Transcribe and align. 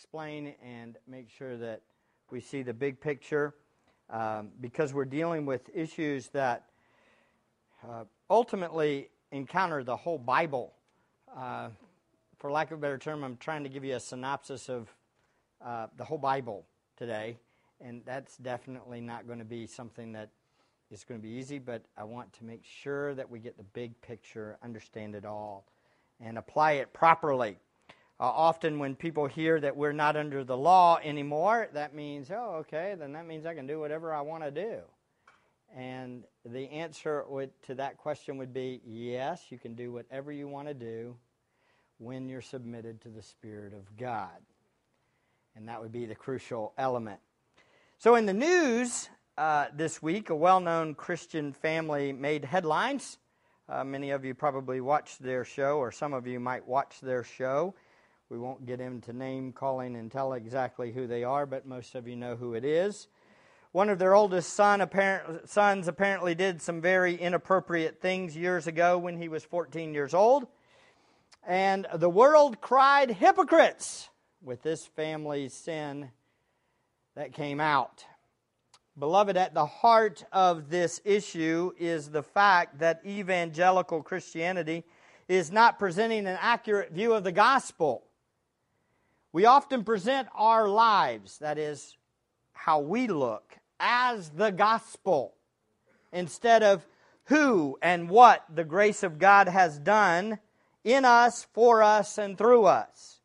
explain 0.00 0.54
and 0.64 0.96
make 1.06 1.28
sure 1.28 1.58
that 1.58 1.82
we 2.30 2.40
see 2.40 2.62
the 2.62 2.72
big 2.72 2.98
picture 2.98 3.54
um, 4.08 4.48
because 4.62 4.94
we're 4.94 5.04
dealing 5.04 5.44
with 5.44 5.68
issues 5.74 6.28
that 6.28 6.64
uh, 7.86 8.04
ultimately 8.30 9.10
encounter 9.30 9.84
the 9.84 9.94
whole 9.94 10.16
Bible. 10.16 10.72
Uh, 11.36 11.68
for 12.38 12.50
lack 12.50 12.70
of 12.70 12.78
a 12.78 12.80
better 12.80 12.96
term, 12.96 13.22
I'm 13.22 13.36
trying 13.36 13.62
to 13.62 13.68
give 13.68 13.84
you 13.84 13.94
a 13.94 14.00
synopsis 14.00 14.70
of 14.70 14.88
uh, 15.62 15.88
the 15.98 16.04
whole 16.04 16.16
Bible 16.16 16.64
today, 16.96 17.36
and 17.78 18.00
that's 18.06 18.38
definitely 18.38 19.02
not 19.02 19.26
going 19.26 19.38
to 19.38 19.44
be 19.44 19.66
something 19.66 20.12
that 20.12 20.30
is 20.90 21.04
going 21.04 21.20
to 21.20 21.22
be 21.22 21.34
easy, 21.34 21.58
but 21.58 21.84
I 21.98 22.04
want 22.04 22.32
to 22.38 22.44
make 22.44 22.64
sure 22.64 23.14
that 23.16 23.28
we 23.28 23.38
get 23.38 23.58
the 23.58 23.64
big 23.64 24.00
picture, 24.00 24.56
understand 24.64 25.14
it 25.14 25.26
all, 25.26 25.66
and 26.18 26.38
apply 26.38 26.72
it 26.72 26.90
properly. 26.94 27.58
Uh, 28.20 28.24
often, 28.24 28.78
when 28.78 28.94
people 28.94 29.26
hear 29.26 29.58
that 29.58 29.74
we're 29.74 29.92
not 29.92 30.14
under 30.14 30.44
the 30.44 30.56
law 30.56 30.98
anymore, 31.02 31.70
that 31.72 31.94
means, 31.94 32.30
oh, 32.30 32.56
okay, 32.58 32.94
then 32.98 33.14
that 33.14 33.26
means 33.26 33.46
I 33.46 33.54
can 33.54 33.66
do 33.66 33.80
whatever 33.80 34.12
I 34.12 34.20
want 34.20 34.42
to 34.42 34.50
do. 34.50 34.80
And 35.74 36.24
the 36.44 36.68
answer 36.68 37.24
would, 37.30 37.50
to 37.62 37.74
that 37.76 37.96
question 37.96 38.36
would 38.36 38.52
be 38.52 38.82
yes, 38.84 39.44
you 39.48 39.58
can 39.58 39.74
do 39.74 39.90
whatever 39.90 40.32
you 40.32 40.48
want 40.48 40.68
to 40.68 40.74
do 40.74 41.16
when 41.96 42.28
you're 42.28 42.42
submitted 42.42 43.00
to 43.00 43.08
the 43.08 43.22
Spirit 43.22 43.72
of 43.72 43.96
God. 43.96 44.28
And 45.56 45.66
that 45.68 45.80
would 45.80 45.92
be 45.92 46.04
the 46.04 46.14
crucial 46.14 46.74
element. 46.76 47.20
So, 47.96 48.16
in 48.16 48.26
the 48.26 48.34
news 48.34 49.08
uh, 49.38 49.68
this 49.74 50.02
week, 50.02 50.28
a 50.28 50.34
well 50.34 50.60
known 50.60 50.94
Christian 50.94 51.54
family 51.54 52.12
made 52.12 52.44
headlines. 52.44 53.16
Uh, 53.66 53.82
many 53.82 54.10
of 54.10 54.26
you 54.26 54.34
probably 54.34 54.82
watched 54.82 55.22
their 55.22 55.42
show, 55.42 55.78
or 55.78 55.90
some 55.90 56.12
of 56.12 56.26
you 56.26 56.38
might 56.38 56.66
watch 56.68 57.00
their 57.00 57.24
show. 57.24 57.74
We 58.30 58.38
won't 58.38 58.64
get 58.64 58.80
into 58.80 59.12
name 59.12 59.52
calling 59.52 59.96
and 59.96 60.08
tell 60.08 60.34
exactly 60.34 60.92
who 60.92 61.08
they 61.08 61.24
are, 61.24 61.46
but 61.46 61.66
most 61.66 61.96
of 61.96 62.06
you 62.06 62.14
know 62.14 62.36
who 62.36 62.54
it 62.54 62.64
is. 62.64 63.08
One 63.72 63.88
of 63.88 63.98
their 63.98 64.14
oldest 64.14 64.52
son, 64.52 64.80
apparent, 64.80 65.48
sons 65.48 65.88
apparently 65.88 66.36
did 66.36 66.62
some 66.62 66.80
very 66.80 67.16
inappropriate 67.16 68.00
things 68.00 68.36
years 68.36 68.68
ago 68.68 68.96
when 68.98 69.20
he 69.20 69.28
was 69.28 69.42
14 69.42 69.92
years 69.92 70.14
old. 70.14 70.46
And 71.44 71.88
the 71.92 72.08
world 72.08 72.60
cried 72.60 73.10
hypocrites 73.10 74.08
with 74.40 74.62
this 74.62 74.86
family's 74.86 75.52
sin 75.52 76.12
that 77.16 77.32
came 77.32 77.58
out. 77.58 78.04
Beloved, 78.96 79.36
at 79.36 79.54
the 79.54 79.66
heart 79.66 80.24
of 80.30 80.70
this 80.70 81.00
issue 81.04 81.72
is 81.80 82.10
the 82.10 82.22
fact 82.22 82.78
that 82.78 83.00
evangelical 83.04 84.04
Christianity 84.04 84.84
is 85.26 85.50
not 85.50 85.80
presenting 85.80 86.28
an 86.28 86.38
accurate 86.40 86.92
view 86.92 87.12
of 87.12 87.24
the 87.24 87.32
gospel. 87.32 88.04
We 89.32 89.44
often 89.46 89.84
present 89.84 90.28
our 90.34 90.68
lives, 90.68 91.38
that 91.38 91.56
is, 91.56 91.96
how 92.52 92.80
we 92.80 93.06
look, 93.06 93.58
as 93.78 94.30
the 94.30 94.50
gospel 94.50 95.34
instead 96.12 96.64
of 96.64 96.84
who 97.24 97.78
and 97.80 98.10
what 98.10 98.44
the 98.52 98.64
grace 98.64 99.04
of 99.04 99.20
God 99.20 99.48
has 99.48 99.78
done 99.78 100.40
in 100.82 101.04
us, 101.04 101.46
for 101.52 101.80
us, 101.80 102.18
and 102.18 102.36
through 102.36 102.64
us. 102.64 103.20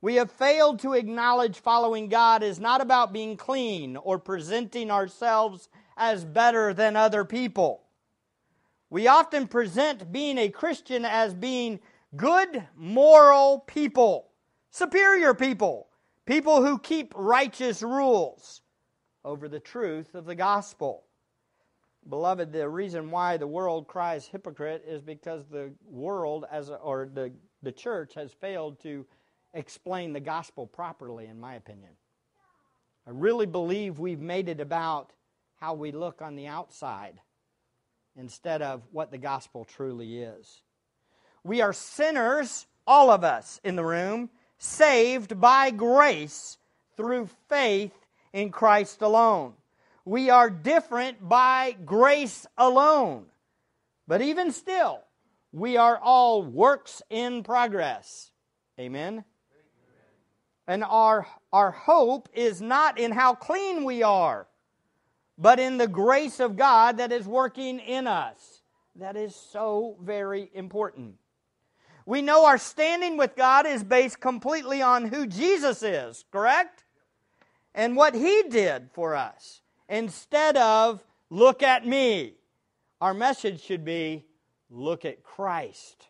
We 0.00 0.16
have 0.16 0.32
failed 0.32 0.80
to 0.80 0.94
acknowledge 0.94 1.60
following 1.60 2.08
God 2.08 2.42
is 2.42 2.58
not 2.58 2.80
about 2.80 3.12
being 3.12 3.36
clean 3.36 3.96
or 3.96 4.18
presenting 4.18 4.90
ourselves 4.90 5.68
as 5.96 6.24
better 6.24 6.74
than 6.74 6.96
other 6.96 7.24
people. 7.24 7.82
We 8.90 9.06
often 9.06 9.46
present 9.46 10.10
being 10.12 10.38
a 10.38 10.48
Christian 10.48 11.04
as 11.04 11.34
being 11.34 11.80
good, 12.16 12.66
moral 12.76 13.60
people 13.60 14.25
superior 14.76 15.32
people, 15.32 15.88
people 16.26 16.62
who 16.62 16.78
keep 16.78 17.14
righteous 17.16 17.82
rules 17.82 18.60
over 19.24 19.48
the 19.48 19.58
truth 19.58 20.14
of 20.14 20.26
the 20.26 20.34
gospel. 20.34 21.04
Beloved, 22.10 22.52
the 22.52 22.68
reason 22.68 23.10
why 23.10 23.38
the 23.38 23.46
world 23.46 23.88
cries 23.88 24.26
hypocrite 24.26 24.84
is 24.86 25.00
because 25.00 25.46
the 25.46 25.72
world 25.88 26.44
as 26.52 26.68
a, 26.68 26.74
or 26.74 27.08
the, 27.12 27.32
the 27.62 27.72
church 27.72 28.12
has 28.14 28.32
failed 28.32 28.78
to 28.82 29.06
explain 29.54 30.12
the 30.12 30.20
gospel 30.20 30.66
properly 30.66 31.26
in 31.26 31.40
my 31.40 31.54
opinion. 31.54 31.92
I 33.06 33.12
really 33.12 33.46
believe 33.46 33.98
we've 33.98 34.20
made 34.20 34.50
it 34.50 34.60
about 34.60 35.14
how 35.58 35.72
we 35.72 35.90
look 35.90 36.20
on 36.20 36.36
the 36.36 36.48
outside 36.48 37.18
instead 38.14 38.60
of 38.60 38.82
what 38.92 39.10
the 39.10 39.18
gospel 39.18 39.64
truly 39.64 40.18
is. 40.18 40.60
We 41.44 41.62
are 41.62 41.72
sinners, 41.72 42.66
all 42.86 43.10
of 43.10 43.24
us 43.24 43.58
in 43.64 43.74
the 43.74 43.84
room, 43.84 44.28
saved 44.58 45.40
by 45.40 45.70
grace 45.70 46.58
through 46.96 47.28
faith 47.48 47.92
in 48.32 48.50
Christ 48.50 49.02
alone. 49.02 49.54
We 50.04 50.30
are 50.30 50.50
different 50.50 51.28
by 51.28 51.76
grace 51.84 52.46
alone. 52.56 53.26
But 54.06 54.22
even 54.22 54.52
still, 54.52 55.00
we 55.52 55.76
are 55.76 55.98
all 55.98 56.42
works 56.42 57.02
in 57.10 57.42
progress. 57.42 58.30
Amen? 58.78 59.24
And 60.68 60.84
our, 60.84 61.26
our 61.52 61.70
hope 61.70 62.28
is 62.34 62.60
not 62.60 62.98
in 62.98 63.12
how 63.12 63.34
clean 63.34 63.84
we 63.84 64.02
are, 64.02 64.46
but 65.38 65.60
in 65.60 65.76
the 65.76 65.88
grace 65.88 66.40
of 66.40 66.56
God 66.56 66.98
that 66.98 67.12
is 67.12 67.26
working 67.26 67.78
in 67.78 68.06
us. 68.06 68.62
That 68.96 69.16
is 69.16 69.34
so 69.34 69.96
very 70.02 70.50
important. 70.54 71.16
We 72.06 72.22
know 72.22 72.46
our 72.46 72.56
standing 72.56 73.16
with 73.16 73.34
God 73.34 73.66
is 73.66 73.82
based 73.82 74.20
completely 74.20 74.80
on 74.80 75.06
who 75.06 75.26
Jesus 75.26 75.82
is, 75.82 76.24
correct? 76.30 76.84
And 77.74 77.96
what 77.96 78.14
he 78.14 78.44
did 78.48 78.90
for 78.94 79.16
us. 79.16 79.60
Instead 79.88 80.56
of, 80.56 81.04
look 81.30 81.64
at 81.64 81.84
me. 81.84 82.34
Our 83.00 83.12
message 83.12 83.60
should 83.60 83.84
be, 83.84 84.24
look 84.70 85.04
at 85.04 85.24
Christ. 85.24 86.06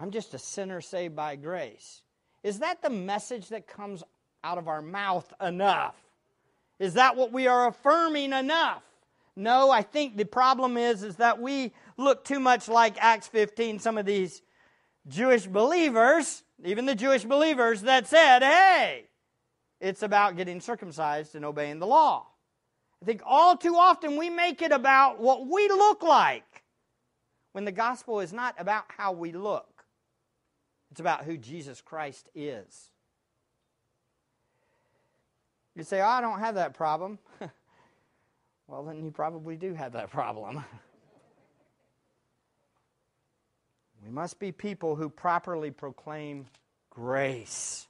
I'm 0.00 0.10
just 0.10 0.32
a 0.32 0.38
sinner 0.38 0.80
saved 0.80 1.14
by 1.14 1.36
grace. 1.36 2.02
Is 2.42 2.60
that 2.60 2.80
the 2.80 2.90
message 2.90 3.50
that 3.50 3.66
comes 3.66 4.02
out 4.42 4.56
of 4.56 4.68
our 4.68 4.80
mouth 4.80 5.30
enough? 5.42 5.96
Is 6.78 6.94
that 6.94 7.14
what 7.14 7.30
we 7.30 7.46
are 7.46 7.66
affirming 7.66 8.32
enough? 8.32 8.82
No, 9.36 9.70
I 9.70 9.82
think 9.82 10.16
the 10.16 10.24
problem 10.24 10.76
is 10.76 11.02
is 11.02 11.16
that 11.16 11.40
we 11.40 11.72
look 11.96 12.24
too 12.24 12.40
much 12.40 12.68
like 12.68 12.96
Acts 13.02 13.26
15, 13.28 13.78
some 13.78 13.96
of 13.96 14.06
these 14.06 14.42
Jewish 15.08 15.46
believers, 15.46 16.42
even 16.64 16.86
the 16.86 16.94
Jewish 16.94 17.24
believers 17.24 17.82
that 17.82 18.06
said, 18.06 18.42
"Hey, 18.42 19.08
it's 19.80 20.02
about 20.02 20.36
getting 20.36 20.60
circumcised 20.60 21.34
and 21.34 21.44
obeying 21.44 21.78
the 21.78 21.86
law." 21.86 22.26
I 23.02 23.06
think 23.06 23.22
all 23.24 23.56
too 23.56 23.76
often 23.76 24.16
we 24.16 24.28
make 24.28 24.60
it 24.60 24.72
about 24.72 25.18
what 25.18 25.46
we 25.46 25.68
look 25.68 26.02
like 26.02 26.64
when 27.52 27.64
the 27.64 27.72
gospel 27.72 28.20
is 28.20 28.32
not 28.32 28.54
about 28.58 28.84
how 28.88 29.12
we 29.12 29.32
look. 29.32 29.84
It's 30.90 31.00
about 31.00 31.24
who 31.24 31.36
Jesus 31.36 31.80
Christ 31.80 32.28
is. 32.34 32.90
You 35.74 35.84
say, 35.84 36.00
oh, 36.00 36.06
I 36.06 36.20
don't 36.20 36.40
have 36.40 36.56
that 36.56 36.74
problem. 36.74 37.18
well, 38.70 38.84
then 38.84 39.04
you 39.04 39.10
probably 39.10 39.56
do 39.56 39.74
have 39.74 39.94
that 39.94 40.10
problem. 40.10 40.56
we 44.04 44.10
must 44.10 44.38
be 44.38 44.52
people 44.52 44.94
who 44.94 45.08
properly 45.08 45.72
proclaim 45.72 46.46
grace. 46.88 47.88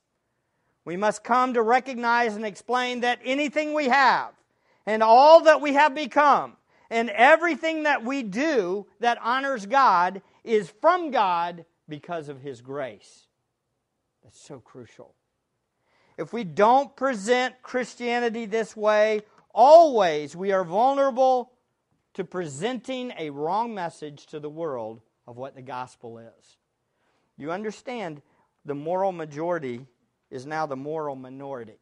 We 0.86 0.96
must 0.96 1.22
come 1.22 1.52
to 1.54 1.60
recognize 1.60 2.34
and 2.34 2.46
explain 2.46 3.00
that 3.00 3.20
anything 3.22 3.74
we 3.74 3.88
have 3.88 4.32
and 4.86 5.02
all 5.02 5.42
that 5.42 5.60
we 5.60 5.74
have 5.74 5.94
become 5.94 6.56
and 6.88 7.10
everything 7.10 7.82
that 7.82 8.02
we 8.02 8.22
do 8.22 8.86
that 9.00 9.18
honors 9.22 9.66
God 9.66 10.22
is 10.44 10.72
from 10.80 11.10
God 11.10 11.66
because 11.90 12.30
of 12.30 12.40
His 12.40 12.62
grace. 12.62 13.26
That's 14.24 14.40
so 14.40 14.60
crucial. 14.60 15.14
If 16.16 16.32
we 16.32 16.44
don't 16.44 16.94
present 16.96 17.54
Christianity 17.62 18.46
this 18.46 18.76
way, 18.76 19.22
always 19.54 20.34
we 20.36 20.52
are 20.52 20.64
vulnerable 20.64 21.52
to 22.14 22.24
presenting 22.24 23.12
a 23.18 23.30
wrong 23.30 23.74
message 23.74 24.26
to 24.26 24.40
the 24.40 24.50
world 24.50 25.00
of 25.26 25.36
what 25.36 25.54
the 25.54 25.62
gospel 25.62 26.18
is. 26.18 26.56
You 27.36 27.52
understand 27.52 28.22
the 28.64 28.74
moral 28.74 29.12
majority 29.12 29.86
is 30.30 30.46
now 30.46 30.66
the 30.66 30.76
moral 30.76 31.16
minority. 31.16 31.78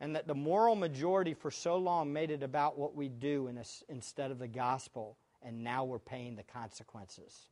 And 0.00 0.16
that 0.16 0.26
the 0.26 0.34
moral 0.34 0.76
majority 0.76 1.34
for 1.34 1.50
so 1.50 1.76
long 1.76 2.12
made 2.12 2.30
it 2.30 2.42
about 2.42 2.78
what 2.78 2.94
we 2.94 3.08
do 3.08 3.48
a, 3.48 3.64
instead 3.90 4.30
of 4.30 4.38
the 4.38 4.48
gospel, 4.48 5.18
and 5.42 5.62
now 5.62 5.84
we're 5.84 5.98
paying 5.98 6.36
the 6.36 6.42
consequences. 6.42 7.48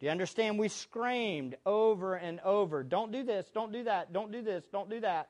Do 0.00 0.06
you 0.06 0.10
understand? 0.10 0.58
We 0.58 0.68
screamed 0.68 1.56
over 1.66 2.14
and 2.14 2.40
over, 2.40 2.82
don't 2.82 3.12
do 3.12 3.22
this, 3.22 3.50
don't 3.54 3.72
do 3.72 3.84
that, 3.84 4.12
don't 4.12 4.32
do 4.32 4.42
this, 4.42 4.64
don't 4.72 4.88
do 4.88 5.00
that. 5.00 5.28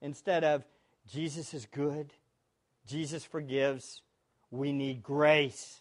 Instead 0.00 0.44
of, 0.44 0.64
Jesus 1.06 1.54
is 1.54 1.66
good, 1.66 2.12
Jesus 2.86 3.24
forgives, 3.24 4.02
we 4.50 4.72
need 4.72 5.02
grace. 5.02 5.80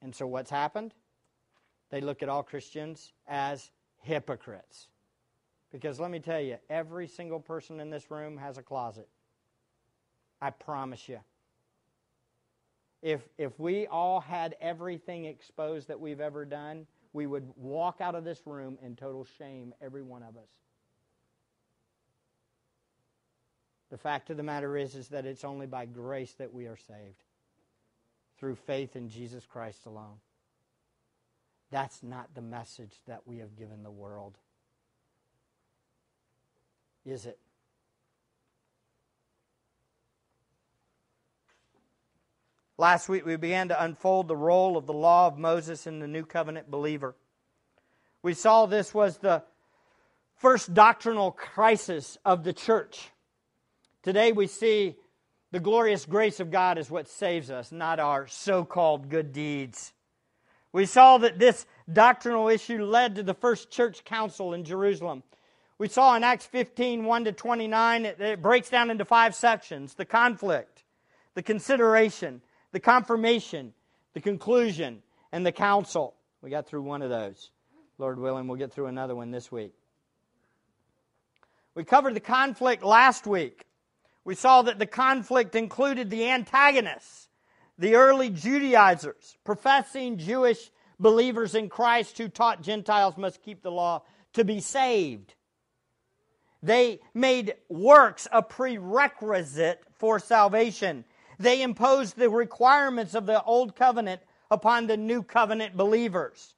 And 0.00 0.14
so 0.14 0.26
what's 0.26 0.50
happened? 0.50 0.94
they 1.90 2.00
look 2.00 2.22
at 2.22 2.28
all 2.28 2.42
Christians 2.42 3.12
as 3.26 3.70
hypocrites. 4.00 4.88
Because 5.72 6.00
let 6.00 6.10
me 6.10 6.20
tell 6.20 6.40
you, 6.40 6.56
every 6.70 7.06
single 7.06 7.40
person 7.40 7.80
in 7.80 7.90
this 7.90 8.10
room 8.10 8.36
has 8.38 8.58
a 8.58 8.62
closet. 8.62 9.08
I 10.40 10.50
promise 10.50 11.08
you. 11.08 11.18
If, 13.02 13.20
if 13.36 13.58
we 13.58 13.86
all 13.86 14.20
had 14.20 14.56
everything 14.60 15.24
exposed 15.24 15.88
that 15.88 16.00
we've 16.00 16.20
ever 16.20 16.44
done, 16.44 16.86
we 17.12 17.26
would 17.26 17.48
walk 17.56 18.00
out 18.00 18.14
of 18.14 18.24
this 18.24 18.42
room 18.44 18.78
in 18.82 18.96
total 18.96 19.26
shame, 19.38 19.74
every 19.80 20.02
one 20.02 20.22
of 20.22 20.36
us. 20.36 20.48
The 23.90 23.98
fact 23.98 24.30
of 24.30 24.36
the 24.36 24.42
matter 24.42 24.76
is, 24.76 24.94
is 24.94 25.08
that 25.08 25.24
it's 25.24 25.44
only 25.44 25.66
by 25.66 25.86
grace 25.86 26.34
that 26.34 26.52
we 26.52 26.66
are 26.66 26.76
saved 26.76 27.24
through 28.38 28.56
faith 28.56 28.96
in 28.96 29.08
Jesus 29.08 29.46
Christ 29.46 29.86
alone. 29.86 30.20
That's 31.70 32.02
not 32.02 32.34
the 32.34 32.42
message 32.42 33.00
that 33.06 33.26
we 33.26 33.38
have 33.38 33.56
given 33.56 33.82
the 33.82 33.90
world. 33.90 34.36
Is 37.04 37.26
it? 37.26 37.38
Last 42.76 43.08
week, 43.08 43.26
we 43.26 43.36
began 43.36 43.68
to 43.68 43.82
unfold 43.82 44.28
the 44.28 44.36
role 44.36 44.76
of 44.76 44.86
the 44.86 44.92
law 44.92 45.26
of 45.26 45.36
Moses 45.36 45.86
in 45.86 45.98
the 45.98 46.06
new 46.06 46.24
covenant 46.24 46.70
believer. 46.70 47.16
We 48.22 48.34
saw 48.34 48.66
this 48.66 48.94
was 48.94 49.18
the 49.18 49.42
first 50.36 50.72
doctrinal 50.74 51.32
crisis 51.32 52.18
of 52.24 52.44
the 52.44 52.52
church. 52.52 53.10
Today, 54.08 54.32
we 54.32 54.46
see 54.46 54.96
the 55.52 55.60
glorious 55.60 56.06
grace 56.06 56.40
of 56.40 56.50
God 56.50 56.78
is 56.78 56.90
what 56.90 57.10
saves 57.10 57.50
us, 57.50 57.70
not 57.70 58.00
our 58.00 58.26
so 58.26 58.64
called 58.64 59.10
good 59.10 59.34
deeds. 59.34 59.92
We 60.72 60.86
saw 60.86 61.18
that 61.18 61.38
this 61.38 61.66
doctrinal 61.92 62.48
issue 62.48 62.82
led 62.82 63.16
to 63.16 63.22
the 63.22 63.34
first 63.34 63.70
church 63.70 64.06
council 64.06 64.54
in 64.54 64.64
Jerusalem. 64.64 65.24
We 65.76 65.88
saw 65.88 66.16
in 66.16 66.24
Acts 66.24 66.46
15 66.46 67.04
1 67.04 67.24
to 67.26 67.32
29, 67.32 68.06
it, 68.06 68.18
it 68.18 68.40
breaks 68.40 68.70
down 68.70 68.88
into 68.90 69.04
five 69.04 69.34
sections 69.34 69.92
the 69.92 70.06
conflict, 70.06 70.84
the 71.34 71.42
consideration, 71.42 72.40
the 72.72 72.80
confirmation, 72.80 73.74
the 74.14 74.22
conclusion, 74.22 75.02
and 75.32 75.44
the 75.44 75.52
council. 75.52 76.14
We 76.40 76.48
got 76.48 76.66
through 76.66 76.80
one 76.80 77.02
of 77.02 77.10
those. 77.10 77.50
Lord 77.98 78.18
willing, 78.18 78.48
we'll 78.48 78.56
get 78.56 78.72
through 78.72 78.86
another 78.86 79.14
one 79.14 79.32
this 79.32 79.52
week. 79.52 79.74
We 81.74 81.84
covered 81.84 82.14
the 82.14 82.20
conflict 82.20 82.82
last 82.82 83.26
week. 83.26 83.67
We 84.28 84.34
saw 84.34 84.60
that 84.60 84.78
the 84.78 84.84
conflict 84.84 85.54
included 85.54 86.10
the 86.10 86.28
antagonists, 86.28 87.30
the 87.78 87.94
early 87.94 88.28
Judaizers, 88.28 89.38
professing 89.42 90.18
Jewish 90.18 90.70
believers 91.00 91.54
in 91.54 91.70
Christ 91.70 92.18
who 92.18 92.28
taught 92.28 92.60
Gentiles 92.60 93.16
must 93.16 93.40
keep 93.40 93.62
the 93.62 93.70
law 93.70 94.02
to 94.34 94.44
be 94.44 94.60
saved. 94.60 95.34
They 96.62 97.00
made 97.14 97.54
works 97.70 98.28
a 98.30 98.42
prerequisite 98.42 99.82
for 99.94 100.18
salvation. 100.18 101.06
They 101.38 101.62
imposed 101.62 102.18
the 102.18 102.28
requirements 102.28 103.14
of 103.14 103.24
the 103.24 103.42
old 103.42 103.76
covenant 103.76 104.20
upon 104.50 104.88
the 104.88 104.98
new 104.98 105.22
covenant 105.22 105.74
believers. 105.74 106.54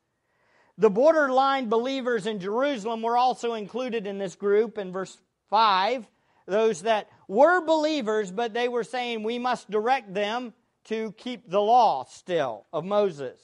The 0.77 0.91
borderline 0.91 1.69
believers 1.69 2.27
in 2.27 2.41
Jerusalem 2.41 3.01
were 3.01 3.17
also 3.17 3.55
included 3.55 4.09
in 4.09 4.19
this 4.19 4.35
group 4.35 4.77
in 4.77 4.91
verse 4.91 5.19
5. 5.51 6.09
Those 6.51 6.83
that 6.83 7.09
were 7.29 7.65
believers, 7.65 8.33
but 8.33 8.53
they 8.53 8.67
were 8.67 8.83
saying 8.83 9.23
we 9.23 9.39
must 9.39 9.71
direct 9.71 10.13
them 10.13 10.53
to 10.87 11.13
keep 11.13 11.49
the 11.49 11.61
law 11.61 12.05
still 12.05 12.67
of 12.73 12.85
Moses. 12.85 13.41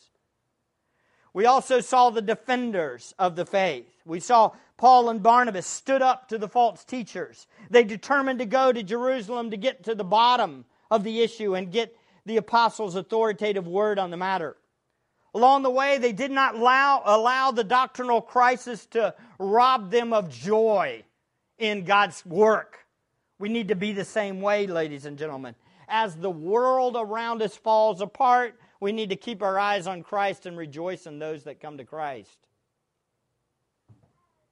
We 1.32 1.46
also 1.46 1.78
saw 1.78 2.10
the 2.10 2.20
defenders 2.20 3.14
of 3.16 3.36
the 3.36 3.46
faith. 3.46 3.86
We 4.04 4.18
saw 4.18 4.50
Paul 4.76 5.08
and 5.08 5.22
Barnabas 5.22 5.68
stood 5.68 6.02
up 6.02 6.28
to 6.30 6.38
the 6.38 6.48
false 6.48 6.84
teachers. 6.84 7.46
They 7.70 7.84
determined 7.84 8.40
to 8.40 8.44
go 8.44 8.72
to 8.72 8.82
Jerusalem 8.82 9.52
to 9.52 9.56
get 9.56 9.84
to 9.84 9.94
the 9.94 10.02
bottom 10.02 10.64
of 10.90 11.04
the 11.04 11.20
issue 11.20 11.54
and 11.54 11.70
get 11.70 11.96
the 12.24 12.38
apostles' 12.38 12.96
authoritative 12.96 13.68
word 13.68 14.00
on 14.00 14.10
the 14.10 14.16
matter. 14.16 14.56
Along 15.32 15.62
the 15.62 15.70
way, 15.70 15.98
they 15.98 16.12
did 16.12 16.32
not 16.32 16.56
allow, 16.56 17.02
allow 17.04 17.52
the 17.52 17.62
doctrinal 17.62 18.20
crisis 18.20 18.84
to 18.86 19.14
rob 19.38 19.92
them 19.92 20.12
of 20.12 20.28
joy 20.28 21.04
in 21.56 21.84
God's 21.84 22.26
work. 22.26 22.85
We 23.38 23.48
need 23.48 23.68
to 23.68 23.74
be 23.74 23.92
the 23.92 24.04
same 24.04 24.40
way, 24.40 24.66
ladies 24.66 25.04
and 25.04 25.18
gentlemen. 25.18 25.54
As 25.88 26.16
the 26.16 26.30
world 26.30 26.96
around 26.98 27.42
us 27.42 27.56
falls 27.56 28.00
apart, 28.00 28.58
we 28.80 28.92
need 28.92 29.10
to 29.10 29.16
keep 29.16 29.42
our 29.42 29.58
eyes 29.58 29.86
on 29.86 30.02
Christ 30.02 30.46
and 30.46 30.56
rejoice 30.56 31.06
in 31.06 31.18
those 31.18 31.44
that 31.44 31.60
come 31.60 31.78
to 31.78 31.84
Christ. 31.84 32.38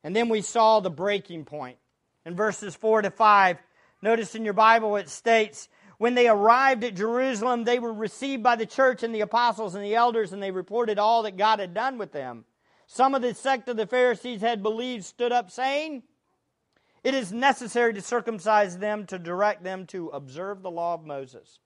And 0.02 0.14
then 0.14 0.28
we 0.28 0.42
saw 0.42 0.80
the 0.80 0.90
breaking 0.90 1.44
point. 1.44 1.78
In 2.26 2.36
verses 2.36 2.74
4 2.74 3.02
to 3.02 3.10
5, 3.10 3.58
notice 4.02 4.34
in 4.34 4.44
your 4.44 4.54
Bible 4.54 4.96
it 4.96 5.08
states, 5.08 5.68
when 5.98 6.14
they 6.14 6.28
arrived 6.28 6.84
at 6.84 6.94
Jerusalem, 6.94 7.64
they 7.64 7.78
were 7.78 7.92
received 7.92 8.42
by 8.42 8.56
the 8.56 8.66
church 8.66 9.02
and 9.02 9.14
the 9.14 9.20
apostles 9.20 9.74
and 9.74 9.84
the 9.84 9.94
elders, 9.94 10.32
and 10.32 10.42
they 10.42 10.50
reported 10.50 10.98
all 10.98 11.22
that 11.22 11.36
God 11.36 11.60
had 11.60 11.72
done 11.72 11.98
with 11.98 12.12
them. 12.12 12.44
Some 12.86 13.14
of 13.14 13.22
the 13.22 13.34
sect 13.34 13.68
of 13.68 13.76
the 13.76 13.86
Pharisees 13.86 14.40
had 14.40 14.62
believed, 14.62 15.04
stood 15.04 15.32
up, 15.32 15.50
saying, 15.50 16.02
It 17.04 17.14
is 17.14 17.32
necessary 17.32 17.92
to 17.92 18.00
circumcise 18.00 18.78
them 18.78 19.04
to 19.06 19.18
direct 19.18 19.62
them 19.62 19.86
to 19.88 20.08
observe 20.08 20.62
the 20.62 20.70
law 20.70 20.94
of 20.94 21.04
Moses. 21.04 21.58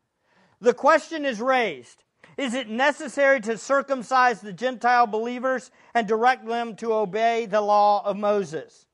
The 0.61 0.75
question 0.75 1.25
is 1.25 1.40
raised 1.40 2.02
Is 2.37 2.54
it 2.54 2.68
necessary 2.68 3.40
to 3.42 3.57
circumcise 3.57 4.40
the 4.40 4.52
Gentile 4.52 5.07
believers 5.07 5.71
and 5.95 6.09
direct 6.09 6.45
them 6.45 6.75
to 6.76 6.92
obey 6.92 7.47
the 7.47 7.61
law 7.61 8.04
of 8.04 8.16
Moses? 8.16 8.87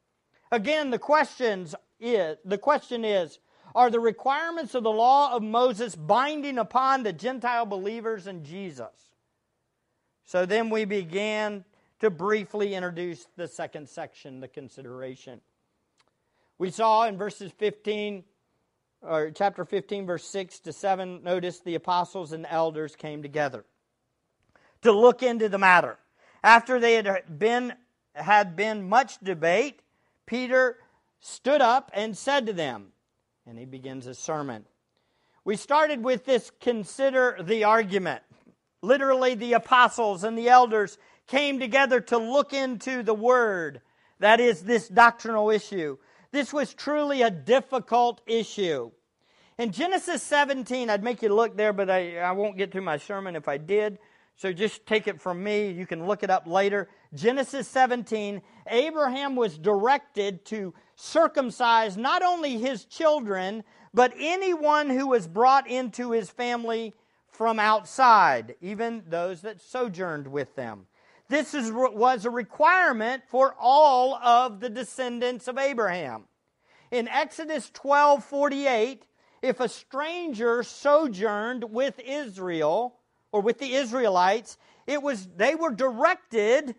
Again, 0.53 0.91
the, 0.91 0.99
questions 0.99 1.75
is, 1.99 2.37
the 2.45 2.59
question 2.59 3.05
is 3.05 3.39
are 3.75 3.91
the 3.91 3.99
requirements 3.99 4.75
of 4.75 4.85
the 4.85 4.93
law 4.93 5.35
of 5.35 5.43
Moses 5.43 5.97
binding 5.97 6.59
upon 6.59 7.03
the 7.03 7.13
Gentile 7.13 7.67
believers 7.67 8.27
in 8.27 8.45
Jesus? 8.45 9.15
So 10.25 10.47
then 10.47 10.71
we 10.71 10.85
began 10.85 11.65
to 12.01 12.11
briefly 12.11 12.75
introduce 12.75 13.27
the 13.37 13.49
second 13.49 13.89
section, 13.89 14.41
the 14.41 14.49
consideration. 14.49 15.41
We 16.59 16.71
saw 16.71 17.07
in 17.07 17.17
verses 17.17 17.53
15, 17.59 18.25
or 19.03 19.31
chapter 19.31 19.65
15, 19.65 20.07
verse 20.07 20.25
6 20.25 20.61
to 20.61 20.73
7, 20.73 21.23
notice 21.23 21.61
the 21.61 21.75
apostles 21.75 22.33
and 22.33 22.45
the 22.45 22.53
elders 22.53 22.95
came 22.95 23.23
together 23.23 23.65
to 24.83 24.93
look 24.93 25.23
into 25.23 25.49
the 25.49 25.59
matter. 25.59 25.99
After 26.43 26.79
they 26.79 26.95
had 26.95 27.39
been, 27.39 27.73
had 28.15 28.55
been 28.55 28.89
much 28.89 29.19
debate, 29.21 29.81
Peter 30.27 30.79
stood 31.21 31.61
up 31.61 31.91
and 31.93 32.17
said 32.17 32.47
to 32.47 32.53
them, 32.53 32.89
and 33.47 33.59
he 33.59 33.65
begins 33.65 34.05
his 34.05 34.19
sermon. 34.19 34.65
We 35.45 35.57
started 35.57 36.05
with 36.05 36.25
this 36.25 36.53
consider 36.61 37.37
the 37.43 37.65
argument. 37.65 38.23
Literally, 38.81 39.35
the 39.35 39.55
apostles 39.55 40.23
and 40.23 40.39
the 40.39 40.49
elders 40.49 40.99
came 41.27 41.59
together 41.59 42.01
to 42.01 42.19
look 42.19 42.53
into 42.53 43.03
the 43.03 43.15
word. 43.15 43.81
That 44.21 44.41
is, 44.41 44.63
this 44.63 44.89
doctrinal 44.89 45.51
issue. 45.51 45.99
This 46.35 46.53
was 46.53 46.75
truly 46.75 47.23
a 47.23 47.31
difficult 47.31 48.21
issue. 48.27 48.91
In 49.57 49.71
Genesis 49.71 50.21
17, 50.25 50.91
I'd 50.91 51.05
make 51.05 51.23
you 51.23 51.33
look 51.33 51.57
there, 51.57 51.73
but 51.73 51.89
I, 51.89 52.19
I 52.19 52.33
won't 52.33 52.57
get 52.57 52.73
through 52.73 52.83
my 52.83 52.97
sermon 52.97 53.37
if 53.37 53.47
I 53.47 53.57
did. 53.57 54.01
So 54.35 54.53
just 54.53 54.85
take 54.85 55.07
it 55.07 55.21
from 55.21 55.45
me. 55.45 55.71
You 55.71 55.87
can 55.87 56.09
look 56.09 56.25
it 56.25 56.31
up 56.31 56.49
later. 56.49 56.89
Genesis 57.15 57.69
17, 57.69 58.43
Abraham 58.67 59.37
was 59.37 59.57
directed 59.59 60.45
to 60.47 60.75
circumcise 60.97 61.97
not 61.97 62.25
only 62.25 62.59
his 62.59 62.85
children, 62.85 63.63
but 63.95 64.13
anyone 64.19 64.91
who 64.91 65.07
was 65.07 65.29
brought 65.29 65.71
into 65.71 66.11
his 66.11 66.31
family 66.31 66.95
from 67.29 67.61
outside, 67.61 68.57
even 68.61 69.05
those 69.07 69.41
that 69.43 69.61
sojourned 69.61 70.27
with 70.27 70.57
them. 70.57 70.89
This 71.29 71.55
is, 71.55 71.73
was 71.73 72.25
a 72.25 72.31
requirement 72.31 73.23
for 73.29 73.55
all 73.59 74.15
of 74.15 74.61
the 74.61 74.69
descendants 74.69 75.49
of 75.49 75.59
Abraham. 75.59 76.25
In 76.91 77.09
Exodus 77.09 77.71
12 77.71 78.25
48, 78.25 79.07
if 79.43 79.61
a 79.61 79.69
stranger 79.69 80.63
sojourned 80.63 81.65
with 81.65 81.99
Israel 82.05 82.97
or 83.33 83.41
with 83.41 83.59
the 83.59 83.75
Israelites, 83.75 84.59
it 84.87 85.03
was 85.03 85.27
they 85.37 85.55
were 85.55 85.73
directed 85.73 86.75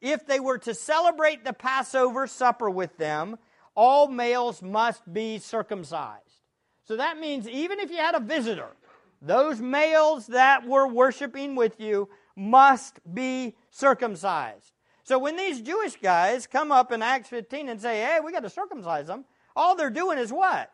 if 0.00 0.26
they 0.26 0.40
were 0.40 0.58
to 0.58 0.74
celebrate 0.74 1.44
the 1.44 1.52
Passover 1.52 2.26
supper 2.26 2.70
with 2.70 2.96
them 2.96 3.38
all 3.74 4.08
males 4.08 4.62
must 4.62 5.10
be 5.10 5.38
circumcised. 5.38 6.42
So 6.84 6.96
that 6.96 7.18
means 7.18 7.48
even 7.48 7.80
if 7.80 7.90
you 7.90 7.98
had 7.98 8.14
a 8.14 8.20
visitor, 8.20 8.76
those 9.22 9.60
males 9.60 10.26
that 10.28 10.66
were 10.66 10.86
worshiping 10.86 11.54
with 11.54 11.80
you 11.80 12.08
must 12.36 13.00
be 13.12 13.56
circumcised. 13.70 14.72
So 15.02 15.18
when 15.18 15.36
these 15.36 15.60
Jewish 15.60 15.96
guys 15.96 16.46
come 16.46 16.70
up 16.70 16.92
in 16.92 17.02
Acts 17.02 17.28
15 17.28 17.68
and 17.68 17.80
say, 17.80 17.96
hey, 17.96 18.18
we 18.24 18.32
got 18.32 18.42
to 18.44 18.50
circumcise 18.50 19.06
them, 19.06 19.24
all 19.56 19.74
they're 19.74 19.90
doing 19.90 20.18
is 20.18 20.32
what? 20.32 20.72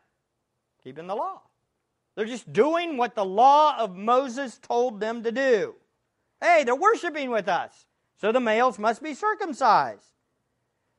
Keeping 0.85 1.07
the 1.07 1.17
law. 1.17 1.41
They're 2.15 2.27
just 2.27 2.53
doing 2.53 2.97
what 2.97 3.15
the 3.15 3.25
law 3.25 3.77
of 3.79 3.95
Moses 3.95 4.59
told 4.59 5.01
them 5.01 5.23
to 5.23 5.33
do. 5.33 5.75
Hey, 6.41 6.65
they're 6.65 6.75
worshiping 6.75 7.31
with 7.31 7.49
us. 7.49 7.87
So 8.21 8.33
the 8.33 8.41
males 8.41 8.79
must 8.79 9.03
be 9.03 9.15
circumcised. 9.15 10.13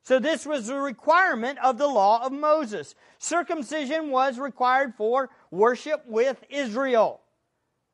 So 0.04 0.18
this 0.18 0.46
was 0.46 0.68
a 0.68 0.76
requirement 0.76 1.58
of 1.62 1.76
the 1.76 1.86
law 1.86 2.24
of 2.24 2.32
Moses. 2.32 2.94
Circumcision 3.18 4.10
was 4.10 4.38
required 4.38 4.94
for 4.96 5.28
worship 5.50 6.04
with 6.06 6.42
Israel. 6.48 7.20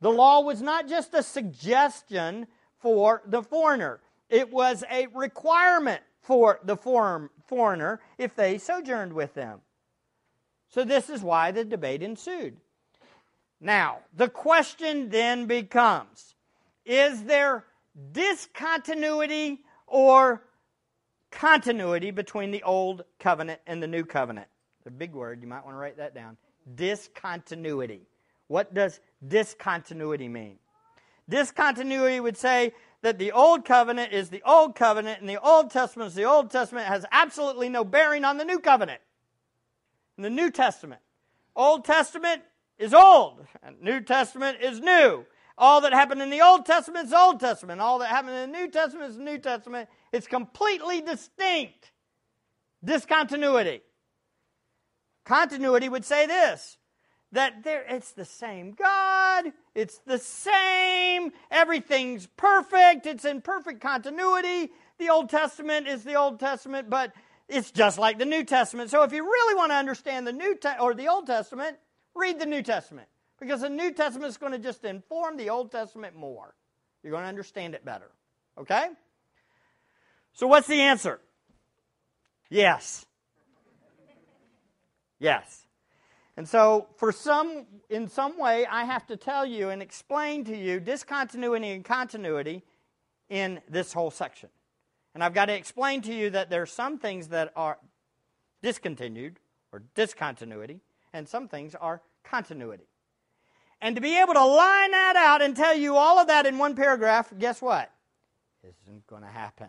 The 0.01 0.11
law 0.11 0.41
was 0.41 0.61
not 0.61 0.89
just 0.89 1.15
a 1.15 1.23
suggestion 1.23 2.47
for 2.85 3.23
the 3.25 3.43
foreigner, 3.43 3.99
it 4.29 4.53
was 4.53 4.85
a 4.91 5.07
requirement 5.15 6.03
for 6.21 6.61
the 6.65 6.77
foreigner 6.77 8.01
if 8.19 8.37
they 8.37 8.59
sojourned 8.59 9.15
with 9.15 9.33
them. 9.33 9.61
So 10.69 10.85
this 10.85 11.09
is 11.09 11.23
why 11.23 11.51
the 11.51 11.65
debate 11.65 12.03
ensued. 12.03 12.59
Now, 13.59 14.01
the 14.15 14.29
question 14.29 15.09
then 15.09 15.47
becomes 15.47 16.35
is 16.85 17.25
there 17.25 17.65
discontinuity 18.13 19.63
or 19.87 20.43
continuity 21.31 22.11
between 22.11 22.51
the 22.51 22.63
old 22.65 23.05
covenant 23.19 23.61
and 23.67 23.83
the 23.83 23.87
new 23.87 24.05
covenant. 24.05 24.49
It's 24.81 24.89
a 24.89 24.91
big 24.91 25.15
word. 25.15 25.41
You 25.41 25.49
might 25.49 25.65
want 25.65 25.75
to 25.75 25.79
write 25.79 25.97
that 25.97 26.15
down. 26.15 26.37
Discontinuity. 26.75 28.03
What 28.49 28.75
does 28.75 29.01
discontinuity 29.27 30.29
mean? 30.29 30.59
Discontinuity 31.29 32.21
would 32.21 32.37
say 32.37 32.73
that 33.03 33.19
the 33.19 33.33
old 33.33 33.65
covenant 33.65 34.13
is 34.13 34.31
the 34.31 34.43
old 34.45 34.75
covenant 34.75 35.21
and 35.21 35.29
the 35.29 35.41
Old 35.41 35.71
Testament 35.71 36.09
is 36.09 36.15
the 36.15 36.25
Old 36.25 36.51
Testament 36.51 36.87
has 36.87 37.05
absolutely 37.13 37.69
no 37.69 37.85
bearing 37.85 38.25
on 38.25 38.39
the 38.39 38.45
new 38.45 38.59
covenant. 38.59 39.01
In 40.17 40.23
the 40.23 40.31
New 40.31 40.51
Testament, 40.51 41.01
Old 41.55 41.85
Testament 41.85 42.43
is 42.79 42.95
old, 42.95 43.47
New 43.81 44.01
Testament 44.01 44.59
is 44.61 44.81
new. 44.81 45.25
All 45.57 45.83
that 45.83 45.93
happened 45.93 46.21
in 46.21 46.31
the 46.31 46.41
Old 46.41 46.67
Testament 46.67 47.07
is 47.07 47.13
Old 47.13 47.41
Testament. 47.41 47.81
All 47.81 48.01
that 48.01 48.09
happened 48.09 48.37
in 48.37 48.51
the 48.51 48.59
New 48.59 48.69
Testament 48.69 49.11
is 49.11 49.19
New 49.19 49.39
Testament. 49.39 49.89
It's 50.13 50.27
completely 50.27 51.01
distinct. 51.01 51.93
Discontinuity. 52.85 53.83
Continuity 55.25 55.89
would 55.89 56.05
say 56.05 56.27
this 56.27 56.77
that 57.35 57.63
there 57.63 57.85
it's 57.89 58.13
the 58.13 58.25
same 58.25 58.73
God, 58.73 59.53
it's 59.75 59.99
the 59.99 60.19
same, 60.19 61.33
everything's 61.51 62.27
perfect, 62.27 63.07
it's 63.07 63.25
in 63.25 63.41
perfect 63.43 63.81
continuity. 63.81 64.73
The 64.99 65.11
Old 65.11 65.29
Testament 65.29 65.87
is 65.87 66.05
the 66.05 66.15
Old 66.15 66.41
Testament, 66.41 66.89
but 66.89 67.13
it's 67.49 67.71
just 67.71 67.99
like 67.99 68.19
the 68.19 68.25
New 68.25 68.45
Testament. 68.45 68.91
So 68.91 69.03
if 69.03 69.13
you 69.13 69.25
really 69.25 69.55
want 69.55 69.71
to 69.73 69.77
understand 69.77 70.27
the 70.27 70.33
New 70.33 70.57
Te- 70.57 70.79
or 70.81 70.95
the 70.95 71.09
Old 71.09 71.27
Testament, 71.27 71.77
read 72.15 72.39
the 72.39 72.47
New 72.47 72.63
Testament 72.63 73.09
because 73.39 73.61
the 73.61 73.69
New 73.69 73.93
Testament 73.93 74.31
is 74.31 74.37
going 74.37 74.53
to 74.53 74.59
just 74.59 74.85
inform 74.85 75.37
the 75.37 75.51
Old 75.51 75.71
Testament 75.71 76.17
more. 76.17 76.55
You're 77.03 77.11
going 77.11 77.25
to 77.25 77.29
understand 77.29 77.75
it 77.75 77.85
better. 77.85 78.11
Okay? 78.57 78.87
So, 80.33 80.47
what's 80.47 80.67
the 80.67 80.81
answer? 80.81 81.21
Yes. 82.49 83.05
Yes. 85.19 85.64
And 86.37 86.49
so, 86.49 86.89
for 86.97 87.13
some, 87.13 87.67
in 87.89 88.09
some 88.09 88.39
way, 88.39 88.67
I 88.67 88.85
have 88.85 89.07
to 89.07 89.17
tell 89.17 89.47
you 89.47 89.69
and 89.69 89.81
explain 89.81 90.45
to 90.47 90.57
you 90.57 90.81
discontinuity 90.81 91.71
and 91.71 91.85
continuity 91.85 92.65
in 93.29 93.61
this 93.69 93.93
whole 93.93 94.11
section. 94.11 94.49
And 95.15 95.23
I've 95.23 95.35
got 95.35 95.47
to 95.47 95.55
explain 95.55 96.03
to 96.03 96.13
you 96.13 96.31
that 96.31 96.51
there 96.51 96.63
are 96.63 96.67
some 96.67 96.99
things 96.99 97.29
that 97.29 97.53
are 97.55 97.79
discontinued 98.63 99.39
or 99.71 99.83
discontinuity, 99.95 100.81
and 101.13 101.29
some 101.29 101.47
things 101.47 101.77
are 101.77 102.03
continuity. 102.25 102.89
And 103.81 103.95
to 103.95 104.03
be 104.03 104.19
able 104.19 104.35
to 104.35 104.45
line 104.45 104.91
that 104.91 105.15
out 105.17 105.43
and 105.43 105.55
tell 105.55 105.77
you 105.77 105.97
all 105.97 106.19
of 106.19 106.27
that 106.29 106.47
in 106.47 106.59
one 106.59 106.75
paragraph, 106.75 107.33
guess 107.39 107.63
what? 107.63 107.93
Isn't 108.63 109.07
going 109.07 109.23
to 109.23 109.29
happen. 109.29 109.69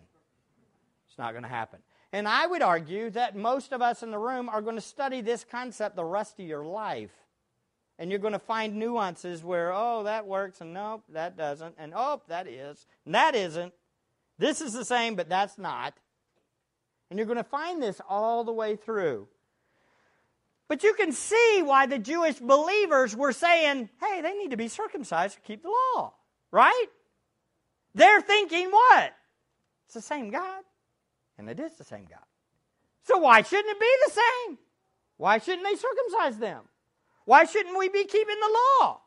It's 1.07 1.17
not 1.17 1.31
going 1.31 1.43
to 1.43 1.49
happen. 1.49 1.79
And 2.13 2.27
I 2.27 2.47
would 2.47 2.61
argue 2.61 3.09
that 3.11 3.35
most 3.35 3.73
of 3.73 3.81
us 3.81 4.03
in 4.03 4.11
the 4.11 4.17
room 4.17 4.47
are 4.47 4.61
going 4.61 4.75
to 4.75 4.81
study 4.81 5.21
this 5.21 5.43
concept 5.43 5.95
the 5.95 6.05
rest 6.05 6.39
of 6.39 6.45
your 6.45 6.63
life. 6.63 7.11
And 7.97 8.09
you're 8.09 8.19
going 8.19 8.33
to 8.33 8.39
find 8.39 8.75
nuances 8.75 9.43
where, 9.43 9.71
oh, 9.73 10.03
that 10.03 10.27
works, 10.27 10.61
and 10.61 10.73
nope, 10.73 11.03
that 11.13 11.37
doesn't, 11.37 11.75
and 11.77 11.93
oh, 11.95 12.21
that 12.27 12.47
is, 12.47 12.85
and 13.05 13.15
that 13.15 13.35
isn't. 13.35 13.73
This 14.37 14.59
is 14.59 14.73
the 14.73 14.83
same, 14.83 15.15
but 15.15 15.29
that's 15.29 15.57
not. 15.57 15.93
And 17.09 17.17
you're 17.17 17.25
going 17.25 17.37
to 17.37 17.43
find 17.43 17.81
this 17.81 18.01
all 18.09 18.43
the 18.43 18.51
way 18.51 18.75
through. 18.75 19.27
But 20.67 20.83
you 20.83 20.93
can 20.93 21.11
see 21.11 21.61
why 21.63 21.85
the 21.85 21.99
Jewish 21.99 22.39
believers 22.39 23.15
were 23.15 23.31
saying, 23.31 23.89
hey, 24.01 24.21
they 24.21 24.33
need 24.33 24.51
to 24.51 24.57
be 24.57 24.67
circumcised 24.67 25.35
to 25.35 25.41
keep 25.41 25.61
the 25.61 25.73
law, 25.95 26.13
right? 26.51 26.87
They're 27.93 28.21
thinking 28.21 28.71
what? 28.71 29.13
It's 29.85 29.93
the 29.93 30.01
same 30.01 30.31
God. 30.31 30.63
And 31.37 31.49
it 31.49 31.59
is 31.59 31.73
the 31.73 31.83
same 31.83 32.05
God. 32.09 32.23
So 33.03 33.17
why 33.17 33.41
shouldn't 33.41 33.69
it 33.69 33.79
be 33.79 33.95
the 34.05 34.11
same? 34.11 34.57
Why 35.17 35.37
shouldn't 35.37 35.63
they 35.63 35.75
circumcise 35.75 36.37
them? 36.37 36.63
Why 37.25 37.45
shouldn't 37.45 37.77
we 37.77 37.89
be 37.89 38.05
keeping 38.05 38.35
the 38.39 38.59
law? 38.81 39.01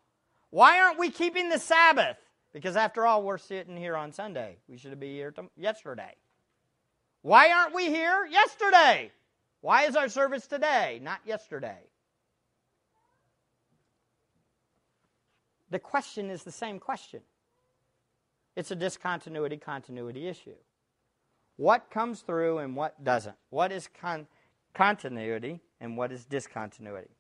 Why 0.50 0.80
aren't 0.80 0.98
we 0.98 1.10
keeping 1.10 1.48
the 1.48 1.58
Sabbath? 1.58 2.16
Because 2.52 2.76
after 2.76 3.06
all, 3.06 3.22
we're 3.22 3.38
sitting 3.38 3.76
here 3.76 3.96
on 3.96 4.12
Sunday. 4.12 4.56
We 4.68 4.78
should 4.78 4.98
be 4.98 5.14
here 5.14 5.34
yesterday. 5.56 6.14
Why 7.22 7.50
aren't 7.52 7.74
we 7.74 7.86
here 7.86 8.26
yesterday? 8.30 9.12
Why 9.60 9.84
is 9.84 9.96
our 9.96 10.08
service 10.08 10.46
today, 10.46 11.00
not 11.02 11.20
yesterday? 11.26 11.78
The 15.70 15.78
question 15.78 16.30
is 16.30 16.44
the 16.44 16.52
same 16.52 16.78
question. 16.78 17.20
It's 18.56 18.70
a 18.70 18.76
discontinuity 18.76 19.56
continuity 19.56 20.26
issue 20.26 20.56
what 21.58 21.90
comes 21.90 22.20
through 22.20 22.58
and 22.58 22.74
what 22.74 23.04
doesn't. 23.04 23.34
What 23.50 23.72
is 23.72 23.88
con- 24.00 24.28
continuity 24.74 25.60
and 25.80 25.96
what 25.96 26.12
is 26.12 26.24
discontinuity. 26.24 27.10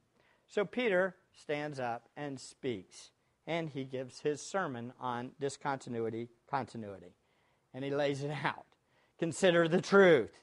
So 0.46 0.64
Peter 0.64 1.16
stands 1.36 1.78
up 1.78 2.08
and 2.16 2.40
speaks, 2.40 3.10
and 3.46 3.68
he 3.68 3.84
gives 3.84 4.20
his 4.20 4.40
sermon 4.40 4.92
on 5.00 5.32
discontinuity, 5.40 6.28
continuity. 6.48 7.14
And 7.74 7.84
he 7.84 7.90
lays 7.90 8.22
it 8.22 8.30
out. 8.44 8.64
Consider 9.18 9.66
the 9.66 9.80
truth. 9.80 10.40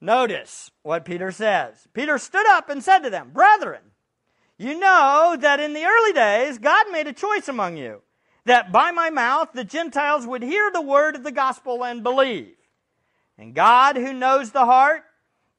Notice 0.00 0.70
what 0.82 1.04
Peter 1.04 1.32
says. 1.32 1.88
Peter 1.92 2.18
stood 2.18 2.46
up 2.50 2.70
and 2.70 2.82
said 2.82 3.00
to 3.00 3.10
them, 3.10 3.30
Brethren, 3.32 3.82
you 4.56 4.78
know 4.78 5.36
that 5.38 5.58
in 5.58 5.72
the 5.72 5.84
early 5.84 6.12
days 6.12 6.58
God 6.58 6.86
made 6.92 7.08
a 7.08 7.12
choice 7.12 7.48
among 7.48 7.76
you, 7.76 8.02
that 8.44 8.70
by 8.70 8.92
my 8.92 9.10
mouth 9.10 9.48
the 9.52 9.64
Gentiles 9.64 10.26
would 10.26 10.44
hear 10.44 10.70
the 10.70 10.80
word 10.80 11.16
of 11.16 11.24
the 11.24 11.32
gospel 11.32 11.84
and 11.84 12.04
believe. 12.04 12.55
And 13.38 13.54
God, 13.54 13.96
who 13.96 14.12
knows 14.12 14.50
the 14.50 14.64
heart, 14.64 15.02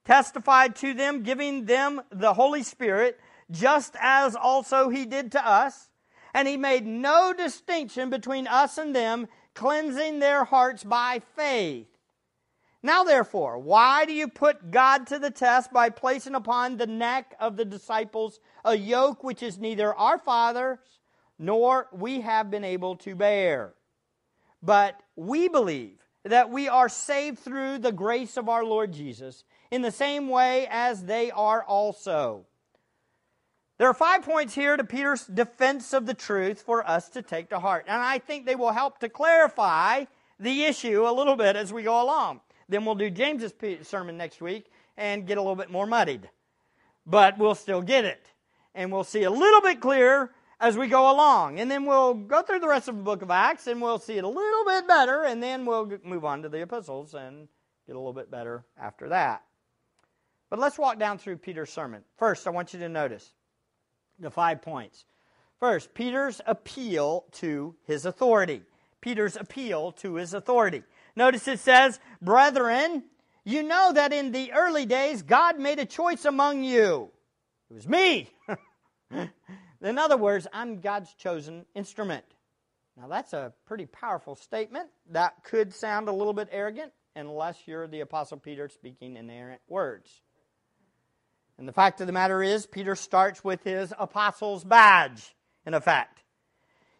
testified 0.05 0.75
to 0.77 0.93
them, 0.93 1.23
giving 1.23 1.65
them 1.65 2.01
the 2.11 2.33
Holy 2.33 2.63
Spirit, 2.63 3.19
just 3.51 3.95
as 3.99 4.35
also 4.35 4.89
He 4.89 5.05
did 5.05 5.31
to 5.33 5.47
us. 5.47 5.89
And 6.33 6.47
He 6.47 6.57
made 6.57 6.85
no 6.85 7.33
distinction 7.33 8.09
between 8.09 8.47
us 8.47 8.77
and 8.77 8.95
them, 8.95 9.27
cleansing 9.53 10.19
their 10.19 10.43
hearts 10.43 10.83
by 10.83 11.21
faith. 11.35 11.87
Now, 12.83 13.03
therefore, 13.03 13.57
why 13.57 14.05
do 14.05 14.13
you 14.13 14.27
put 14.27 14.71
God 14.71 15.07
to 15.07 15.19
the 15.19 15.31
test 15.31 15.73
by 15.73 15.89
placing 15.89 16.35
upon 16.35 16.77
the 16.77 16.87
neck 16.87 17.35
of 17.39 17.57
the 17.57 17.65
disciples 17.65 18.39
a 18.63 18.75
yoke 18.75 19.23
which 19.23 19.41
is 19.41 19.57
neither 19.57 19.93
our 19.95 20.17
father's 20.17 20.79
nor 21.39 21.87
we 21.91 22.21
have 22.21 22.51
been 22.51 22.63
able 22.63 22.95
to 22.97 23.15
bear? 23.15 23.73
But 24.61 25.01
we 25.15 25.47
believe 25.47 25.96
that 26.29 26.49
we 26.49 26.67
are 26.67 26.89
saved 26.89 27.39
through 27.39 27.79
the 27.79 27.91
grace 27.91 28.37
of 28.37 28.49
our 28.49 28.63
Lord 28.63 28.91
Jesus 28.91 29.43
in 29.71 29.81
the 29.81 29.91
same 29.91 30.29
way 30.29 30.67
as 30.69 31.03
they 31.03 31.31
are 31.31 31.63
also. 31.63 32.45
There 33.77 33.87
are 33.87 33.93
five 33.93 34.23
points 34.23 34.55
here 34.55 34.75
to 34.75 34.83
Peter's 34.83 35.25
defense 35.27 35.93
of 35.93 36.07
the 36.07 36.13
truth 36.13 36.61
for 36.61 36.87
us 36.87 37.09
to 37.09 37.21
take 37.21 37.49
to 37.49 37.59
heart. 37.59 37.85
And 37.87 38.01
I 38.01 38.17
think 38.17 38.45
they 38.45 38.55
will 38.55 38.71
help 38.71 38.99
to 38.99 39.09
clarify 39.09 40.05
the 40.39 40.63
issue 40.63 41.07
a 41.07 41.11
little 41.11 41.35
bit 41.35 41.55
as 41.55 41.71
we 41.71 41.83
go 41.83 42.01
along. 42.01 42.41
Then 42.67 42.85
we'll 42.85 42.95
do 42.95 43.09
James's 43.09 43.53
sermon 43.83 44.17
next 44.17 44.41
week 44.41 44.71
and 44.97 45.27
get 45.27 45.37
a 45.37 45.41
little 45.41 45.55
bit 45.55 45.69
more 45.69 45.85
muddied. 45.85 46.29
But 47.05 47.37
we'll 47.37 47.55
still 47.55 47.81
get 47.81 48.03
it. 48.03 48.31
And 48.73 48.91
we'll 48.91 49.03
see 49.03 49.23
a 49.23 49.31
little 49.31 49.61
bit 49.61 49.79
clearer 49.79 50.31
as 50.59 50.77
we 50.77 50.87
go 50.87 51.11
along. 51.11 51.59
And 51.59 51.69
then 51.69 51.85
we'll 51.85 52.13
go 52.13 52.41
through 52.41 52.59
the 52.59 52.67
rest 52.67 52.87
of 52.87 52.97
the 52.97 53.03
book 53.03 53.21
of 53.21 53.31
Acts 53.31 53.67
and 53.67 53.81
we'll 53.81 53.99
see 53.99 54.17
it 54.17 54.23
a 54.23 54.27
little 54.27 54.65
bit 54.65 54.87
better, 54.87 55.23
and 55.23 55.41
then 55.41 55.65
we'll 55.65 55.91
move 56.03 56.25
on 56.25 56.41
to 56.43 56.49
the 56.49 56.61
epistles 56.61 57.13
and 57.13 57.47
get 57.85 57.95
a 57.95 57.99
little 57.99 58.13
bit 58.13 58.31
better 58.31 58.65
after 58.79 59.09
that. 59.09 59.43
But 60.49 60.59
let's 60.59 60.77
walk 60.77 60.97
down 60.97 61.17
through 61.17 61.37
Peter's 61.37 61.71
sermon. 61.71 62.03
First, 62.17 62.47
I 62.47 62.51
want 62.51 62.73
you 62.73 62.79
to 62.79 62.89
notice 62.89 63.33
the 64.19 64.31
five 64.31 64.61
points. 64.61 65.05
First, 65.59 65.93
Peter's 65.93 66.39
appeal 66.45 67.25
to 67.33 67.75
his 67.85 68.05
authority. 68.05 68.61
Peter's 69.01 69.35
appeal 69.35 69.91
to 69.93 70.15
his 70.15 70.33
authority. 70.33 70.83
Notice 71.15 71.47
it 71.47 71.59
says, 71.59 71.99
Brethren, 72.21 73.03
you 73.43 73.63
know 73.63 73.91
that 73.93 74.13
in 74.13 74.31
the 74.31 74.51
early 74.53 74.85
days 74.85 75.21
God 75.21 75.59
made 75.59 75.79
a 75.79 75.85
choice 75.85 76.25
among 76.25 76.63
you. 76.63 77.09
It 77.69 77.73
was 77.73 77.87
me. 77.87 78.29
In 79.81 79.97
other 79.97 80.17
words, 80.17 80.47
I'm 80.51 80.79
God's 80.79 81.13
chosen 81.13 81.65
instrument. 81.75 82.25
Now, 82.99 83.07
that's 83.07 83.33
a 83.33 83.53
pretty 83.65 83.85
powerful 83.85 84.35
statement. 84.35 84.89
That 85.11 85.43
could 85.43 85.73
sound 85.73 86.07
a 86.07 86.11
little 86.11 86.33
bit 86.33 86.49
arrogant 86.51 86.91
unless 87.15 87.67
you're 87.67 87.87
the 87.87 88.01
Apostle 88.01 88.37
Peter 88.37 88.69
speaking 88.69 89.17
inerrant 89.17 89.61
words. 89.67 90.09
And 91.57 91.67
the 91.67 91.73
fact 91.73 92.01
of 92.01 92.07
the 92.07 92.13
matter 92.13 92.41
is, 92.41 92.65
Peter 92.65 92.95
starts 92.95 93.43
with 93.43 93.63
his 93.63 93.93
apostle's 93.97 94.63
badge, 94.63 95.35
in 95.65 95.73
effect. 95.73 96.23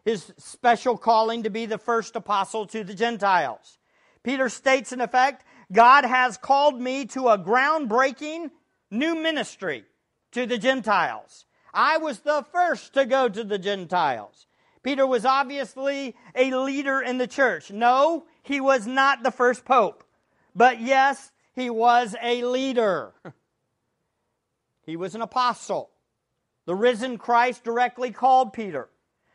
His 0.04 0.32
special 0.38 0.96
calling 0.96 1.44
to 1.44 1.50
be 1.50 1.66
the 1.66 1.78
first 1.78 2.16
apostle 2.16 2.66
to 2.68 2.82
the 2.82 2.94
Gentiles. 2.94 3.78
Peter 4.22 4.48
states, 4.48 4.92
in 4.92 5.00
effect, 5.00 5.44
God 5.72 6.04
has 6.04 6.36
called 6.36 6.80
me 6.80 7.06
to 7.06 7.28
a 7.28 7.38
groundbreaking 7.38 8.50
new 8.90 9.14
ministry 9.14 9.84
to 10.32 10.46
the 10.46 10.58
Gentiles. 10.58 11.44
I 11.72 11.98
was 11.98 12.20
the 12.20 12.44
first 12.52 12.94
to 12.94 13.04
go 13.04 13.28
to 13.28 13.44
the 13.44 13.58
Gentiles. 13.58 14.46
Peter 14.82 15.06
was 15.06 15.24
obviously 15.24 16.16
a 16.34 16.54
leader 16.54 17.00
in 17.00 17.18
the 17.18 17.26
church. 17.26 17.70
No, 17.70 18.26
he 18.42 18.60
was 18.60 18.86
not 18.86 19.22
the 19.22 19.30
first 19.30 19.64
pope. 19.64 20.04
But 20.54 20.80
yes, 20.80 21.30
he 21.54 21.70
was 21.70 22.14
a 22.22 22.44
leader. 22.44 23.12
He 24.84 24.96
was 24.96 25.14
an 25.14 25.20
apostle. 25.20 25.90
The 26.64 26.74
risen 26.74 27.18
Christ 27.18 27.62
directly 27.62 28.10
called 28.10 28.54
Peter. 28.54 28.88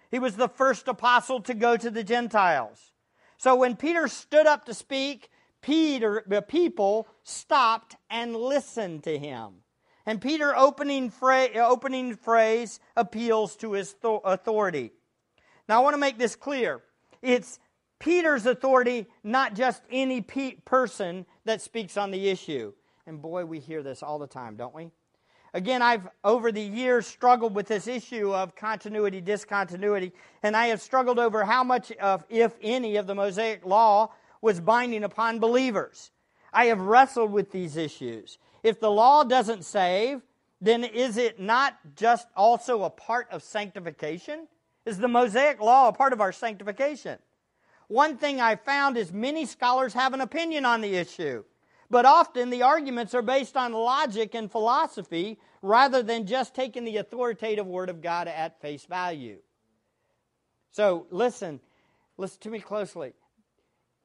He 0.10 0.18
was 0.18 0.36
the 0.36 0.50
first 0.50 0.88
apostle 0.88 1.42
to 1.42 1.54
go 1.54 1.78
to 1.78 1.92
the 1.92 2.04
Gentiles. 2.04 2.92
So 3.38 3.56
when 3.56 3.76
Peter 3.76 4.08
stood 4.08 4.48
up 4.48 4.66
to 4.66 4.74
speak, 4.74 5.30
Peter, 5.62 6.24
the 6.26 6.42
people 6.42 7.08
stopped 7.24 7.96
and 8.10 8.36
listened 8.36 9.04
to 9.04 9.18
him. 9.18 9.63
And 10.06 10.22
Peter 10.22 10.56
opening, 10.56 11.10
fra- 11.10 11.50
opening 11.56 12.16
phrase 12.16 12.80
appeals 12.96 13.56
to 13.58 13.74
his 13.74 13.96
authority. 14.04 14.92
Now 15.70 15.80
I 15.80 15.84
want 15.84 15.94
to 15.94 16.00
make 16.00 16.18
this 16.18 16.36
clear. 16.36 16.82
It's 17.22 17.60
Peter's 18.00 18.46
authority, 18.46 19.08
not 19.24 19.56
just 19.56 19.82
any 19.90 20.20
pe- 20.20 20.56
person 20.66 21.26
that 21.46 21.62
speaks 21.62 21.96
on 21.96 22.12
the 22.12 22.28
issue. 22.30 22.74
And 23.08 23.22
boy, 23.22 23.46
we 23.46 23.60
hear 23.60 23.82
this 23.82 24.04
all 24.04 24.20
the 24.20 24.28
time, 24.28 24.58
don't 24.58 24.76
we? 24.76 24.92
Again, 25.54 25.82
I've 25.82 26.10
over 26.24 26.52
the 26.52 26.62
years 26.62 27.06
struggled 27.06 27.54
with 27.54 27.68
this 27.68 27.88
issue 27.88 28.34
of 28.34 28.56
continuity, 28.56 29.22
discontinuity, 29.22 30.12
and 30.42 30.58
I 30.58 30.68
have 30.68 30.82
struggled 30.82 31.20
over 31.20 31.46
how 31.46 31.64
much 31.64 31.92
of, 31.94 32.26
if 32.28 32.54
any, 32.62 32.96
of 32.96 33.06
the 33.08 33.14
Mosaic 33.16 33.64
law 33.66 34.12
was 34.42 34.60
binding 34.60 35.04
upon 35.04 35.40
believers. 35.40 36.12
I 36.52 36.66
have 36.66 36.82
wrestled 36.82 37.32
with 37.32 37.52
these 37.52 37.78
issues. 37.78 38.38
If 38.64 38.80
the 38.80 38.90
law 38.90 39.24
doesn't 39.24 39.66
save, 39.66 40.22
then 40.62 40.86
is 40.86 41.18
it 41.18 41.40
not 41.40 41.78
just 41.96 42.28
also 42.36 42.84
a 42.84 42.90
part 42.90 43.28
of 43.30 43.44
sanctification? 43.44 44.48
Is 44.86 44.98
the 44.98 45.10
Mosaic 45.10 45.60
law 45.60 45.90
a 45.90 45.94
part 45.94 46.14
of 46.14 46.22
our 46.22 46.32
sanctification? 46.32 47.20
One 47.90 48.18
thing 48.18 48.40
I 48.40 48.56
found 48.56 48.98
is 48.98 49.12
many 49.12 49.46
scholars 49.46 49.94
have 49.94 50.14
an 50.14 50.22
opinion 50.22 50.66
on 50.66 50.80
the 50.80 50.96
issue, 50.96 51.44
but 51.90 52.06
often 52.06 52.50
the 52.50 52.64
arguments 52.64 53.14
are 53.14 53.22
based 53.22 53.58
on 53.58 53.74
logic 53.74 54.34
and 54.34 54.50
philosophy 54.50 55.38
rather 55.62 56.02
than 56.02 56.26
just 56.26 56.56
taking 56.56 56.86
the 56.86 56.98
authoritative 56.98 57.68
Word 57.68 57.90
of 57.90 58.02
God 58.02 58.28
at 58.28 58.62
face 58.62 58.86
value. 58.86 59.40
So 60.72 61.08
listen, 61.12 61.60
listen 62.18 62.40
to 62.42 62.50
me 62.50 62.60
closely. 62.60 63.14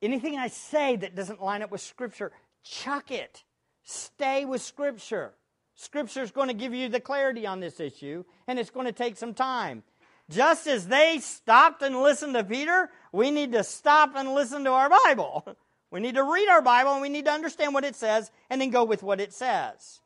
Anything 0.02 0.38
I 0.38 0.48
say 0.48 0.96
that 0.96 1.14
doesn't 1.14 1.42
line 1.42 1.62
up 1.62 1.70
with 1.70 1.80
Scripture, 1.80 2.32
chuck 2.62 3.10
it. 3.10 3.44
Stay 3.88 4.44
with 4.44 4.60
Scripture. 4.60 5.32
Scripture 5.74 6.20
is 6.20 6.30
going 6.30 6.48
to 6.48 6.54
give 6.54 6.74
you 6.74 6.90
the 6.90 7.00
clarity 7.00 7.46
on 7.46 7.58
this 7.58 7.80
issue, 7.80 8.22
and 8.46 8.58
it's 8.58 8.68
going 8.68 8.84
to 8.84 8.92
take 8.92 9.16
some 9.16 9.32
time. 9.32 9.82
Just 10.28 10.66
as 10.66 10.88
they 10.88 11.20
stopped 11.20 11.80
and 11.80 12.02
listened 12.02 12.34
to 12.34 12.44
Peter, 12.44 12.90
we 13.12 13.30
need 13.30 13.52
to 13.52 13.64
stop 13.64 14.12
and 14.14 14.34
listen 14.34 14.64
to 14.64 14.70
our 14.70 14.90
Bible. 14.90 15.56
We 15.90 16.00
need 16.00 16.16
to 16.16 16.22
read 16.22 16.50
our 16.50 16.60
Bible 16.60 16.92
and 16.92 17.00
we 17.00 17.08
need 17.08 17.24
to 17.24 17.30
understand 17.30 17.72
what 17.72 17.82
it 17.82 17.96
says 17.96 18.30
and 18.50 18.60
then 18.60 18.68
go 18.68 18.84
with 18.84 19.02
what 19.02 19.22
it 19.22 19.32
says. 19.32 20.02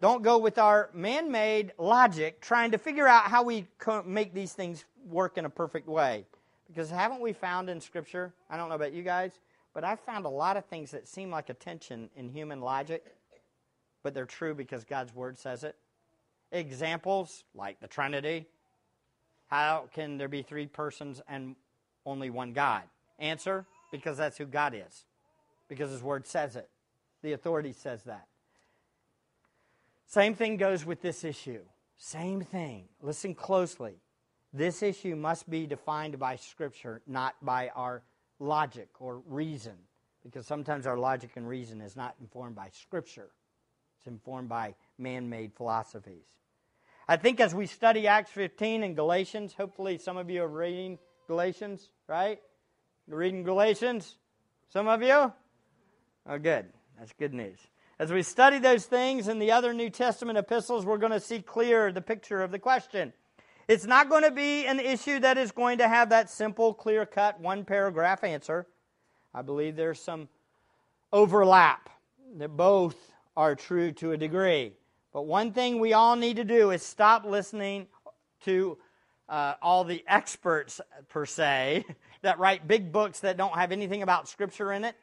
Don't 0.00 0.22
go 0.22 0.38
with 0.38 0.56
our 0.56 0.88
man 0.94 1.30
made 1.30 1.74
logic 1.76 2.40
trying 2.40 2.70
to 2.70 2.78
figure 2.78 3.06
out 3.06 3.24
how 3.24 3.42
we 3.42 3.66
make 4.06 4.32
these 4.32 4.54
things 4.54 4.86
work 5.10 5.36
in 5.36 5.44
a 5.44 5.50
perfect 5.50 5.88
way. 5.88 6.24
Because 6.68 6.88
haven't 6.88 7.20
we 7.20 7.34
found 7.34 7.68
in 7.68 7.82
Scripture, 7.82 8.32
I 8.48 8.56
don't 8.56 8.70
know 8.70 8.76
about 8.76 8.94
you 8.94 9.02
guys, 9.02 9.38
but 9.76 9.84
I've 9.84 10.00
found 10.00 10.24
a 10.24 10.30
lot 10.30 10.56
of 10.56 10.64
things 10.64 10.92
that 10.92 11.06
seem 11.06 11.30
like 11.30 11.50
a 11.50 11.54
tension 11.54 12.08
in 12.16 12.30
human 12.30 12.62
logic, 12.62 13.14
but 14.02 14.14
they're 14.14 14.24
true 14.24 14.54
because 14.54 14.84
God's 14.84 15.14
Word 15.14 15.36
says 15.36 15.64
it. 15.64 15.76
Examples 16.50 17.44
like 17.54 17.78
the 17.80 17.86
Trinity. 17.86 18.46
How 19.48 19.90
can 19.92 20.16
there 20.16 20.28
be 20.28 20.40
three 20.40 20.64
persons 20.64 21.20
and 21.28 21.56
only 22.06 22.30
one 22.30 22.54
God? 22.54 22.84
Answer 23.18 23.66
because 23.92 24.16
that's 24.16 24.38
who 24.38 24.46
God 24.46 24.72
is, 24.74 25.04
because 25.68 25.90
His 25.90 26.02
Word 26.02 26.26
says 26.26 26.56
it. 26.56 26.70
The 27.20 27.34
authority 27.34 27.74
says 27.74 28.02
that. 28.04 28.28
Same 30.06 30.34
thing 30.34 30.56
goes 30.56 30.86
with 30.86 31.02
this 31.02 31.22
issue. 31.22 31.60
Same 31.98 32.40
thing. 32.40 32.84
Listen 33.02 33.34
closely. 33.34 33.96
This 34.54 34.82
issue 34.82 35.16
must 35.16 35.50
be 35.50 35.66
defined 35.66 36.18
by 36.18 36.36
Scripture, 36.36 37.02
not 37.06 37.34
by 37.42 37.68
our 37.76 38.02
logic 38.38 38.88
or 39.00 39.22
reason, 39.26 39.74
because 40.22 40.46
sometimes 40.46 40.86
our 40.86 40.98
logic 40.98 41.30
and 41.36 41.48
reason 41.48 41.80
is 41.80 41.96
not 41.96 42.14
informed 42.20 42.54
by 42.54 42.68
Scripture, 42.72 43.30
it's 43.98 44.06
informed 44.06 44.48
by 44.48 44.74
man 44.98 45.28
made 45.28 45.52
philosophies. 45.54 46.26
I 47.08 47.16
think 47.16 47.38
as 47.38 47.54
we 47.54 47.66
study 47.66 48.08
Acts 48.08 48.32
15 48.32 48.82
and 48.82 48.96
Galatians, 48.96 49.54
hopefully 49.54 49.98
some 49.98 50.16
of 50.16 50.28
you 50.28 50.42
are 50.42 50.48
reading 50.48 50.98
Galatians, 51.28 51.88
right? 52.08 52.40
You're 53.06 53.18
reading 53.18 53.44
Galatians? 53.44 54.16
Some 54.72 54.88
of 54.88 55.02
you? 55.02 55.32
Oh, 56.28 56.38
good. 56.38 56.66
That's 56.98 57.12
good 57.12 57.32
news. 57.32 57.58
As 57.98 58.12
we 58.12 58.22
study 58.22 58.58
those 58.58 58.84
things 58.84 59.28
and 59.28 59.40
the 59.40 59.52
other 59.52 59.72
New 59.72 59.90
Testament 59.90 60.36
epistles, 60.36 60.84
we're 60.84 60.98
going 60.98 61.12
to 61.12 61.20
see 61.20 61.40
clear 61.40 61.92
the 61.92 62.00
picture 62.00 62.42
of 62.42 62.50
the 62.50 62.58
question. 62.58 63.12
It's 63.68 63.84
not 63.84 64.08
going 64.08 64.22
to 64.22 64.30
be 64.30 64.64
an 64.66 64.78
issue 64.78 65.18
that 65.20 65.36
is 65.36 65.50
going 65.50 65.78
to 65.78 65.88
have 65.88 66.10
that 66.10 66.30
simple, 66.30 66.72
clear 66.72 67.04
cut, 67.04 67.40
one 67.40 67.64
paragraph 67.64 68.22
answer. 68.22 68.66
I 69.34 69.42
believe 69.42 69.74
there's 69.74 70.00
some 70.00 70.28
overlap, 71.12 71.90
that 72.36 72.50
both 72.50 72.94
are 73.36 73.56
true 73.56 73.90
to 73.92 74.12
a 74.12 74.16
degree. 74.16 74.72
But 75.12 75.22
one 75.22 75.52
thing 75.52 75.80
we 75.80 75.94
all 75.94 76.14
need 76.14 76.36
to 76.36 76.44
do 76.44 76.70
is 76.70 76.82
stop 76.82 77.24
listening 77.24 77.88
to 78.44 78.78
uh, 79.28 79.54
all 79.60 79.82
the 79.82 80.04
experts, 80.06 80.80
per 81.08 81.26
se, 81.26 81.84
that 82.22 82.38
write 82.38 82.68
big 82.68 82.92
books 82.92 83.20
that 83.20 83.36
don't 83.36 83.54
have 83.54 83.72
anything 83.72 84.02
about 84.02 84.28
Scripture 84.28 84.72
in 84.72 84.84
it, 84.84 84.94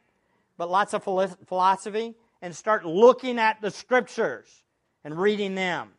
but 0.56 0.70
lots 0.70 0.94
of 0.94 1.04
philosophy, 1.04 2.14
and 2.40 2.56
start 2.56 2.86
looking 2.86 3.38
at 3.38 3.60
the 3.60 3.70
Scriptures 3.70 4.62
and 5.04 5.18
reading 5.18 5.54
them. 5.54 5.90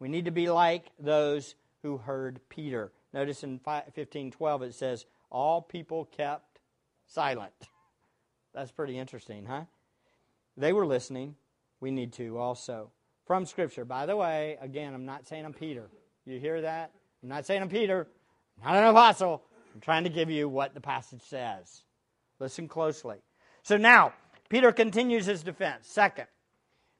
We 0.00 0.08
need 0.10 0.26
to 0.26 0.30
be 0.30 0.50
like 0.50 0.84
those 0.98 1.54
who 1.84 1.98
heard 1.98 2.40
Peter. 2.48 2.92
Notice 3.12 3.44
in 3.44 3.60
1512 3.62 4.62
it 4.62 4.74
says, 4.74 5.04
All 5.30 5.60
people 5.60 6.06
kept 6.06 6.58
silent. 7.06 7.52
That's 8.54 8.72
pretty 8.72 8.98
interesting, 8.98 9.44
huh? 9.44 9.64
They 10.56 10.72
were 10.72 10.86
listening. 10.86 11.36
We 11.80 11.90
need 11.90 12.14
to 12.14 12.38
also. 12.38 12.90
From 13.26 13.44
Scripture. 13.44 13.84
By 13.84 14.06
the 14.06 14.16
way, 14.16 14.56
again, 14.60 14.94
I'm 14.94 15.04
not 15.04 15.26
saying 15.26 15.44
I'm 15.44 15.52
Peter. 15.52 15.90
You 16.24 16.40
hear 16.40 16.62
that? 16.62 16.90
I'm 17.22 17.28
not 17.28 17.44
saying 17.44 17.60
I'm 17.60 17.68
Peter. 17.68 18.08
I'm 18.64 18.74
not 18.74 18.82
an 18.82 18.88
apostle. 18.90 19.42
I'm 19.74 19.80
trying 19.80 20.04
to 20.04 20.10
give 20.10 20.30
you 20.30 20.48
what 20.48 20.72
the 20.72 20.80
passage 20.80 21.22
says. 21.22 21.82
Listen 22.38 22.66
closely. 22.66 23.18
So 23.62 23.76
now, 23.76 24.14
Peter 24.48 24.72
continues 24.72 25.26
his 25.26 25.42
defense. 25.42 25.86
Second, 25.86 26.26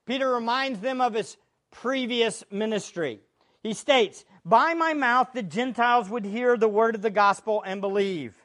Peter 0.06 0.28
reminds 0.34 0.80
them 0.80 1.00
of 1.00 1.14
his 1.14 1.38
previous 1.70 2.44
ministry. 2.50 3.20
He 3.64 3.72
states, 3.72 4.26
By 4.44 4.74
my 4.74 4.92
mouth 4.92 5.30
the 5.32 5.42
Gentiles 5.42 6.10
would 6.10 6.26
hear 6.26 6.56
the 6.56 6.68
word 6.68 6.94
of 6.94 7.02
the 7.02 7.10
gospel 7.10 7.62
and 7.66 7.80
believe. 7.80 8.36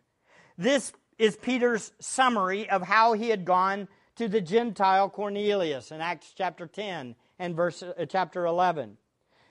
This 0.58 0.93
is 1.19 1.36
Peter's 1.36 1.91
summary 1.99 2.69
of 2.69 2.84
how 2.84 3.13
he 3.13 3.29
had 3.29 3.43
gone 3.43 3.89
to 4.15 4.29
the 4.29 4.39
Gentile 4.39 5.10
Cornelius 5.10 5.91
in 5.91 5.99
Acts 5.99 6.34
chapter 6.36 6.67
10 6.67 7.15
and 7.38 7.55
verse 7.55 7.84
uh, 7.84 8.05
chapter 8.08 8.45
11. 8.45 8.97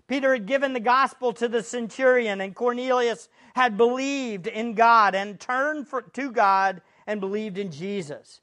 Peter 0.07 0.33
had 0.33 0.47
given 0.47 0.73
the 0.73 0.81
gospel 0.81 1.35
to 1.35 1.49
the 1.49 1.63
centurion, 1.63 2.41
and 2.41 2.55
Cornelius 2.55 3.29
had 3.55 3.77
believed 3.77 4.47
in 4.47 4.73
God 4.73 5.15
and 5.15 5.39
turned 5.39 5.87
for, 5.87 6.01
to 6.01 6.33
God 6.33 6.81
and 7.07 7.21
believed 7.21 7.59
in 7.59 7.71
Jesus. 7.71 8.41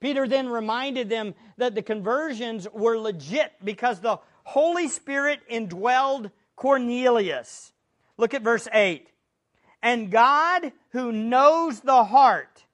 Peter 0.00 0.28
then 0.28 0.50
reminded 0.50 1.08
them 1.08 1.34
that 1.56 1.74
the 1.74 1.82
conversions 1.82 2.68
were 2.74 2.98
legit 2.98 3.52
because 3.64 4.00
the 4.00 4.20
Holy 4.44 4.88
Spirit 4.88 5.40
indwelled 5.50 6.30
Cornelius. 6.58 7.72
Look 8.16 8.34
at 8.34 8.42
verse 8.42 8.66
8. 8.72 9.08
And 9.80 10.10
God, 10.10 10.72
who 10.90 11.12
knows 11.12 11.80
the 11.80 12.02
heart, 12.02 12.64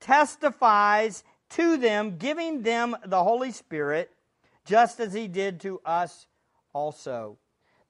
testifies 0.00 1.22
to 1.50 1.76
them, 1.76 2.16
giving 2.16 2.62
them 2.62 2.96
the 3.04 3.22
Holy 3.22 3.52
Spirit, 3.52 4.10
just 4.64 5.00
as 5.00 5.12
he 5.12 5.28
did 5.28 5.60
to 5.60 5.82
us 5.84 6.26
also. 6.72 7.36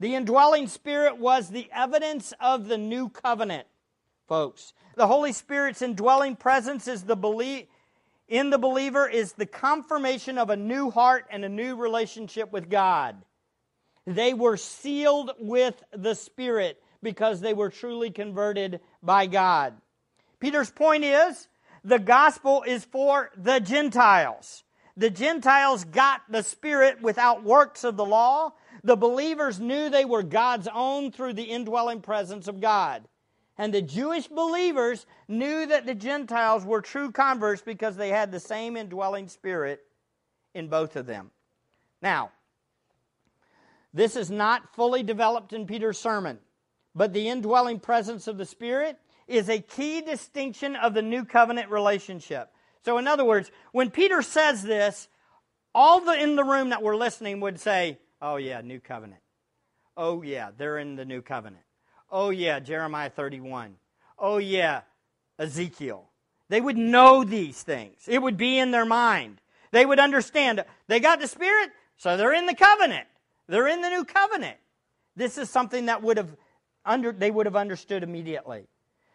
The 0.01 0.17
indwelling 0.17 0.67
Spirit 0.67 1.19
was 1.19 1.49
the 1.49 1.69
evidence 1.73 2.35
of 2.41 2.67
the 2.67 2.77
new 2.77 3.09
covenant. 3.09 3.69
folks. 4.27 4.73
The 4.97 5.07
Holy 5.07 5.33
Spirit's 5.33 5.81
indwelling 5.81 6.35
presence 6.35 6.89
is 6.89 7.05
the 7.05 7.15
belief 7.15 7.67
in 8.27 8.51
the 8.51 8.59
believer 8.59 9.09
is 9.09 9.35
the 9.35 9.47
confirmation 9.47 10.39
of 10.39 10.51
a 10.51 10.57
new 10.57 10.91
heart 10.91 11.27
and 11.31 11.45
a 11.45 11.49
new 11.49 11.77
relationship 11.77 12.53
with 12.53 12.69
God. 12.69 13.23
They 14.07 14.35
were 14.35 14.57
sealed 14.57 15.33
with 15.38 15.83
the 15.92 16.14
Spirit 16.14 16.83
because 17.03 17.40
they 17.40 17.55
were 17.55 17.71
truly 17.71 18.11
converted 18.11 18.81
by 19.03 19.27
God. 19.27 19.75
Peter's 20.38 20.71
point 20.71 21.05
is 21.05 21.49
the 21.85 21.99
gospel 21.99 22.62
is 22.66 22.85
for 22.85 23.31
the 23.37 23.59
Gentiles. 23.59 24.64
The 24.97 25.11
Gentiles 25.11 25.85
got 25.85 26.23
the 26.29 26.42
Spirit 26.42 27.03
without 27.03 27.45
works 27.45 27.85
of 27.85 27.97
the 27.97 28.05
law. 28.05 28.53
The 28.83 28.97
believers 28.97 29.61
knew 29.61 29.90
they 29.90 30.05
were 30.05 30.23
God's 30.23 30.69
own 30.73 31.12
through 31.12 31.35
the 31.35 31.42
indwelling 31.42 32.01
presence 32.01 32.49
of 32.49 32.61
God. 32.61 33.07
And 33.59 33.73
the 33.73 33.83
Jewish 33.83 34.29
believers 34.29 35.07
knew 35.29 35.66
that 35.66 35.87
the 35.87 35.95
Gentiles 35.95 36.64
were 36.64 36.81
true 36.81 37.11
converts 37.11 37.62
because 37.62 37.97
they 37.97 38.11
had 38.11 38.31
the 38.31 38.40
same 38.40 38.77
indwelling 38.77 39.29
spirit 39.29 39.83
in 40.55 40.69
both 40.69 40.97
of 40.97 41.07
them. 41.07 41.31
Now, 42.03 42.33
this 43.97 44.15
is 44.15 44.31
not 44.31 44.75
fully 44.75 45.03
developed 45.03 45.55
in 45.55 45.67
Peter's 45.67 45.97
sermon, 45.97 46.39
but 46.95 47.15
the 47.15 47.31
indwelling 47.31 47.81
presence 47.81 48.29
of 48.29 48.37
the 48.37 48.45
Spirit 48.45 48.99
is 49.27 49.49
a 49.49 49.59
key 49.59 50.03
distinction 50.03 50.77
of 50.77 50.93
the 50.93 51.01
new 51.01 51.25
covenant 51.25 51.71
relationship. 51.71 52.51
So, 52.85 52.99
in 52.99 53.09
other 53.09 53.25
words, 53.25 53.51
when 53.73 53.91
Peter 53.91 54.21
says 54.21 54.63
this, 54.63 55.09
all 55.75 56.01
the 56.01 56.13
in 56.13 56.37
the 56.37 56.45
room 56.45 56.69
that 56.69 56.83
were 56.83 56.95
listening 56.95 57.41
would 57.41 57.59
say, 57.59 57.99
Oh, 58.21 58.37
yeah, 58.37 58.61
new 58.61 58.81
covenant. 58.81 59.23
Oh, 59.97 60.21
yeah, 60.21 60.51
they're 60.55 60.77
in 60.77 60.97
the 60.97 61.07
new 61.07 61.23
covenant. 61.23 61.65
Oh, 62.11 62.29
yeah, 62.29 62.61
Jeremiah 62.61 63.09
31. 63.09 63.77
Oh, 64.19 64.37
yeah, 64.37 64.83
Ezekiel. 65.39 66.11
They 66.51 66.61
would 66.61 66.77
know 66.77 67.25
these 67.25 67.63
things, 67.63 68.03
it 68.07 68.21
would 68.21 68.37
be 68.37 68.59
in 68.59 68.73
their 68.73 68.85
mind. 68.85 69.41
They 69.73 69.87
would 69.87 69.99
understand. 69.99 70.63
They 70.87 71.01
got 71.01 71.19
the 71.19 71.29
Spirit, 71.29 71.71
so 71.97 72.19
they're 72.19 72.35
in 72.35 72.45
the 72.45 72.55
covenant. 72.55 73.07
They're 73.49 73.69
in 73.69 73.81
the 73.81 73.91
new 73.91 74.05
covenant. 74.05 74.59
This 75.15 75.39
is 75.39 75.49
something 75.49 75.87
that 75.87 76.03
would 76.03 76.17
have 76.17 76.37
under, 76.85 77.13
they 77.13 77.31
would 77.31 77.47
have 77.47 77.57
understood 77.57 78.03
immediately. 78.03 78.69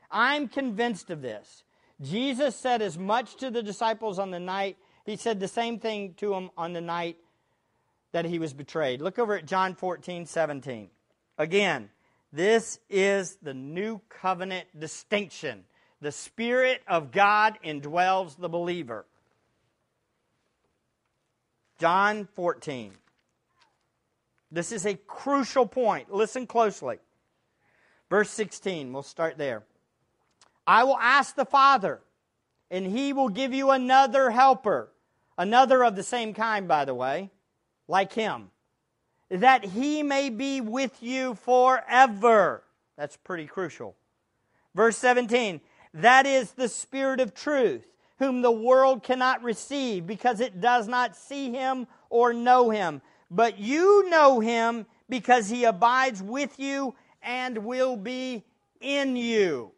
I'm 0.10 0.48
convinced 0.48 1.10
of 1.10 1.22
this. 1.22 1.64
Jesus 2.02 2.56
said 2.56 2.82
as 2.82 2.98
much 2.98 3.36
to 3.38 3.50
the 3.50 3.64
disciples 3.64 4.20
on 4.20 4.32
the 4.32 4.40
night, 4.40 4.78
he 5.06 5.16
said 5.16 5.40
the 5.40 5.48
same 5.48 5.80
thing 5.80 6.14
to 6.16 6.30
them 6.32 6.50
on 6.58 6.74
the 6.74 6.82
night 6.82 7.18
that 8.12 8.26
he 8.26 8.40
was 8.40 8.54
betrayed. 8.54 9.02
Look 9.02 9.20
over 9.20 9.38
at 9.38 9.46
John 9.46 9.76
14, 9.76 10.26
17. 10.26 10.90
Again, 11.38 11.90
this 12.34 12.80
is 12.90 13.38
the 13.42 13.54
new 13.54 14.02
covenant 14.10 14.68
distinction. 14.78 15.64
The 16.02 16.12
Spirit 16.12 16.82
of 16.88 17.12
God 17.12 17.58
indwells 17.64 18.38
the 18.38 18.50
believer. 18.50 19.06
John 21.80 22.28
14. 22.36 22.94
This 24.52 24.72
is 24.72 24.86
a 24.86 24.96
crucial 24.96 25.66
point. 25.66 26.14
Listen 26.14 26.46
closely. 26.46 26.98
Verse 28.10 28.30
16, 28.30 28.92
we'll 28.92 29.04
start 29.04 29.38
there. 29.38 29.64
I 30.68 30.84
will 30.84 30.98
ask 30.98 31.36
the 31.36 31.46
Father, 31.46 32.02
and 32.70 32.86
he 32.86 33.14
will 33.14 33.30
give 33.30 33.54
you 33.54 33.72
another 33.72 34.32
helper, 34.32 34.92
another 35.38 35.84
of 35.84 35.96
the 35.96 36.04
same 36.04 36.34
kind, 36.34 36.68
by 36.68 36.86
the 36.86 36.94
way, 36.94 37.32
like 37.88 38.14
him 38.14 38.52
that 39.32 39.64
he 39.64 40.04
may 40.04 40.30
be 40.30 40.60
with 40.60 41.02
you 41.02 41.36
forever. 41.36 42.64
That's 42.98 43.16
pretty 43.16 43.46
crucial. 43.46 43.96
Verse 44.76 44.98
17, 44.98 45.62
that 45.94 46.26
is 46.26 46.52
the 46.52 46.68
Spirit 46.68 47.22
of 47.22 47.34
truth, 47.34 47.86
whom 48.20 48.42
the 48.42 48.52
world 48.52 49.04
cannot 49.04 49.42
receive 49.42 50.06
because 50.06 50.42
it 50.42 50.60
does 50.60 50.88
not 50.88 51.16
see 51.16 51.50
him 51.52 51.88
or 52.10 52.34
know 52.34 52.70
him. 52.70 53.02
But 53.32 53.58
you 53.58 54.08
know 54.10 54.40
him 54.40 54.86
because 55.10 55.50
he 55.50 55.64
abides 55.64 56.22
with 56.22 56.60
you 56.60 56.94
and 57.24 57.60
will 57.60 57.96
be 57.96 58.44
in 58.80 59.16
you. 59.16 59.72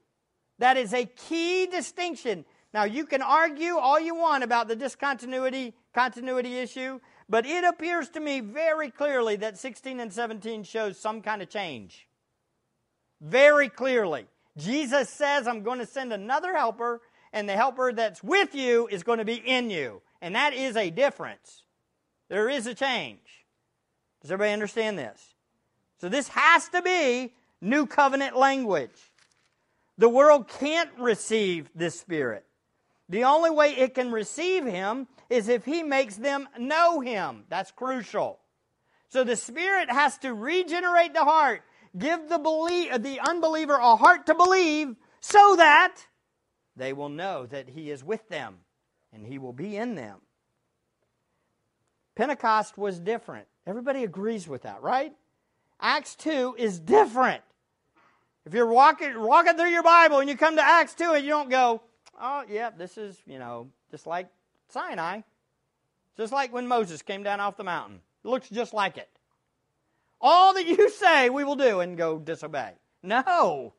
That 0.59 0.75
is 0.75 0.93
a 0.93 1.05
key 1.05 1.67
distinction. 1.67 2.43
Now, 2.73 2.83
you 2.83 3.05
can 3.05 3.21
argue 3.21 3.77
all 3.77 3.99
you 3.99 4.15
want 4.15 4.43
about 4.43 4.67
the 4.67 4.75
discontinuity 4.75 5.73
continuity 5.93 6.57
issue. 6.57 6.99
But 7.29 7.45
it 7.45 7.63
appears 7.63 8.09
to 8.09 8.19
me 8.19 8.41
very 8.41 8.89
clearly 8.89 9.37
that 9.37 9.57
16 9.57 9.99
and 9.99 10.11
17 10.11 10.63
shows 10.63 10.99
some 10.99 11.21
kind 11.21 11.41
of 11.41 11.49
change. 11.49 12.07
Very 13.21 13.69
clearly. 13.69 14.25
Jesus 14.57 15.09
says, 15.09 15.47
I'm 15.47 15.63
going 15.63 15.79
to 15.79 15.85
send 15.85 16.11
another 16.11 16.55
helper, 16.55 17.01
and 17.31 17.47
the 17.47 17.53
helper 17.53 17.91
that's 17.93 18.23
with 18.23 18.53
you 18.53 18.87
is 18.87 19.03
going 19.03 19.19
to 19.19 19.25
be 19.25 19.35
in 19.35 19.69
you. 19.69 20.01
And 20.21 20.35
that 20.35 20.53
is 20.53 20.75
a 20.75 20.89
difference. 20.89 21.63
There 22.29 22.49
is 22.49 22.67
a 22.67 22.75
change. 22.75 23.42
Does 24.23 24.31
everybody 24.31 24.53
understand 24.53 24.97
this? 24.97 25.35
So 25.99 26.09
this 26.09 26.27
has 26.29 26.67
to 26.69 26.81
be 26.81 27.33
new 27.61 27.85
covenant 27.85 28.35
language. 28.35 29.11
The 29.99 30.09
world 30.09 30.47
can't 30.47 30.89
receive 30.97 31.69
this 31.75 31.99
Spirit. 31.99 32.45
The 33.09 33.25
only 33.25 33.51
way 33.51 33.75
it 33.75 33.93
can 33.93 34.11
receive 34.11 34.65
Him 34.65 35.07
is 35.33 35.49
if 35.49 35.65
he 35.65 35.83
makes 35.83 36.15
them 36.15 36.47
know 36.57 36.99
him. 36.99 37.43
That's 37.49 37.71
crucial. 37.71 38.39
So 39.09 39.23
the 39.23 39.35
Spirit 39.35 39.91
has 39.91 40.17
to 40.19 40.33
regenerate 40.33 41.13
the 41.13 41.23
heart, 41.23 41.63
give 41.97 42.29
the, 42.29 42.39
belie- 42.39 42.89
uh, 42.91 42.97
the 42.97 43.19
unbeliever 43.19 43.75
a 43.75 43.95
heart 43.95 44.25
to 44.27 44.35
believe, 44.35 44.95
so 45.19 45.55
that 45.57 45.95
they 46.75 46.93
will 46.93 47.09
know 47.09 47.45
that 47.47 47.69
He 47.69 47.89
is 47.91 48.03
with 48.03 48.27
them 48.29 48.57
and 49.11 49.25
He 49.25 49.37
will 49.37 49.53
be 49.53 49.75
in 49.75 49.95
them. 49.95 50.19
Pentecost 52.15 52.77
was 52.77 52.99
different. 52.99 53.47
Everybody 53.65 54.03
agrees 54.03 54.47
with 54.47 54.63
that, 54.63 54.81
right? 54.81 55.13
Acts 55.79 56.15
2 56.15 56.55
is 56.57 56.79
different. 56.79 57.41
If 58.45 58.53
you're 58.53 58.67
walking, 58.67 59.19
walking 59.21 59.55
through 59.55 59.69
your 59.69 59.83
Bible 59.83 60.19
and 60.19 60.29
you 60.29 60.35
come 60.35 60.55
to 60.57 60.63
Acts 60.63 60.93
2 60.95 61.11
and 61.11 61.23
you 61.23 61.29
don't 61.29 61.49
go, 61.49 61.81
oh, 62.19 62.43
yeah, 62.49 62.71
this 62.71 62.97
is, 62.97 63.17
you 63.25 63.39
know, 63.39 63.69
just 63.89 64.05
like 64.05 64.27
Sinai. 64.69 65.21
Just 66.17 66.33
like 66.33 66.53
when 66.53 66.67
Moses 66.67 67.01
came 67.01 67.23
down 67.23 67.39
off 67.39 67.57
the 67.57 67.63
mountain. 67.63 68.01
It 68.23 68.27
looks 68.27 68.49
just 68.49 68.73
like 68.73 68.97
it. 68.97 69.09
All 70.19 70.53
that 70.53 70.65
you 70.65 70.89
say 70.89 71.29
we 71.29 71.43
will 71.43 71.55
do 71.55 71.79
and 71.79 71.97
go 71.97 72.19
disobey. 72.19 72.73
No. 73.01 73.73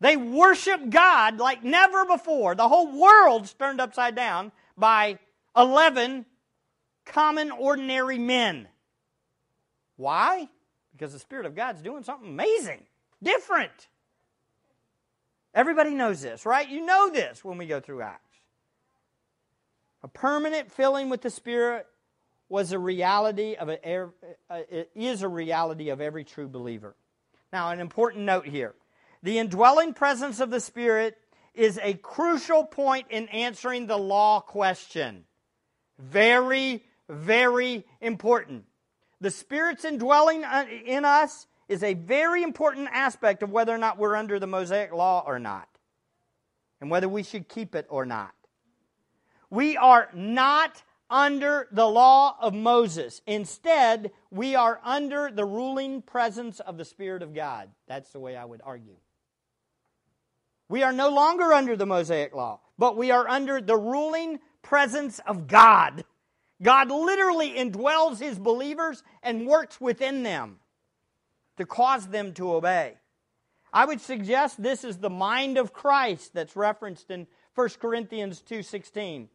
They 0.00 0.16
worship 0.16 0.90
God 0.90 1.38
like 1.38 1.62
never 1.62 2.04
before. 2.04 2.54
The 2.54 2.68
whole 2.68 2.98
world's 2.98 3.52
turned 3.52 3.80
upside 3.80 4.14
down 4.14 4.52
by 4.76 5.18
11 5.56 6.26
common, 7.04 7.50
ordinary 7.50 8.18
men. 8.18 8.68
Why? 9.96 10.48
Because 10.92 11.12
the 11.12 11.18
Spirit 11.18 11.46
of 11.46 11.54
God's 11.54 11.82
doing 11.82 12.02
something 12.02 12.28
amazing, 12.28 12.82
different. 13.22 13.88
Everybody 15.54 15.90
knows 15.90 16.22
this, 16.22 16.46
right? 16.46 16.68
You 16.68 16.84
know 16.84 17.10
this 17.10 17.44
when 17.44 17.58
we 17.58 17.66
go 17.66 17.80
through 17.80 18.02
Acts. 18.02 18.36
A 20.02 20.08
permanent 20.08 20.72
filling 20.72 21.10
with 21.10 21.22
the 21.22 21.30
Spirit 21.30 21.86
was 22.48 22.72
a 22.72 22.78
reality 22.78 23.54
of 23.54 23.68
a, 23.68 24.08
uh, 24.50 24.60
it 24.70 24.90
is 24.94 25.22
a 25.22 25.28
reality 25.28 25.90
of 25.90 26.00
every 26.00 26.24
true 26.24 26.48
believer. 26.48 26.94
Now, 27.52 27.70
an 27.70 27.80
important 27.80 28.24
note 28.24 28.46
here. 28.46 28.74
The 29.22 29.38
indwelling 29.38 29.94
presence 29.94 30.40
of 30.40 30.50
the 30.50 30.60
Spirit 30.60 31.16
is 31.54 31.78
a 31.82 31.94
crucial 31.94 32.64
point 32.64 33.06
in 33.10 33.28
answering 33.28 33.86
the 33.86 33.98
law 33.98 34.40
question. 34.40 35.24
Very, 35.98 36.84
very 37.12 37.84
important. 38.00 38.64
The 39.20 39.30
Spirit's 39.30 39.84
indwelling 39.84 40.44
uh, 40.44 40.66
in 40.84 41.04
us 41.04 41.46
is 41.68 41.82
a 41.82 41.94
very 41.94 42.42
important 42.42 42.88
aspect 42.92 43.42
of 43.42 43.50
whether 43.50 43.74
or 43.74 43.78
not 43.78 43.98
we're 43.98 44.16
under 44.16 44.38
the 44.38 44.46
Mosaic 44.46 44.92
law 44.92 45.22
or 45.26 45.38
not, 45.38 45.68
and 46.80 46.90
whether 46.90 47.08
we 47.08 47.22
should 47.22 47.48
keep 47.48 47.74
it 47.74 47.86
or 47.88 48.04
not. 48.04 48.32
We 49.48 49.76
are 49.76 50.08
not 50.14 50.82
under 51.08 51.68
the 51.70 51.86
law 51.86 52.36
of 52.40 52.54
Moses. 52.54 53.20
Instead, 53.26 54.10
we 54.30 54.54
are 54.54 54.80
under 54.82 55.30
the 55.30 55.44
ruling 55.44 56.02
presence 56.02 56.58
of 56.60 56.78
the 56.78 56.84
Spirit 56.84 57.22
of 57.22 57.34
God. 57.34 57.68
That's 57.86 58.10
the 58.10 58.20
way 58.20 58.34
I 58.34 58.44
would 58.44 58.62
argue. 58.64 58.96
We 60.68 60.82
are 60.82 60.92
no 60.92 61.10
longer 61.10 61.52
under 61.52 61.76
the 61.76 61.84
Mosaic 61.84 62.34
law, 62.34 62.60
but 62.78 62.96
we 62.96 63.10
are 63.10 63.28
under 63.28 63.60
the 63.60 63.76
ruling 63.76 64.40
presence 64.62 65.20
of 65.26 65.46
God. 65.46 66.02
God 66.62 66.90
literally 66.90 67.52
indwells 67.52 68.20
his 68.20 68.38
believers 68.38 69.02
and 69.22 69.46
works 69.46 69.80
within 69.80 70.22
them 70.22 70.60
to 71.56 71.66
cause 71.66 72.08
them 72.08 72.32
to 72.34 72.54
obey. 72.54 72.96
I 73.72 73.84
would 73.84 74.00
suggest 74.00 74.62
this 74.62 74.84
is 74.84 74.98
the 74.98 75.10
mind 75.10 75.58
of 75.58 75.72
Christ 75.72 76.34
that's 76.34 76.56
referenced 76.56 77.10
in 77.10 77.26
1 77.54 77.80
Corinthians 77.80 78.42
2:16. 78.42 79.28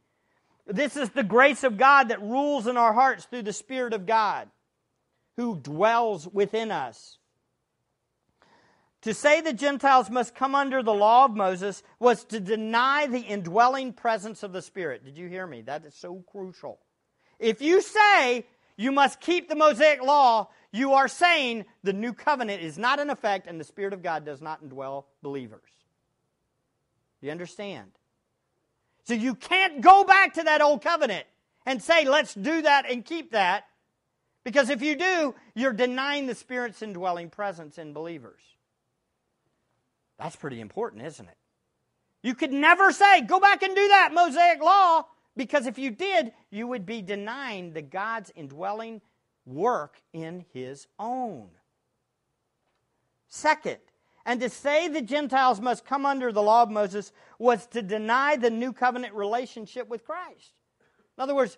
This 0.65 0.95
is 0.95 1.09
the 1.09 1.23
grace 1.23 1.63
of 1.63 1.77
God 1.77 2.09
that 2.09 2.21
rules 2.21 2.67
in 2.67 2.77
our 2.77 2.93
hearts 2.93 3.25
through 3.25 3.43
the 3.43 3.53
Spirit 3.53 3.93
of 3.93 4.05
God 4.05 4.49
who 5.37 5.55
dwells 5.55 6.27
within 6.27 6.71
us. 6.71 7.19
To 9.01 9.13
say 9.13 9.41
the 9.41 9.53
Gentiles 9.53 10.09
must 10.09 10.35
come 10.35 10.55
under 10.55 10.83
the 10.83 10.93
law 10.93 11.25
of 11.25 11.35
Moses 11.35 11.83
was 11.99 12.25
to 12.25 12.39
deny 12.39 13.07
the 13.07 13.21
indwelling 13.21 13.93
presence 13.93 14.43
of 14.43 14.51
the 14.51 14.61
Spirit. 14.61 15.05
Did 15.05 15.17
you 15.17 15.29
hear 15.29 15.47
me? 15.47 15.61
That 15.61 15.85
is 15.85 15.95
so 15.95 16.23
crucial. 16.27 16.79
If 17.39 17.61
you 17.61 17.81
say 17.81 18.45
you 18.75 18.91
must 18.91 19.19
keep 19.19 19.49
the 19.49 19.55
Mosaic 19.55 20.01
law, 20.01 20.49
you 20.71 20.93
are 20.93 21.07
saying 21.07 21.65
the 21.83 21.93
new 21.93 22.13
covenant 22.13 22.61
is 22.61 22.77
not 22.77 22.99
in 22.99 23.09
effect 23.09 23.47
and 23.47 23.59
the 23.59 23.63
Spirit 23.63 23.93
of 23.93 24.03
God 24.03 24.25
does 24.25 24.41
not 24.41 24.63
indwell 24.63 25.05
believers. 25.21 25.61
Do 27.19 27.27
you 27.27 27.31
understand? 27.31 27.91
So 29.05 29.13
you 29.13 29.35
can't 29.35 29.81
go 29.81 30.03
back 30.03 30.33
to 30.33 30.43
that 30.43 30.61
old 30.61 30.81
covenant 30.81 31.25
and 31.65 31.81
say, 31.81 32.05
let's 32.05 32.33
do 32.33 32.61
that 32.61 32.89
and 32.89 33.03
keep 33.03 33.31
that. 33.31 33.65
Because 34.43 34.69
if 34.69 34.81
you 34.81 34.95
do, 34.95 35.35
you're 35.55 35.73
denying 35.73 36.27
the 36.27 36.35
Spirit's 36.35 36.81
indwelling 36.81 37.29
presence 37.29 37.77
in 37.77 37.93
believers. 37.93 38.41
That's 40.19 40.35
pretty 40.35 40.61
important, 40.61 41.05
isn't 41.05 41.27
it? 41.27 41.37
You 42.23 42.33
could 42.33 42.51
never 42.51 42.91
say, 42.91 43.21
go 43.21 43.39
back 43.39 43.63
and 43.63 43.75
do 43.75 43.87
that 43.87 44.11
Mosaic 44.13 44.61
law, 44.61 45.05
because 45.37 45.67
if 45.67 45.77
you 45.77 45.91
did, 45.91 46.33
you 46.49 46.67
would 46.67 46.85
be 46.85 47.01
denying 47.01 47.73
the 47.73 47.81
God's 47.81 48.31
indwelling 48.35 49.01
work 49.45 50.01
in 50.11 50.45
his 50.53 50.87
own. 50.99 51.49
Second, 53.29 53.77
and 54.25 54.41
to 54.41 54.49
say 54.49 54.89
the 54.89 55.01
Gentiles 55.01 55.61
must 55.61 55.85
come 55.85 56.05
under 56.05 56.31
the 56.31 56.41
law 56.41 56.63
of 56.63 56.69
Moses 56.69 57.13
was 57.39 57.65
to 57.67 57.81
deny 57.81 58.35
the 58.35 58.49
new 58.49 58.73
covenant 58.73 59.13
relationship 59.13 59.87
with 59.87 60.05
Christ. 60.05 60.59
In 61.17 61.23
other 61.23 61.35
words, 61.35 61.57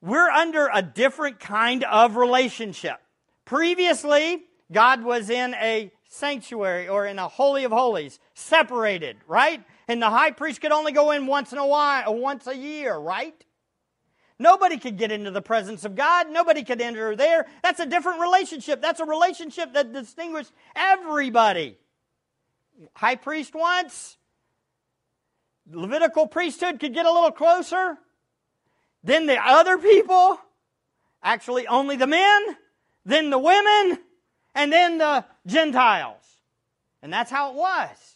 we're 0.00 0.30
under 0.30 0.68
a 0.72 0.82
different 0.82 1.38
kind 1.38 1.84
of 1.84 2.16
relationship. 2.16 3.00
Previously, 3.44 4.42
God 4.72 5.04
was 5.04 5.30
in 5.30 5.54
a 5.54 5.92
sanctuary 6.08 6.88
or 6.88 7.06
in 7.06 7.18
a 7.18 7.28
holy 7.28 7.64
of 7.64 7.70
holies, 7.70 8.18
separated, 8.34 9.16
right? 9.28 9.62
And 9.88 10.00
the 10.00 10.10
high 10.10 10.30
priest 10.30 10.60
could 10.60 10.72
only 10.72 10.92
go 10.92 11.10
in 11.10 11.26
once 11.26 11.52
in 11.52 11.58
a 11.58 11.66
while, 11.66 12.08
uh, 12.08 12.12
once 12.12 12.46
a 12.46 12.56
year, 12.56 12.96
right? 12.96 13.34
Nobody 14.38 14.78
could 14.78 14.96
get 14.96 15.12
into 15.12 15.30
the 15.30 15.42
presence 15.42 15.84
of 15.84 15.94
God. 15.94 16.30
Nobody 16.30 16.64
could 16.64 16.80
enter 16.80 17.14
there. 17.14 17.46
That's 17.62 17.80
a 17.80 17.86
different 17.86 18.20
relationship. 18.20 18.80
That's 18.80 19.00
a 19.00 19.04
relationship 19.04 19.74
that 19.74 19.92
distinguished 19.92 20.52
everybody. 20.74 21.78
High 22.94 23.16
priest 23.16 23.54
once, 23.54 24.16
Levitical 25.70 26.26
priesthood 26.26 26.80
could 26.80 26.94
get 26.94 27.06
a 27.06 27.12
little 27.12 27.30
closer. 27.30 27.98
Then 29.04 29.26
the 29.26 29.38
other 29.38 29.78
people, 29.78 30.38
actually 31.22 31.66
only 31.66 31.96
the 31.96 32.06
men, 32.06 32.56
then 33.04 33.30
the 33.30 33.38
women, 33.38 33.98
and 34.54 34.72
then 34.72 34.98
the 34.98 35.24
Gentiles. 35.46 36.24
And 37.02 37.12
that's 37.12 37.30
how 37.30 37.50
it 37.50 37.56
was. 37.56 38.11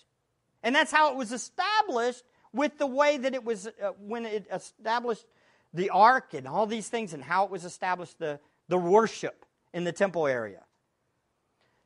And 0.62 0.74
that's 0.74 0.90
how 0.90 1.10
it 1.10 1.16
was 1.16 1.32
established 1.32 2.22
with 2.52 2.78
the 2.78 2.86
way 2.86 3.18
that 3.18 3.34
it 3.34 3.44
was 3.44 3.66
uh, 3.66 3.90
when 4.00 4.24
it 4.26 4.46
established 4.52 5.26
the 5.74 5.90
ark 5.90 6.34
and 6.34 6.48
all 6.48 6.66
these 6.66 6.88
things 6.88 7.12
and 7.12 7.22
how 7.22 7.44
it 7.44 7.50
was 7.50 7.64
established 7.64 8.18
the, 8.18 8.40
the 8.68 8.78
worship 8.78 9.44
in 9.72 9.84
the 9.84 9.92
temple 9.92 10.26
area. 10.26 10.62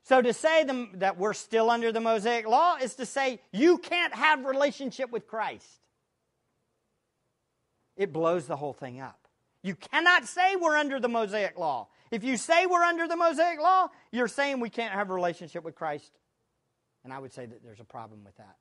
So 0.04 0.22
to 0.22 0.32
say 0.32 0.64
them, 0.64 0.90
that 0.94 1.18
we're 1.18 1.34
still 1.34 1.70
under 1.70 1.92
the 1.92 2.00
Mosaic 2.00 2.46
law 2.46 2.76
is 2.76 2.94
to 2.96 3.06
say 3.06 3.40
you 3.52 3.78
can't 3.78 4.14
have 4.14 4.44
relationship 4.44 5.10
with 5.10 5.26
Christ. 5.26 5.66
It 7.96 8.12
blows 8.12 8.46
the 8.46 8.56
whole 8.56 8.72
thing 8.72 9.00
up. 9.00 9.28
You 9.62 9.74
cannot 9.74 10.24
say 10.24 10.56
we're 10.56 10.76
under 10.76 10.98
the 11.00 11.08
Mosaic 11.08 11.58
law. 11.58 11.88
If 12.10 12.24
you 12.24 12.36
say 12.36 12.64
we're 12.66 12.82
under 12.82 13.06
the 13.06 13.16
Mosaic 13.16 13.60
law, 13.60 13.88
you're 14.10 14.28
saying 14.28 14.60
we 14.60 14.70
can't 14.70 14.94
have 14.94 15.10
a 15.10 15.14
relationship 15.14 15.64
with 15.64 15.74
Christ. 15.74 16.10
And 17.04 17.12
I 17.12 17.18
would 17.18 17.32
say 17.32 17.46
that 17.46 17.62
there's 17.64 17.80
a 17.80 17.84
problem 17.84 18.24
with 18.24 18.36
that. 18.36 18.56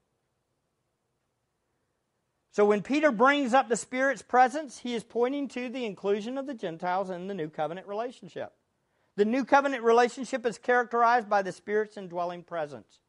So 2.52 2.66
when 2.66 2.82
Peter 2.82 3.12
brings 3.12 3.54
up 3.54 3.70
the 3.70 3.78
Spirit's 3.78 4.22
presence, 4.22 4.80
he 4.80 4.96
is 4.96 5.04
pointing 5.04 5.48
to 5.50 5.70
the 5.70 5.86
inclusion 5.86 6.38
of 6.38 6.48
the 6.48 6.54
Gentiles 6.54 7.10
in 7.10 7.28
the 7.28 7.34
new 7.34 7.50
covenant 7.50 7.88
relationship. 7.88 8.54
The 9.16 9.26
new 9.26 9.46
covenant 9.46 9.84
relationship 9.84 10.46
is 10.46 10.58
characterized 10.58 11.30
by 11.30 11.42
the 11.42 11.52
Spirit's 11.52 11.98
indwelling 11.98 12.44
presence. 12.44 13.00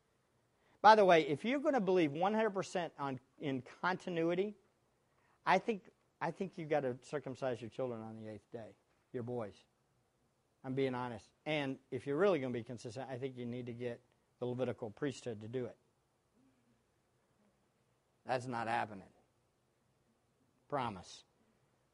By 0.83 0.95
the 0.95 1.05
way, 1.05 1.23
if 1.23 1.45
you're 1.45 1.61
going 1.61 1.75
to 1.75 1.81
believe 1.81 2.11
100% 2.11 2.91
on, 2.99 3.21
in 3.41 3.63
continuity, 3.81 4.55
I 5.47 5.59
think, 5.59 5.83
I 6.21 6.31
think 6.31 6.53
you've 6.57 6.71
got 6.71 6.81
to 6.81 6.97
circumcise 7.03 7.61
your 7.61 7.71
children 7.71 8.01
on 8.03 8.17
the 8.17 8.31
eighth 8.31 8.51
day, 8.53 8.75
your 9.13 9.23
boys. 9.23 9.55
I'm 10.65 10.75
being 10.75 10.95
honest. 10.95 11.27
And 11.47 11.77
if 11.91 12.07
you're 12.07 12.17
really 12.17 12.39
going 12.39 12.53
to 12.53 12.59
be 12.59 12.65
consistent, 12.65 13.07
I 13.11 13.17
think 13.17 13.37
you 13.37 13.47
need 13.47 13.67
to 13.67 13.73
get 13.73 14.01
the 14.41 14.47
Levitical 14.47 14.91
priesthood 14.91 15.41
to 15.43 15.49
do 15.49 15.67
it. 15.67 15.77
That's 18.27 18.47
not 18.47 18.69
happening. 18.69 19.09
Promise. 20.69 21.25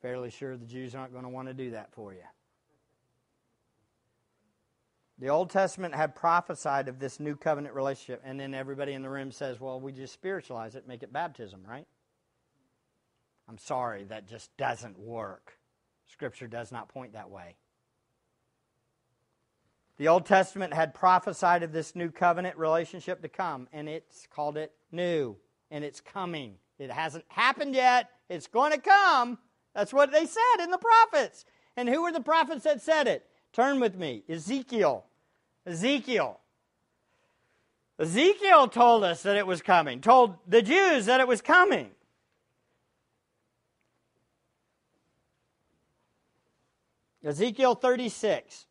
Fairly 0.01 0.31
sure 0.31 0.57
the 0.57 0.67
Jews 0.67 0.95
aren't 0.95 1.13
going 1.13 1.25
to 1.25 1.29
want 1.29 1.49
to 1.49 1.55
do 1.55 1.73
that 1.73 1.93
for 1.93 2.13
you. 2.13 2.21
The 5.19 5.31
Old 5.31 5.49
Testament 5.49 5.95
had 5.95 6.15
prophesied 6.15 6.89
of 6.89 6.99
this 6.99 7.19
new 7.19 7.37
covenant 7.37 7.75
relationship, 7.75 8.21
and 8.23 8.39
then 8.39 8.53
everybody 8.53 8.93
in 8.93 9.03
the 9.03 9.09
room 9.09 9.33
says, 9.33 9.59
well, 9.59 9.81
we 9.81 9.93
just 9.93 10.13
spiritualize 10.13 10.75
it, 10.75 10.87
make 10.87 11.03
it 11.03 11.13
baptism, 11.13 11.63
right? 11.67 11.87
I'm 13.49 13.57
sorry, 13.57 14.05
that 14.05 14.29
just 14.29 14.55
doesn't 14.59 14.99
work. 14.99 15.59
Scripture 16.07 16.47
does 16.47 16.71
not 16.71 16.89
point 16.89 17.15
that 17.15 17.31
way. 17.31 17.57
The 19.99 20.09
Old 20.09 20.27
Testament 20.27 20.75
had 20.75 20.95
prophesied 20.95 21.63
of 21.63 21.73
this 21.73 21.97
new 21.97 22.11
covenant 22.11 22.59
relationship 22.59 23.23
to 23.23 23.29
come, 23.29 23.67
and 23.73 23.89
it's 23.89 24.27
called 24.27 24.59
it 24.59 24.73
new, 24.93 25.37
and 25.71 25.83
it's 25.83 26.01
coming. 26.01 26.57
It 26.79 26.91
hasn't 26.91 27.25
happened 27.29 27.75
yet. 27.75 28.11
It's 28.29 28.47
going 28.47 28.73
to 28.73 28.79
come. 28.79 29.39
That's 29.75 29.95
what 29.95 30.13
they 30.13 30.27
said 30.27 30.63
in 30.63 30.71
the 30.71 30.79
prophets. 30.79 31.47
And 31.77 31.89
who 31.89 32.03
were 32.03 32.13
the 32.13 32.21
prophets 32.21 32.65
that 32.65 32.83
said 32.83 33.09
it? 33.09 33.27
Turn 33.53 33.81
with 33.81 33.97
me. 33.97 34.23
Ezekiel. 34.29 35.07
Ezekiel. 35.65 36.41
Ezekiel 37.99 38.69
told 38.69 39.05
us 39.05 39.23
that 39.23 39.37
it 39.37 39.47
was 39.47 39.63
coming, 39.63 40.03
told 40.03 40.37
the 40.47 40.61
Jews 40.61 41.07
that 41.07 41.21
it 41.21 41.29
was 41.29 41.41
coming. 41.41 41.91
Ezekiel 47.25 47.75
36. 47.75 48.66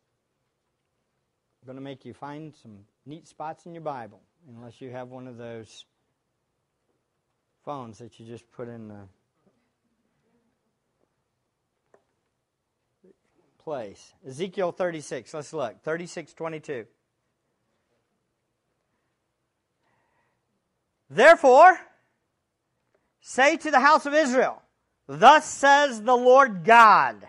Going 1.66 1.74
to 1.74 1.82
make 1.82 2.04
you 2.04 2.14
find 2.14 2.54
some 2.62 2.78
neat 3.06 3.26
spots 3.26 3.66
in 3.66 3.74
your 3.74 3.82
Bible, 3.82 4.20
unless 4.48 4.80
you 4.80 4.92
have 4.92 5.08
one 5.08 5.26
of 5.26 5.36
those 5.36 5.84
phones 7.64 7.98
that 7.98 8.20
you 8.20 8.26
just 8.26 8.48
put 8.52 8.68
in 8.68 8.86
the 8.86 9.00
place. 13.58 14.12
Ezekiel 14.24 14.70
36. 14.70 15.34
Let's 15.34 15.52
look. 15.52 15.82
36 15.82 16.34
22. 16.34 16.86
Therefore, 21.10 21.80
say 23.20 23.56
to 23.56 23.72
the 23.72 23.80
house 23.80 24.06
of 24.06 24.14
Israel, 24.14 24.62
Thus 25.08 25.44
says 25.44 26.00
the 26.00 26.14
Lord 26.16 26.62
God, 26.62 27.28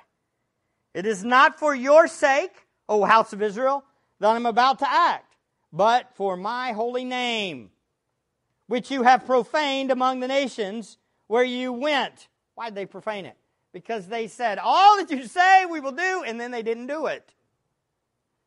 It 0.93 1.07
is 1.07 1.23
not 1.23 1.57
for 1.57 1.73
your 1.73 2.07
sake, 2.07 2.51
O 2.87 3.03
house 3.03 3.33
of 3.33 3.41
Israel, 3.41 3.83
that 4.19 4.35
I'm 4.35 4.45
about 4.45 4.79
to 4.79 4.89
act, 4.89 5.35
but 5.71 6.15
for 6.15 6.37
my 6.37 6.71
holy 6.71 7.05
name 7.05 7.71
which 8.67 8.91
you 8.91 9.03
have 9.03 9.25
profaned 9.25 9.91
among 9.91 10.19
the 10.19 10.27
nations 10.27 10.97
where 11.27 11.43
you 11.43 11.73
went. 11.73 12.27
Why 12.55 12.65
did 12.65 12.75
they 12.75 12.85
profane 12.85 13.25
it? 13.25 13.37
Because 13.73 14.07
they 14.07 14.27
said, 14.27 14.59
All 14.61 14.97
that 14.97 15.09
you 15.09 15.25
say 15.25 15.65
we 15.65 15.79
will 15.79 15.91
do, 15.91 16.23
and 16.25 16.39
then 16.39 16.51
they 16.51 16.61
didn't 16.63 16.87
do 16.87 17.07
it. 17.07 17.33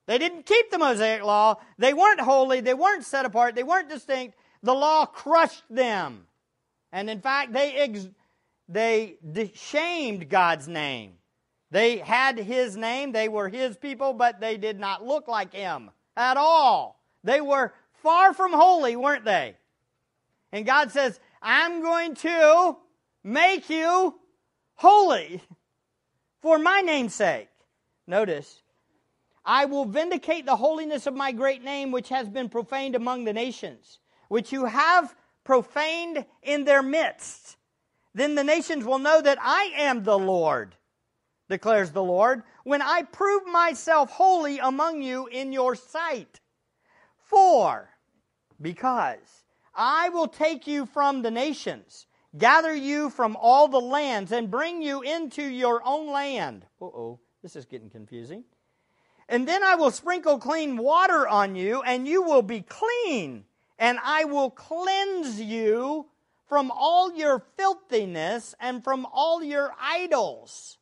They 0.07 0.19
didn't 0.19 0.47
keep 0.47 0.71
the 0.71 0.79
Mosaic 0.79 1.23
law. 1.23 1.57
They 1.79 1.95
weren't 1.95 2.21
holy. 2.21 2.61
They 2.61 2.75
weren't 2.75 3.05
set 3.05 3.27
apart. 3.27 3.55
They 3.55 3.63
weren't 3.63 3.89
distinct. 3.89 4.37
The 4.63 4.75
law 4.75 5.07
crushed 5.07 5.65
them. 5.71 6.27
And 6.93 7.09
in 7.09 7.21
fact, 7.21 7.53
they, 7.53 7.75
ex- 7.75 8.09
they 8.69 9.17
shamed 9.55 10.29
God's 10.29 10.67
name. 10.67 11.13
They 11.71 11.99
had 11.99 12.39
his 12.39 12.77
name. 12.77 13.13
They 13.13 13.29
were 13.29 13.49
his 13.49 13.77
people, 13.77 14.13
but 14.13 14.41
they 14.41 14.57
did 14.57 14.81
not 14.81 15.07
look 15.07 15.29
like 15.29 15.53
him 15.53 15.91
at 16.17 16.37
all. 16.37 17.01
They 17.23 17.41
were 17.41 17.73
far 18.03 18.33
from 18.35 18.53
holy, 18.53 18.97
weren't 18.97 19.25
they? 19.25 19.57
And 20.53 20.67
God 20.67 20.91
says, 20.91 21.21
I'm 21.41 21.81
going 21.81 22.15
to 22.17 22.77
make 23.23 23.71
you 23.71 24.19
holy 24.75 25.43
for 26.43 26.59
my 26.59 26.81
name's 26.81 27.15
sake. 27.15 27.49
Notice, 28.07 28.63
I 29.45 29.67
will 29.67 29.85
vindicate 29.85 30.47
the 30.47 30.57
holiness 30.57 31.07
of 31.07 31.15
my 31.15 31.33
great 31.33 31.63
name, 31.63 31.93
which 31.93 32.09
has 32.09 32.29
been 32.29 32.49
profaned 32.49 32.97
among 32.97 33.25
the 33.25 33.33
nations, 33.33 34.01
which 34.29 34.53
you 34.53 34.65
have 34.65 35.15
profaned 35.45 36.25
in 36.43 36.65
their 36.65 36.83
midst. 36.83 37.57
Then 38.15 38.35
the 38.35 38.45
nations 38.45 38.85
will 38.85 38.99
know 38.99 39.23
that 39.23 39.39
I 39.41 39.73
am 39.77 40.03
the 40.03 40.19
Lord, 40.19 40.75
declares 41.51 41.91
the 41.91 42.03
Lord, 42.03 42.43
when 42.65 42.81
I 42.81 43.03
prove 43.03 43.47
myself 43.47 44.11
holy 44.11 44.59
among 44.59 45.03
you 45.03 45.27
in 45.27 45.53
your 45.53 45.75
sight. 45.75 46.41
For 47.25 47.91
because 48.61 49.45
I 49.75 50.09
will 50.09 50.29
take 50.29 50.67
you 50.67 50.87
from 50.87 51.23
the 51.23 51.31
nations, 51.31 52.07
gather 52.39 52.75
you 52.75 53.11
from 53.11 53.37
all 53.37 53.69
the 53.69 53.81
lands, 53.81 54.33
and 54.33 54.51
bring 54.51 54.81
you 54.81 55.03
into 55.03 55.43
your 55.43 55.83
own 55.85 56.11
land. 56.11 56.65
Uh 56.81 56.87
oh, 56.87 57.21
this 57.43 57.57
is 57.57 57.67
getting 57.67 57.91
confusing. 57.91 58.45
And 59.29 59.47
then 59.47 59.63
I 59.63 59.77
will 59.77 59.93
sprinkle 59.93 60.39
clean 60.39 60.77
water 60.77 61.29
on 61.29 61.55
you, 61.55 61.83
and 61.83 62.09
you 62.09 62.23
will 62.23 62.43
be 62.43 62.63
clean. 62.63 63.45
And 63.79 63.99
I 64.03 64.25
will 64.25 64.51
cleanse 64.51 65.41
you 65.41 66.07
from 66.49 66.73
all 66.75 67.15
your 67.15 67.45
filthiness 67.57 68.57
and 68.61 68.83
from 68.83 69.07
all 69.13 69.43
your 69.43 69.73
idols. 69.81 70.79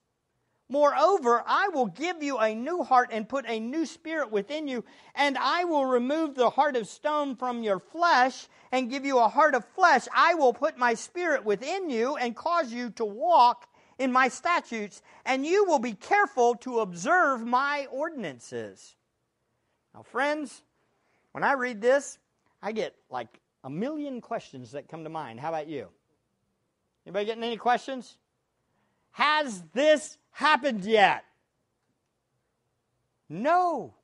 Moreover, 0.68 1.42
I 1.46 1.68
will 1.68 1.86
give 1.86 2.22
you 2.22 2.38
a 2.38 2.54
new 2.54 2.82
heart 2.82 3.08
and 3.10 3.28
put 3.28 3.46
a 3.48 3.58
new 3.58 3.86
spirit 3.86 4.30
within 4.30 4.68
you, 4.68 4.84
and 5.14 5.38
I 5.38 5.64
will 5.64 5.86
remove 5.86 6.34
the 6.34 6.50
heart 6.50 6.76
of 6.76 6.86
stone 6.86 7.36
from 7.36 7.62
your 7.62 7.78
flesh 7.78 8.46
and 8.70 8.90
give 8.90 9.06
you 9.06 9.18
a 9.18 9.28
heart 9.28 9.54
of 9.54 9.64
flesh. 9.74 10.06
I 10.14 10.34
will 10.34 10.52
put 10.52 10.76
my 10.76 10.92
spirit 10.92 11.44
within 11.44 11.88
you 11.88 12.16
and 12.16 12.36
cause 12.36 12.70
you 12.70 12.90
to 12.90 13.04
walk 13.04 13.66
in 13.98 14.12
my 14.12 14.28
statutes, 14.28 15.00
and 15.24 15.46
you 15.46 15.64
will 15.64 15.78
be 15.78 15.94
careful 15.94 16.54
to 16.56 16.80
observe 16.80 17.44
my 17.44 17.86
ordinances. 17.90 18.94
Now, 19.94 20.02
friends, 20.02 20.62
when 21.32 21.44
I 21.44 21.54
read 21.54 21.80
this, 21.80 22.18
I 22.62 22.72
get 22.72 22.94
like 23.10 23.40
a 23.64 23.70
million 23.70 24.20
questions 24.20 24.72
that 24.72 24.88
come 24.88 25.04
to 25.04 25.10
mind. 25.10 25.40
How 25.40 25.48
about 25.48 25.66
you? 25.66 25.88
Anybody 27.06 27.24
getting 27.24 27.42
any 27.42 27.56
questions? 27.56 28.18
Has 29.12 29.62
this 29.72 30.18
happened 30.38 30.84
yet? 30.84 31.24
No. 33.28 33.94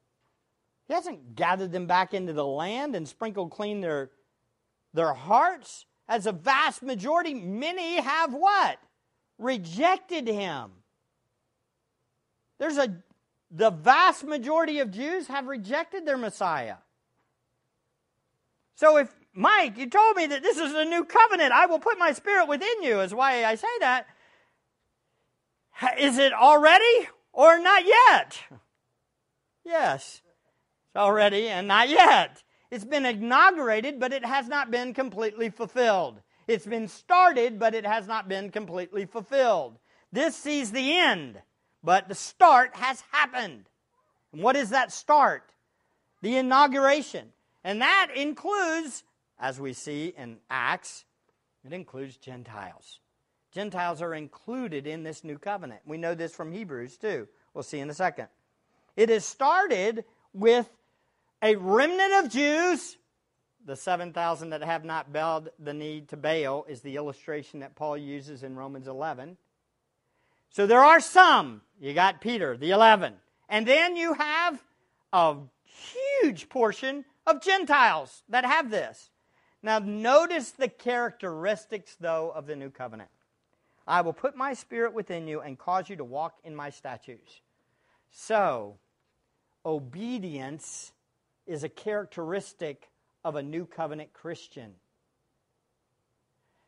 He 0.89 0.95
hasn't 0.95 1.37
gathered 1.37 1.71
them 1.71 1.87
back 1.87 2.13
into 2.13 2.33
the 2.33 2.45
land 2.45 2.97
and 2.97 3.07
sprinkled 3.07 3.53
clean 3.53 3.81
their, 3.81 4.11
their 4.93 5.15
hearts. 5.15 5.87
As 6.09 6.27
a 6.27 6.33
vast 6.33 6.83
majority, 6.83 7.35
many 7.35 8.01
have 8.01 8.35
what? 8.35 8.79
Rejected 9.39 10.27
him. 10.27 10.73
There's 12.59 12.79
a 12.79 12.97
the 13.53 13.71
vast 13.71 14.25
majority 14.25 14.81
of 14.81 14.91
Jews 14.91 15.29
have 15.29 15.47
rejected 15.47 16.05
their 16.05 16.19
Messiah. 16.19 16.77
So 18.75 18.97
if 18.97 19.15
Mike, 19.33 19.79
you 19.79 19.89
told 19.89 20.17
me 20.17 20.27
that 20.27 20.43
this 20.43 20.59
is 20.59 20.75
a 20.75 20.85
new 20.85 21.05
covenant, 21.05 21.53
I 21.53 21.67
will 21.67 21.79
put 21.79 21.97
my 21.97 22.11
spirit 22.13 22.49
within 22.49 22.83
you, 22.83 23.01
is 23.01 23.15
why 23.15 23.45
I 23.45 23.55
say 23.55 23.69
that. 23.79 24.09
Is 25.99 26.19
it 26.19 26.33
already 26.33 27.09
or 27.33 27.59
not 27.59 27.85
yet? 27.87 28.39
Yes, 29.65 30.23
it's 30.89 30.97
already 30.97 31.49
and 31.49 31.67
not 31.67 31.89
yet. 31.89 32.43
It's 32.71 32.85
been 32.85 33.07
inaugurated, 33.07 34.01
but 34.01 34.13
it 34.13 34.25
has 34.25 34.49
not 34.49 34.71
been 34.71 34.95
completely 34.95 35.51
fulfilled. 35.51 36.21
It's 36.47 36.67
been 36.67 36.89
started, 36.89 37.59
but 37.59 37.75
it 37.75 37.87
has 37.87 38.07
not 38.07 38.29
been 38.29 38.51
completely 38.51 39.07
fulfilled. 39.07 39.79
This 40.13 40.37
sees 40.37 40.71
the 40.71 40.99
end, 40.99 41.41
but 41.83 42.09
the 42.09 42.15
start 42.15 42.77
has 42.77 43.03
happened. 43.13 43.65
And 44.33 44.43
what 44.43 44.57
is 44.57 44.71
that 44.71 44.93
start? 44.93 45.51
The 46.21 46.37
inauguration. 46.37 47.33
And 47.63 47.81
that 47.81 48.09
includes, 48.15 49.05
as 49.39 49.61
we 49.61 49.73
see 49.73 50.13
in 50.17 50.39
Acts, 50.51 51.05
it 51.65 51.73
includes 51.73 52.17
Gentiles. 52.17 53.01
Gentiles 53.55 54.03
are 54.03 54.15
included 54.15 54.87
in 54.87 55.05
this 55.05 55.23
new 55.23 55.39
covenant. 55.39 55.81
We 55.87 55.97
know 55.97 56.15
this 56.15 56.35
from 56.35 56.51
Hebrews 56.51 56.97
too. 56.97 57.29
We'll 57.55 57.63
see 57.63 57.79
in 57.79 57.89
a 57.89 57.95
second. 57.95 58.27
It 58.97 59.11
is 59.11 59.25
started 59.25 60.05
with 60.33 60.69
a 61.41 61.55
remnant 61.55 62.25
of 62.25 62.33
Jews. 62.33 62.97
The 63.65 63.77
7,000 63.77 64.51
that 64.51 64.63
have 64.63 64.85
not 64.85 65.13
bowed 65.13 65.51
the 65.59 65.73
knee 65.73 66.03
to 66.09 66.17
Baal 66.17 66.67
is 66.69 66.81
the 66.81 66.97
illustration 66.97 67.61
that 67.61 67.77
Paul 67.77 67.97
uses 67.97 68.43
in 68.43 68.57
Romans 68.57 68.89
11. 68.89 69.37
So 70.51 70.67
there 70.67 70.83
are 70.83 71.01
some. 71.01 71.63
You 71.81 71.95
got 71.95 72.21
Peter, 72.21 72.57
the 72.57 72.71
11. 72.71 73.15
And 73.49 73.67
then 73.67 73.97
you 73.97 74.15
have 74.15 74.63
a 75.13 75.37
huge 75.65 76.49
portion 76.49 77.05
of 77.27 77.41
Gentiles 77.41 78.23
that 78.29 78.45
have 78.45 78.71
this. 78.71 79.11
Now, 79.63 79.79
notice 79.79 80.51
the 80.51 80.69
characteristics, 80.69 81.97
though, 81.99 82.33
of 82.35 82.47
the 82.47 82.57
new 82.57 82.69
covenant. 82.69 83.09
I 83.87 84.01
will 84.01 84.13
put 84.13 84.37
my 84.37 84.55
spirit 84.55 84.95
within 84.95 85.29
you 85.29 85.41
and 85.41 85.59
cause 85.59 85.89
you 85.89 85.97
to 85.97 86.05
walk 86.05 86.39
in 86.45 86.55
my 86.57 86.71
statutes. 86.71 87.41
So, 88.11 88.77
obedience 89.67 90.93
is 91.47 91.65
a 91.65 91.69
characteristic 91.69 92.89
of 93.25 93.37
a 93.37 93.43
new 93.43 93.67
covenant 93.67 94.13
Christian. 94.13 94.75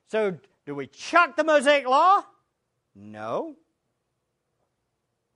So, 0.09 0.39
do 0.67 0.75
we 0.75 0.87
chuck 0.87 1.37
the 1.37 1.45
Mosaic 1.45 1.87
law? 1.87 2.23
No. 2.95 3.57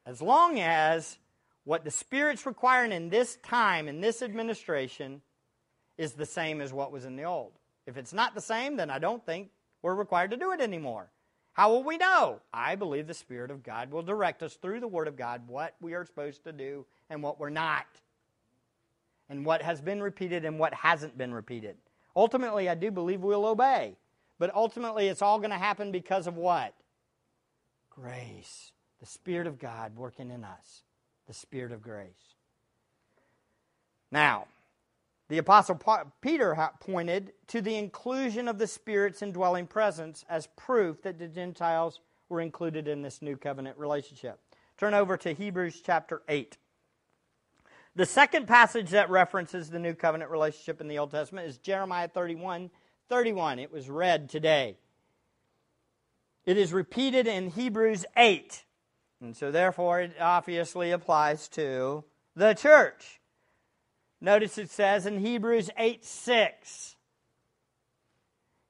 As 0.04 0.20
long 0.20 0.58
as 0.60 1.18
what 1.64 1.84
the 1.84 1.90
Spirit's 1.90 2.46
requiring 2.46 2.92
in 2.92 3.10
this 3.10 3.36
time, 3.42 3.88
in 3.88 4.00
this 4.00 4.22
administration, 4.22 5.22
is 5.96 6.12
the 6.12 6.26
same 6.26 6.60
as 6.60 6.72
what 6.72 6.92
was 6.92 7.04
in 7.04 7.16
the 7.16 7.24
old. 7.24 7.52
If 7.86 7.96
it's 7.96 8.12
not 8.12 8.34
the 8.34 8.40
same, 8.40 8.76
then 8.76 8.90
I 8.90 8.98
don't 8.98 9.24
think 9.24 9.50
we're 9.82 9.94
required 9.94 10.30
to 10.30 10.36
do 10.36 10.52
it 10.52 10.60
anymore. 10.60 11.10
How 11.52 11.70
will 11.70 11.82
we 11.82 11.96
know? 11.96 12.40
I 12.52 12.76
believe 12.76 13.06
the 13.06 13.14
Spirit 13.14 13.50
of 13.50 13.62
God 13.62 13.90
will 13.90 14.02
direct 14.02 14.42
us 14.42 14.54
through 14.54 14.80
the 14.80 14.88
Word 14.88 15.08
of 15.08 15.16
God 15.16 15.48
what 15.48 15.74
we 15.80 15.94
are 15.94 16.06
supposed 16.06 16.44
to 16.44 16.52
do 16.52 16.86
and 17.08 17.22
what 17.22 17.40
we're 17.40 17.50
not, 17.50 17.86
and 19.28 19.44
what 19.44 19.62
has 19.62 19.80
been 19.80 20.02
repeated 20.02 20.44
and 20.44 20.58
what 20.58 20.74
hasn't 20.74 21.18
been 21.18 21.34
repeated. 21.34 21.76
Ultimately, 22.14 22.68
I 22.68 22.74
do 22.74 22.90
believe 22.90 23.20
we'll 23.20 23.46
obey, 23.46 23.96
but 24.38 24.54
ultimately, 24.54 25.08
it's 25.08 25.22
all 25.22 25.38
going 25.38 25.50
to 25.50 25.58
happen 25.58 25.92
because 25.92 26.26
of 26.26 26.36
what? 26.36 26.74
Grace. 27.90 28.72
The 29.00 29.06
Spirit 29.06 29.46
of 29.46 29.58
God 29.58 29.96
working 29.96 30.30
in 30.30 30.44
us, 30.44 30.82
the 31.26 31.32
Spirit 31.32 31.72
of 31.72 31.80
grace. 31.82 32.34
Now, 34.12 34.46
the 35.30 35.38
Apostle 35.38 35.80
Peter 36.20 36.58
pointed 36.80 37.32
to 37.46 37.60
the 37.60 37.76
inclusion 37.76 38.48
of 38.48 38.58
the 38.58 38.66
Spirit's 38.66 39.22
indwelling 39.22 39.68
presence 39.68 40.24
as 40.28 40.48
proof 40.56 41.02
that 41.02 41.20
the 41.20 41.28
Gentiles 41.28 42.00
were 42.28 42.40
included 42.40 42.88
in 42.88 43.02
this 43.02 43.22
new 43.22 43.36
covenant 43.36 43.78
relationship. 43.78 44.40
Turn 44.76 44.92
over 44.92 45.16
to 45.18 45.32
Hebrews 45.32 45.82
chapter 45.86 46.22
8. 46.28 46.58
The 47.94 48.06
second 48.06 48.48
passage 48.48 48.90
that 48.90 49.08
references 49.08 49.70
the 49.70 49.78
new 49.78 49.94
covenant 49.94 50.32
relationship 50.32 50.80
in 50.80 50.88
the 50.88 50.98
Old 50.98 51.12
Testament 51.12 51.46
is 51.46 51.58
Jeremiah 51.58 52.08
31 52.08 52.68
31. 53.08 53.60
It 53.60 53.70
was 53.70 53.88
read 53.88 54.28
today. 54.28 54.78
It 56.44 56.56
is 56.56 56.72
repeated 56.72 57.28
in 57.28 57.50
Hebrews 57.50 58.05
8. 58.16 58.64
And 59.20 59.36
so, 59.36 59.52
therefore, 59.52 60.00
it 60.00 60.16
obviously 60.20 60.90
applies 60.90 61.46
to 61.50 62.02
the 62.34 62.55
church. 62.55 63.19
Notice 64.20 64.58
it 64.58 64.70
says 64.70 65.06
in 65.06 65.18
Hebrews 65.18 65.70
8 65.76 66.04
6. 66.04 66.96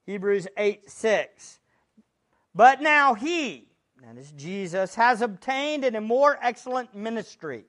Hebrews 0.06 0.46
8 0.56 0.88
6. 0.88 1.60
But 2.54 2.80
now 2.80 3.14
he, 3.14 3.68
that 4.02 4.16
is 4.16 4.32
Jesus, 4.32 4.94
has 4.94 5.22
obtained 5.22 5.84
a 5.84 6.00
more 6.00 6.38
excellent 6.40 6.94
ministry, 6.94 7.64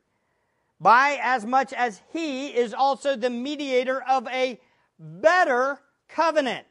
by 0.79 1.19
as 1.21 1.45
much 1.45 1.73
as 1.73 2.01
he 2.11 2.47
is 2.49 2.73
also 2.73 3.15
the 3.15 3.29
mediator 3.29 4.01
of 4.03 4.27
a 4.27 4.59
better 4.99 5.79
covenant. 6.07 6.65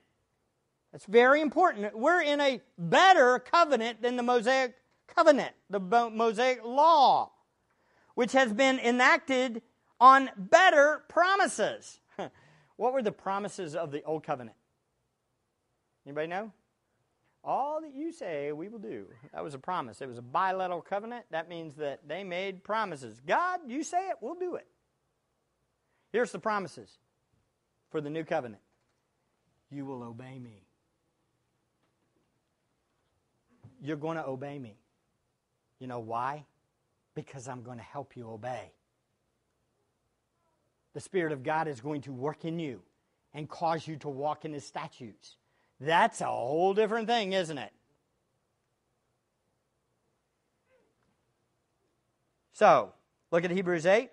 That's 0.93 1.07
very 1.07 1.41
important. 1.41 1.97
We're 1.97 2.23
in 2.23 2.41
a 2.41 2.61
better 2.77 3.39
covenant 3.39 4.03
than 4.03 4.17
the 4.17 4.23
Mosaic 4.23 4.75
covenant, 5.07 5.55
the 5.69 5.79
Mosaic 5.79 6.65
law, 6.65 7.31
which 8.15 8.33
has 8.33 8.53
been 8.53 8.79
enacted 8.79 9.63
on 10.01 10.31
better 10.37 11.03
promises. 11.09 12.01
what 12.77 12.93
were 12.93 13.03
the 13.03 13.13
promises 13.13 13.77
of 13.77 13.91
the 13.91 14.03
old 14.05 14.25
covenant? 14.25 14.57
Anybody 16.07 16.29
know? 16.29 16.53
All 17.43 17.81
that 17.83 17.95
you 17.95 18.13
say, 18.13 18.53
we 18.53 18.69
will 18.69 18.79
do. 18.79 19.07
That 19.33 19.45
was 19.45 19.55
a 19.55 19.59
promise. 19.59 20.01
It 20.01 20.09
was 20.09 20.19
a 20.19 20.23
bilateral 20.23 20.83
covenant. 20.83 21.27
That 21.31 21.49
means 21.49 21.75
that 21.77 22.07
they 22.07 22.23
made 22.23 22.65
promises. 22.65 23.21
God, 23.27 23.61
you 23.67 23.83
say 23.83 24.09
it, 24.09 24.17
we'll 24.21 24.35
do 24.35 24.57
it. 24.57 24.67
Here's 26.13 26.33
the 26.33 26.39
promises 26.39 26.99
for 27.91 28.01
the 28.01 28.11
new 28.11 28.25
covenant 28.25 28.63
you 29.71 29.87
will 29.87 30.03
obey 30.03 30.39
me. 30.39 30.65
You're 33.81 33.97
going 33.97 34.17
to 34.17 34.27
obey 34.27 34.59
me. 34.59 34.77
You 35.79 35.87
know 35.87 36.01
why? 36.01 36.45
Because 37.15 37.49
I'm 37.49 37.63
going 37.63 37.79
to 37.79 37.85
help 37.85 38.17
you 38.17 38.29
obey 38.29 38.73
the 40.95 41.01
Spirit 41.01 41.33
of 41.33 41.43
God 41.43 41.69
is 41.69 41.81
going 41.81 42.03
to 42.03 42.13
work 42.13 42.45
in 42.45 42.59
you 42.59 42.83
and 43.35 43.49
cause 43.49 43.87
you 43.87 43.97
to 43.97 44.09
walk 44.09 44.45
in 44.45 44.53
His 44.53 44.65
statutes. 44.65 45.37
That's 45.81 46.21
a 46.21 46.27
whole 46.27 46.75
different 46.75 47.07
thing, 47.07 47.33
isn't 47.33 47.59
it? 47.59 47.73
So, 52.53 52.93
look 53.31 53.45
at 53.45 53.51
Hebrews 53.51 53.87
8 53.87 54.11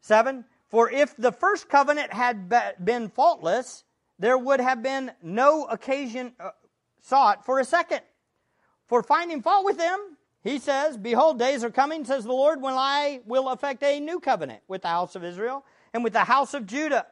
7. 0.00 0.44
For 0.70 0.90
if 0.90 1.16
the 1.16 1.32
first 1.32 1.68
covenant 1.68 2.12
had 2.12 2.52
been 2.82 3.08
faultless, 3.08 3.84
there 4.18 4.38
would 4.38 4.60
have 4.60 4.82
been 4.82 5.12
no 5.22 5.64
occasion 5.64 6.32
uh, 6.40 6.50
sought 7.02 7.44
for 7.44 7.58
a 7.58 7.64
second. 7.64 8.00
For 8.86 9.02
finding 9.02 9.42
fault 9.42 9.64
with 9.64 9.76
them, 9.76 10.16
he 10.42 10.58
says, 10.58 10.96
Behold, 10.96 11.38
days 11.38 11.62
are 11.62 11.70
coming, 11.70 12.04
says 12.04 12.24
the 12.24 12.32
Lord, 12.32 12.62
when 12.62 12.74
I 12.74 13.20
will 13.26 13.50
effect 13.50 13.82
a 13.82 14.00
new 14.00 14.20
covenant 14.20 14.62
with 14.68 14.82
the 14.82 14.88
house 14.88 15.14
of 15.14 15.24
Israel 15.24 15.64
and 15.92 16.04
with 16.04 16.12
the 16.12 16.24
house 16.24 16.54
of 16.54 16.66
Judah. 16.66 17.06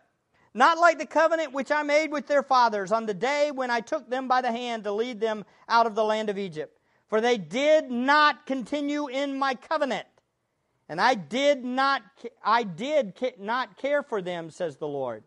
Not 0.55 0.79
like 0.79 0.99
the 0.99 1.07
covenant 1.07 1.53
which 1.53 1.71
I 1.71 1.83
made 1.83 2.11
with 2.11 2.27
their 2.27 2.43
fathers 2.43 2.91
on 2.91 3.05
the 3.05 3.15
day 3.15 3.51
when 3.51 3.71
I 3.71 3.81
took 3.81 4.09
them 4.09 4.27
by 4.27 4.41
the 4.41 4.51
hand 4.51 4.85
to 4.85 4.93
lead 4.93 5.21
them 5.21 5.45
out 5.69 5.87
of 5.87 5.95
the 5.95 6.05
land 6.05 6.31
of 6.31 6.39
Egypt. 6.39 6.79
For 7.09 7.21
they 7.21 7.37
did 7.37 7.91
not 7.91 8.47
continue 8.47 9.07
in 9.09 9.39
my 9.39 9.55
covenant. 9.55 10.07
And 10.89 11.01
I 11.01 11.15
did 11.15 11.65
not, 11.65 12.03
I 12.43 12.63
did 12.63 13.13
not 13.39 13.77
care 13.77 14.03
for 14.03 14.23
them, 14.23 14.51
says 14.51 14.77
the 14.77 14.89
Lord. 14.89 15.25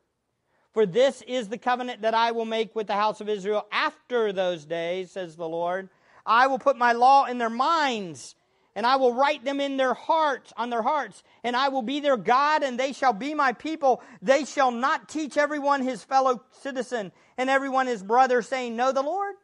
For 0.73 0.85
this 0.85 1.21
is 1.23 1.49
the 1.49 1.57
covenant 1.57 2.01
that 2.03 2.13
I 2.13 2.31
will 2.31 2.45
make 2.45 2.75
with 2.75 2.87
the 2.87 2.93
house 2.93 3.21
of 3.21 3.29
Israel 3.29 3.67
after 3.71 4.31
those 4.31 4.65
days, 4.65 5.11
says 5.11 5.35
the 5.35 5.49
Lord. 5.49 5.89
I 6.25 6.47
will 6.47 6.59
put 6.59 6.77
my 6.77 6.93
law 6.93 7.25
in 7.25 7.37
their 7.37 7.49
minds, 7.49 8.35
and 8.79 8.87
I 8.87 8.95
will 8.95 9.13
write 9.13 9.43
them 9.43 9.59
in 9.59 9.75
their 9.75 9.93
hearts, 9.93 10.53
on 10.55 10.69
their 10.69 10.81
hearts, 10.81 11.21
and 11.43 11.53
I 11.53 11.67
will 11.67 11.81
be 11.81 11.99
their 11.99 12.15
God, 12.15 12.63
and 12.63 12.79
they 12.79 12.93
shall 12.93 13.11
be 13.11 13.33
my 13.33 13.51
people. 13.51 14.01
They 14.21 14.45
shall 14.45 14.71
not 14.71 15.09
teach 15.09 15.35
everyone 15.35 15.81
his 15.81 16.01
fellow 16.01 16.45
citizen 16.61 17.11
and 17.37 17.49
everyone 17.49 17.87
his 17.87 18.01
brother, 18.01 18.41
saying, 18.41 18.77
Know 18.77 18.93
the 18.93 19.01
Lord. 19.01 19.35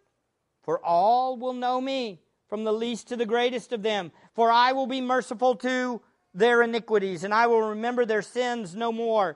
For 0.63 0.79
all 0.81 1.35
will 1.35 1.51
know 1.51 1.81
me, 1.81 2.21
from 2.47 2.63
the 2.63 2.71
least 2.71 3.09
to 3.09 3.17
the 3.17 3.25
greatest 3.25 3.73
of 3.73 3.83
them. 3.83 4.13
For 4.35 4.49
I 4.49 4.71
will 4.71 4.87
be 4.87 5.01
merciful 5.01 5.57
to 5.57 5.99
their 6.33 6.61
iniquities, 6.61 7.25
and 7.25 7.33
I 7.33 7.47
will 7.47 7.71
remember 7.71 8.05
their 8.05 8.21
sins 8.21 8.73
no 8.73 8.93
more. 8.93 9.35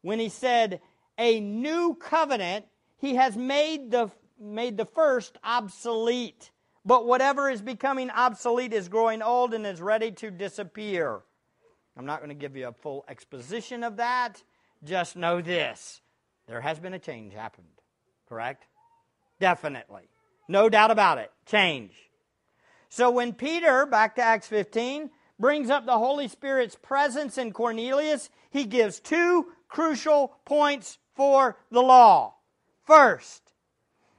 When 0.00 0.18
he 0.18 0.30
said, 0.30 0.80
A 1.18 1.38
new 1.38 1.98
covenant, 2.00 2.64
he 2.96 3.16
has 3.16 3.36
made 3.36 3.90
the, 3.90 4.10
made 4.40 4.78
the 4.78 4.86
first 4.86 5.36
obsolete. 5.44 6.50
But 6.88 7.04
whatever 7.04 7.50
is 7.50 7.60
becoming 7.60 8.08
obsolete 8.08 8.72
is 8.72 8.88
growing 8.88 9.20
old 9.20 9.52
and 9.52 9.66
is 9.66 9.78
ready 9.78 10.10
to 10.12 10.30
disappear. 10.30 11.20
I'm 11.98 12.06
not 12.06 12.20
going 12.20 12.30
to 12.30 12.34
give 12.34 12.56
you 12.56 12.68
a 12.68 12.72
full 12.72 13.04
exposition 13.10 13.84
of 13.84 13.98
that. 13.98 14.42
Just 14.82 15.14
know 15.14 15.42
this 15.42 16.00
there 16.46 16.62
has 16.62 16.78
been 16.78 16.94
a 16.94 16.98
change 16.98 17.34
happened, 17.34 17.66
correct? 18.26 18.64
Definitely. 19.38 20.08
No 20.48 20.70
doubt 20.70 20.90
about 20.90 21.18
it. 21.18 21.30
Change. 21.44 21.92
So 22.88 23.10
when 23.10 23.34
Peter, 23.34 23.84
back 23.84 24.14
to 24.14 24.22
Acts 24.22 24.46
15, 24.46 25.10
brings 25.38 25.68
up 25.68 25.84
the 25.84 25.98
Holy 25.98 26.26
Spirit's 26.26 26.74
presence 26.74 27.36
in 27.36 27.52
Cornelius, 27.52 28.30
he 28.48 28.64
gives 28.64 28.98
two 28.98 29.48
crucial 29.68 30.32
points 30.46 30.96
for 31.14 31.58
the 31.70 31.82
law. 31.82 32.36
First, 32.86 33.47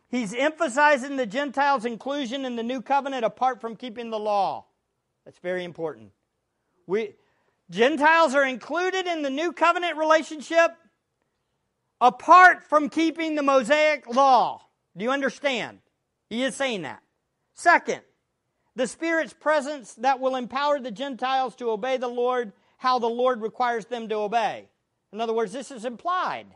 He's 0.10 0.34
emphasizing 0.34 1.18
the 1.18 1.28
Gentiles' 1.28 1.86
inclusion 1.86 2.44
in 2.44 2.56
the 2.56 2.64
new 2.64 2.82
covenant 2.82 3.24
apart 3.24 3.62
from 3.62 3.76
keeping 3.76 4.10
the 4.10 4.20
law. 4.20 4.66
That's 5.24 5.38
very 5.38 5.64
important. 5.64 6.12
We, 6.88 7.14
Gentiles 7.70 8.34
are 8.34 8.46
included 8.46 9.06
in 9.06 9.22
the 9.22 9.30
new 9.30 9.52
covenant 9.52 9.98
relationship 9.98 10.72
apart 12.02 12.64
from 12.64 12.90
keeping 12.90 13.36
the 13.36 13.44
Mosaic 13.44 14.08
law. 14.08 14.66
Do 14.98 15.04
you 15.04 15.12
understand? 15.12 15.80
He 16.30 16.44
is 16.44 16.56
saying 16.56 16.82
that. 16.82 17.04
Second, 17.54 18.02
the 18.76 18.88
Spirit's 18.88 19.34
presence 19.34 19.94
that 19.96 20.20
will 20.20 20.36
empower 20.36 20.80
the 20.80 20.92
Gentiles 20.92 21.56
to 21.58 21.70
obey 21.70 21.98
the 21.98 22.08
Lord 22.08 22.54
how 22.78 22.98
the 22.98 23.08
Lord 23.08 23.42
requires 23.42 23.86
them 23.86 24.08
to 24.10 24.16
obey. 24.16 24.70
In 25.12 25.22
other 25.22 25.34
words, 25.34 25.52
this 25.52 25.70
is 25.70 25.86
implied. 25.86 26.48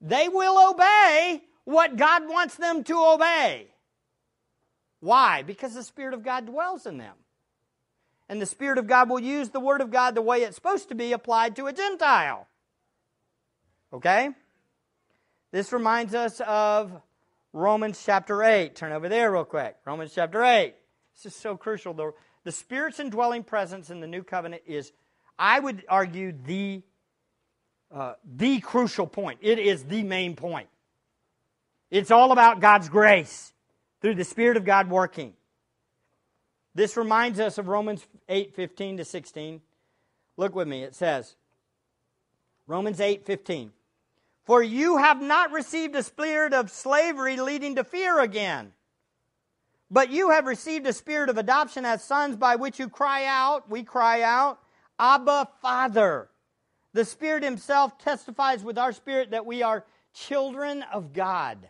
They 0.00 0.28
will 0.28 0.70
obey 0.70 1.42
what 1.70 1.96
God 1.96 2.28
wants 2.28 2.56
them 2.56 2.84
to 2.84 2.94
obey. 2.94 3.68
Why? 5.00 5.42
Because 5.42 5.74
the 5.74 5.82
Spirit 5.82 6.14
of 6.14 6.22
God 6.22 6.46
dwells 6.46 6.86
in 6.86 6.98
them. 6.98 7.14
And 8.28 8.40
the 8.40 8.46
Spirit 8.46 8.78
of 8.78 8.86
God 8.86 9.08
will 9.08 9.20
use 9.20 9.48
the 9.48 9.60
Word 9.60 9.80
of 9.80 9.90
God 9.90 10.14
the 10.14 10.22
way 10.22 10.42
it's 10.42 10.56
supposed 10.56 10.88
to 10.90 10.94
be 10.94 11.12
applied 11.12 11.56
to 11.56 11.66
a 11.66 11.72
Gentile. 11.72 12.46
Okay? 13.92 14.30
This 15.52 15.72
reminds 15.72 16.14
us 16.14 16.40
of 16.46 16.92
Romans 17.52 18.00
chapter 18.04 18.44
8. 18.44 18.76
Turn 18.76 18.92
over 18.92 19.08
there 19.08 19.32
real 19.32 19.44
quick. 19.44 19.76
Romans 19.84 20.12
chapter 20.14 20.44
8. 20.44 20.74
This 21.14 21.32
is 21.32 21.38
so 21.38 21.56
crucial. 21.56 21.92
The, 21.92 22.12
the 22.44 22.52
Spirit's 22.52 23.00
indwelling 23.00 23.42
presence 23.42 23.90
in 23.90 24.00
the 24.00 24.06
new 24.06 24.22
covenant 24.22 24.62
is, 24.66 24.92
I 25.38 25.58
would 25.58 25.84
argue, 25.88 26.32
the, 26.46 26.82
uh, 27.92 28.14
the 28.24 28.60
crucial 28.60 29.06
point. 29.06 29.40
It 29.42 29.58
is 29.58 29.84
the 29.84 30.02
main 30.02 30.36
point. 30.36 30.68
It's 31.90 32.10
all 32.10 32.32
about 32.32 32.60
God's 32.60 32.88
grace 32.88 33.52
through 34.00 34.14
the 34.14 34.24
Spirit 34.24 34.56
of 34.56 34.64
God 34.64 34.88
working. 34.88 35.34
This 36.74 36.96
reminds 36.96 37.40
us 37.40 37.58
of 37.58 37.68
Romans 37.68 38.06
8 38.28 38.54
15 38.54 38.98
to 38.98 39.04
16. 39.04 39.60
Look 40.36 40.54
with 40.54 40.68
me. 40.68 40.84
It 40.84 40.94
says, 40.94 41.34
Romans 42.66 43.00
8 43.00 43.26
15. 43.26 43.72
For 44.44 44.62
you 44.62 44.96
have 44.96 45.20
not 45.20 45.52
received 45.52 45.94
a 45.96 46.02
spirit 46.02 46.54
of 46.54 46.70
slavery 46.70 47.36
leading 47.36 47.76
to 47.76 47.84
fear 47.84 48.20
again, 48.20 48.72
but 49.90 50.10
you 50.10 50.30
have 50.30 50.46
received 50.46 50.86
a 50.86 50.92
spirit 50.92 51.28
of 51.28 51.38
adoption 51.38 51.84
as 51.84 52.02
sons 52.02 52.36
by 52.36 52.56
which 52.56 52.78
you 52.78 52.88
cry 52.88 53.26
out, 53.26 53.68
we 53.68 53.82
cry 53.82 54.22
out, 54.22 54.60
Abba, 54.98 55.48
Father. 55.60 56.28
The 56.92 57.04
Spirit 57.04 57.44
Himself 57.44 57.98
testifies 57.98 58.64
with 58.64 58.78
our 58.78 58.92
spirit 58.92 59.30
that 59.30 59.46
we 59.46 59.62
are 59.62 59.84
children 60.12 60.84
of 60.92 61.12
God. 61.12 61.68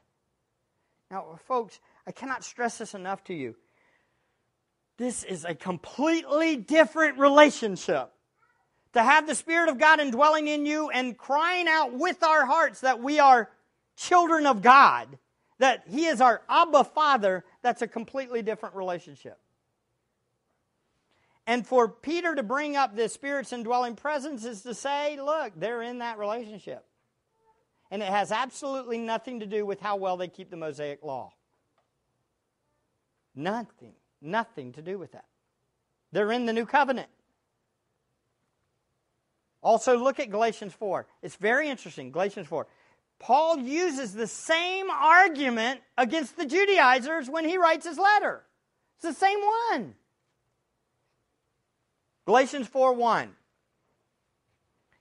Now, 1.11 1.39
folks, 1.47 1.81
I 2.07 2.13
cannot 2.13 2.45
stress 2.45 2.79
this 2.79 2.95
enough 2.95 3.25
to 3.25 3.35
you. 3.35 3.57
This 4.97 5.25
is 5.25 5.45
a 5.45 5.55
completely 5.55 6.57
different 6.57 7.19
relationship. 7.19 8.13
To 8.93 9.03
have 9.03 9.27
the 9.27 9.35
Spirit 9.35 9.69
of 9.69 9.79
God 9.79 10.01
indwelling 10.01 10.47
in 10.47 10.67
you 10.67 10.91
and 10.91 11.17
crying 11.17 11.67
out 11.69 11.95
with 11.95 12.23
our 12.23 12.45
hearts 12.45 12.81
that 12.81 13.01
we 13.01 13.19
are 13.19 13.51
children 13.97 14.47
of 14.47 14.63
God, 14.63 15.19
that 15.59 15.85
He 15.89 16.07
is 16.07 16.21
our 16.21 16.43
Abba 16.49 16.85
Father, 16.85 17.45
that's 17.63 17.83
a 17.83 17.89
completely 17.89 18.43
different 18.43 18.75
relationship. 18.75 19.39
And 21.47 21.67
for 21.67 21.89
Peter 21.89 22.35
to 22.35 22.43
bring 22.43 22.77
up 22.77 22.95
the 22.95 23.09
Spirit's 23.09 23.53
indwelling 23.53 23.97
presence 23.97 24.45
is 24.45 24.63
to 24.63 24.75
say, 24.75 25.19
look, 25.21 25.53
they're 25.57 25.83
in 25.83 25.99
that 25.99 26.19
relationship 26.19 26.85
and 27.91 28.03
it 28.03 28.09
has 28.09 28.31
absolutely 28.31 28.99
nothing 28.99 29.41
to 29.41 29.47
do 29.47 29.67
with 29.67 29.81
how 29.81 29.97
well 29.97 30.17
they 30.17 30.29
keep 30.29 30.51
the 30.51 30.57
Mosaic 30.57 31.03
law. 31.03 31.33
Nothing, 33.35 33.95
nothing 34.21 34.73
to 34.73 34.83
do 34.83 34.99
with 34.99 35.13
that. 35.13 35.27
They're 36.13 36.33
in 36.33 36.47
the 36.47 36.53
new 36.53 36.67
covenant. 36.67 37.09
Also, 39.63 39.97
look 39.97 40.19
at 40.19 40.31
Galatians 40.31 40.73
4. 40.73 41.07
It's 41.23 41.37
very 41.37 41.69
interesting. 41.69 42.11
Galatians 42.11 42.47
4. 42.47 42.67
Paul 43.19 43.59
uses 43.59 44.15
the 44.15 44.27
same 44.27 44.89
argument 44.89 45.81
against 45.99 46.37
the 46.37 46.47
Judaizers 46.47 47.29
when 47.29 47.45
he 47.45 47.59
writes 47.59 47.87
his 47.87 47.99
letter. 47.99 48.43
It's 48.97 49.19
the 49.19 49.27
same 49.27 49.39
one. 49.71 49.95
Galatians 52.25 52.67
4 52.69 52.95
1. 52.95 53.31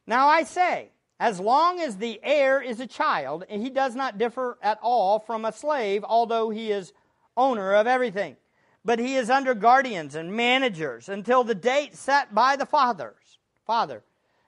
Now 0.06 0.28
I 0.28 0.44
say, 0.44 0.90
as 1.20 1.40
long 1.40 1.82
as 1.82 1.98
the 1.98 2.20
heir 2.24 2.62
is 2.62 2.80
a 2.80 2.88
child, 2.88 3.44
and 3.50 3.62
he 3.62 3.70
does 3.70 3.96
not 3.96 4.18
differ 4.18 4.58
at 4.62 4.80
all 4.82 5.20
from 5.20 5.44
a 5.44 5.52
slave, 5.52 6.04
although 6.08 6.50
he 6.50 6.72
is 6.72 6.94
owner 7.36 7.74
of 7.74 7.88
everything. 7.88 8.38
But 8.86 9.00
he 9.00 9.16
is 9.16 9.30
under 9.30 9.54
guardians 9.54 10.16
and 10.16 10.34
managers 10.34 11.10
until 11.10 11.44
the 11.44 11.56
date 11.56 11.96
set 11.96 12.34
by 12.34 12.56
the 12.56 12.66
fathers. 12.66 13.38
Father. 13.66 14.04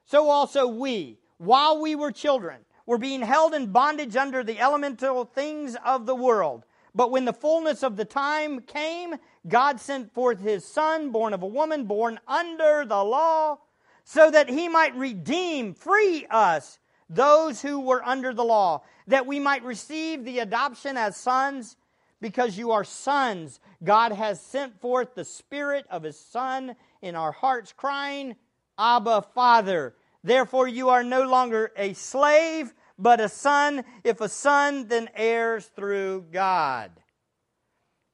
So 0.06 0.30
also 0.30 0.66
we, 0.66 1.20
while 1.38 1.82
we 1.82 1.96
were 1.96 2.12
children, 2.12 2.62
were 2.86 2.98
being 2.98 3.22
held 3.22 3.54
in 3.54 3.72
bondage 3.72 4.16
under 4.16 4.44
the 4.44 4.60
elemental 4.60 5.26
things 5.26 5.76
of 5.86 6.06
the 6.06 6.16
world. 6.16 6.66
But 6.96 7.12
when 7.12 7.26
the 7.26 7.34
fullness 7.34 7.84
of 7.84 7.98
the 7.98 8.06
time 8.06 8.62
came, 8.62 9.16
God 9.48 9.80
sent 9.80 10.14
forth 10.14 10.40
his 10.40 10.66
son, 10.66 11.12
born 11.12 11.34
of 11.34 11.44
a 11.44 11.48
woman, 11.48 11.86
born 11.86 12.20
under 12.28 12.86
the 12.86 13.04
law 13.04 13.60
so 14.04 14.32
that 14.32 14.50
he 14.50 14.68
might 14.68 14.96
redeem, 14.96 15.74
free 15.74 16.26
us, 16.30 16.80
those 17.10 17.62
who 17.62 17.80
were 17.80 18.04
under 18.04 18.34
the 18.34 18.44
law, 18.44 18.84
that 19.08 19.28
we 19.28 19.40
might 19.40 19.64
receive 19.64 20.24
the 20.24 20.40
adoption 20.40 20.98
as 20.98 21.16
sons. 21.18 21.76
Because 22.22 22.56
you 22.56 22.72
are 22.72 22.84
sons, 22.84 23.60
God 23.84 24.12
has 24.12 24.40
sent 24.40 24.80
forth 24.80 25.16
the 25.16 25.26
Spirit 25.26 25.86
of 25.90 26.04
His 26.04 26.20
Son 26.20 26.76
in 27.02 27.16
our 27.16 27.32
hearts, 27.32 27.74
crying, 27.74 28.36
Abba, 28.78 29.24
Father. 29.34 29.96
Therefore, 30.24 30.68
you 30.68 30.90
are 30.90 31.04
no 31.04 31.24
longer 31.24 31.72
a 31.76 31.94
slave, 31.94 32.76
but 33.00 33.20
a 33.20 33.28
son. 33.28 33.84
If 34.04 34.22
a 34.22 34.30
son, 34.30 34.88
then 34.88 35.10
heirs 35.16 35.66
through 35.76 36.26
God. 36.32 36.92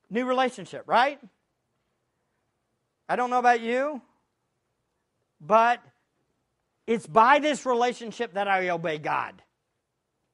New 0.10 0.26
relationship, 0.26 0.84
right? 0.88 1.20
I 3.10 3.18
don't 3.18 3.30
know 3.30 3.40
about 3.40 3.60
you, 3.60 4.02
but 5.40 5.82
It's 6.88 7.06
by 7.06 7.40
this 7.40 7.66
relationship 7.66 8.34
that 8.36 8.48
I 8.48 8.70
obey 8.70 8.98
God. 8.98 9.44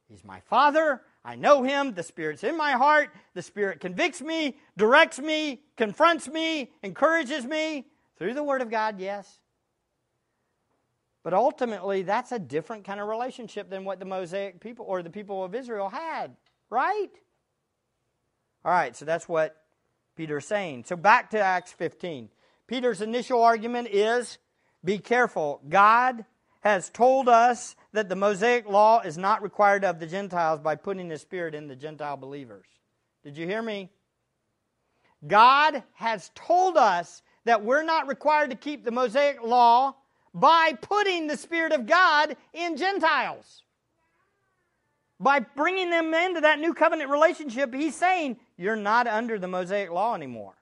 He's 0.08 0.24
my 0.24 0.40
Father. 0.42 1.02
I 1.26 1.36
know 1.36 1.64
Him. 1.64 1.96
The 1.96 2.04
Spirit's 2.04 2.44
in 2.44 2.56
my 2.56 2.74
heart. 2.74 3.10
The 3.34 3.42
Spirit 3.42 3.80
convicts 3.80 4.22
me, 4.22 4.58
directs 4.78 5.18
me, 5.18 5.64
confronts 5.78 6.28
me, 6.28 6.72
encourages 6.84 7.44
me 7.44 7.88
through 8.20 8.36
the 8.36 8.44
Word 8.44 8.62
of 8.62 8.70
God, 8.70 9.00
yes. 9.00 9.40
But 11.24 11.34
ultimately, 11.34 12.04
that's 12.04 12.32
a 12.32 12.40
different 12.40 12.84
kind 12.84 13.00
of 13.00 13.08
relationship 13.08 13.70
than 13.70 13.86
what 13.86 14.00
the 14.00 14.06
Mosaic 14.06 14.60
people 14.60 14.86
or 14.88 15.02
the 15.02 15.10
people 15.10 15.44
of 15.44 15.56
Israel 15.56 15.90
had, 15.90 16.36
right? 16.70 17.10
All 18.64 18.72
right, 18.72 18.96
so 18.96 19.06
that's 19.06 19.28
what 19.28 19.56
Peter's 20.16 20.46
saying. 20.46 20.84
So 20.86 20.96
back 20.96 21.32
to 21.32 21.40
Acts 21.40 21.72
15. 21.72 22.30
Peter's 22.68 23.02
initial 23.02 23.42
argument 23.42 23.88
is 23.90 24.38
be 24.84 24.98
careful. 24.98 25.62
God 25.68 26.26
has 26.62 26.90
told 26.90 27.28
us 27.28 27.76
that 27.92 28.10
the 28.10 28.16
Mosaic 28.16 28.68
law 28.68 29.02
is 29.02 29.18
not 29.18 29.44
required 29.44 29.84
of 29.84 30.00
the 30.00 30.08
Gentiles 30.08 30.60
by 30.60 30.76
putting 30.76 31.10
the 31.10 31.18
Spirit 31.18 31.56
in 31.56 31.68
the 31.68 31.76
Gentile 31.76 32.18
believers. 32.18 32.66
Did 33.24 33.38
you 33.38 33.46
hear 33.46 33.62
me? 33.62 33.90
God 35.26 35.84
has 35.94 36.32
told 36.36 36.78
us 36.78 37.22
that 37.46 37.64
we're 37.64 37.84
not 37.84 38.08
required 38.08 38.50
to 38.50 38.56
keep 38.56 38.84
the 38.84 38.92
Mosaic 38.92 39.42
law 39.44 39.96
by 40.34 40.74
putting 40.82 41.28
the 41.28 41.38
Spirit 41.38 41.72
of 41.72 41.86
God 41.86 42.36
in 42.54 42.78
Gentiles. 42.78 43.64
By 45.20 45.40
bringing 45.40 45.90
them 45.90 46.14
into 46.14 46.42
that 46.42 46.60
new 46.60 46.74
covenant 46.74 47.10
relationship, 47.10 47.74
He's 47.74 47.96
saying, 47.96 48.38
You're 48.58 48.76
not 48.76 49.08
under 49.08 49.40
the 49.40 49.48
Mosaic 49.48 49.92
law 49.92 50.16
anymore. 50.16 50.56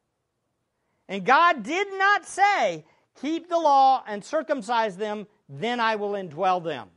And 1.07 1.25
God 1.25 1.63
did 1.63 1.87
not 1.97 2.25
say, 2.25 2.85
Keep 3.19 3.49
the 3.49 3.59
law 3.59 4.03
and 4.07 4.23
circumcise 4.23 4.95
them 4.95 5.27
then 5.51 5.81
I 5.81 5.95
will 5.97 6.11
indwell 6.11 6.63
them. 6.63 6.87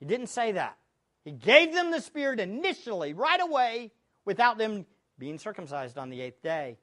He 0.00 0.06
didn't 0.06 0.26
say 0.26 0.52
that. 0.52 0.76
He 1.24 1.30
gave 1.30 1.72
them 1.72 1.90
the 1.90 2.00
Spirit 2.00 2.40
initially, 2.40 3.14
right 3.14 3.40
away, 3.40 3.92
without 4.24 4.58
them 4.58 4.84
being 5.18 5.38
circumcised 5.38 5.96
on 5.96 6.10
the 6.10 6.20
eighth 6.20 6.42
day, 6.42 6.76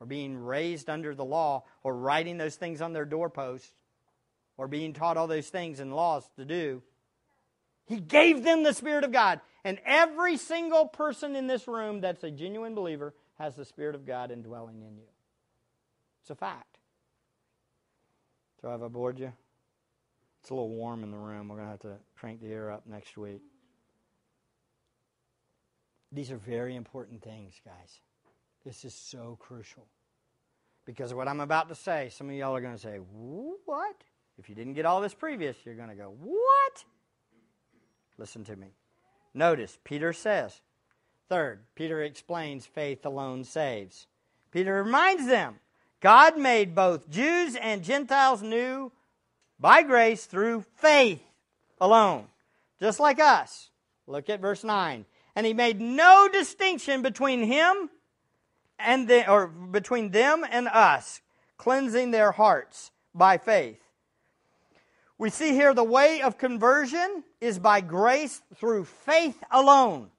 or 0.00 0.06
being 0.06 0.38
raised 0.38 0.88
under 0.88 1.14
the 1.14 1.24
law, 1.24 1.64
or 1.82 1.94
writing 1.94 2.38
those 2.38 2.54
things 2.54 2.80
on 2.80 2.92
their 2.92 3.04
doorposts, 3.04 3.72
or 4.56 4.68
being 4.68 4.92
taught 4.92 5.16
all 5.16 5.26
those 5.26 5.48
things 5.48 5.80
and 5.80 5.94
laws 5.94 6.24
to 6.36 6.44
do. 6.44 6.82
He 7.86 7.98
gave 7.98 8.44
them 8.44 8.62
the 8.62 8.74
Spirit 8.74 9.04
of 9.04 9.12
God. 9.12 9.40
And 9.64 9.80
every 9.84 10.36
single 10.36 10.86
person 10.86 11.34
in 11.34 11.46
this 11.46 11.66
room 11.66 12.00
that's 12.00 12.22
a 12.22 12.30
genuine 12.30 12.74
believer 12.74 13.12
has 13.38 13.56
the 13.56 13.64
Spirit 13.64 13.94
of 13.94 14.06
God 14.06 14.30
indwelling 14.30 14.82
in 14.82 14.96
you. 14.96 15.08
It's 16.22 16.30
a 16.30 16.36
fact. 16.36 16.77
Have 18.62 18.82
I 18.82 18.88
bored 18.88 19.18
you? 19.18 19.32
It's 20.40 20.50
a 20.50 20.54
little 20.54 20.70
warm 20.70 21.02
in 21.04 21.10
the 21.10 21.16
room. 21.16 21.48
We're 21.48 21.56
going 21.56 21.66
to 21.66 21.70
have 21.72 21.80
to 21.80 21.96
crank 22.16 22.40
the 22.40 22.48
air 22.48 22.70
up 22.70 22.86
next 22.86 23.16
week. 23.16 23.42
These 26.10 26.30
are 26.30 26.36
very 26.36 26.74
important 26.74 27.22
things, 27.22 27.54
guys. 27.64 28.00
This 28.64 28.84
is 28.84 28.94
so 28.94 29.36
crucial. 29.40 29.86
Because 30.84 31.10
of 31.10 31.18
what 31.18 31.28
I'm 31.28 31.40
about 31.40 31.68
to 31.68 31.74
say, 31.74 32.08
some 32.10 32.28
of 32.30 32.34
y'all 32.34 32.56
are 32.56 32.60
going 32.60 32.74
to 32.74 32.80
say, 32.80 32.96
What? 32.96 33.96
If 34.38 34.48
you 34.48 34.54
didn't 34.54 34.74
get 34.74 34.86
all 34.86 35.00
this 35.00 35.14
previous, 35.14 35.56
you're 35.64 35.74
going 35.74 35.90
to 35.90 35.94
go, 35.94 36.14
What? 36.18 36.84
Listen 38.16 38.42
to 38.44 38.56
me. 38.56 38.68
Notice, 39.34 39.78
Peter 39.84 40.12
says, 40.12 40.62
third, 41.28 41.60
Peter 41.74 42.02
explains 42.02 42.66
faith 42.66 43.04
alone 43.04 43.44
saves. 43.44 44.06
Peter 44.50 44.82
reminds 44.82 45.26
them 45.26 45.56
God 46.00 46.38
made 46.38 46.74
both 46.74 47.10
Jews 47.10 47.56
and 47.56 47.82
Gentiles 47.82 48.42
new 48.42 48.92
by 49.58 49.82
grace 49.82 50.26
through 50.26 50.64
faith 50.76 51.22
alone, 51.80 52.26
just 52.80 53.00
like 53.00 53.18
us. 53.18 53.70
Look 54.06 54.30
at 54.30 54.40
verse 54.40 54.62
9. 54.62 55.04
And 55.34 55.46
he 55.46 55.54
made 55.54 55.80
no 55.80 56.28
distinction 56.32 57.02
between 57.02 57.42
him 57.42 57.90
and 58.78 59.08
the, 59.08 59.28
or 59.30 59.48
between 59.48 60.10
them 60.10 60.44
and 60.48 60.68
us, 60.68 61.20
cleansing 61.56 62.12
their 62.12 62.32
hearts 62.32 62.90
by 63.14 63.38
faith. 63.38 63.80
We 65.18 65.30
see 65.30 65.50
here 65.50 65.74
the 65.74 65.82
way 65.82 66.22
of 66.22 66.38
conversion 66.38 67.24
is 67.40 67.58
by 67.58 67.80
grace 67.80 68.40
through 68.54 68.84
faith 68.84 69.42
alone. 69.50 70.10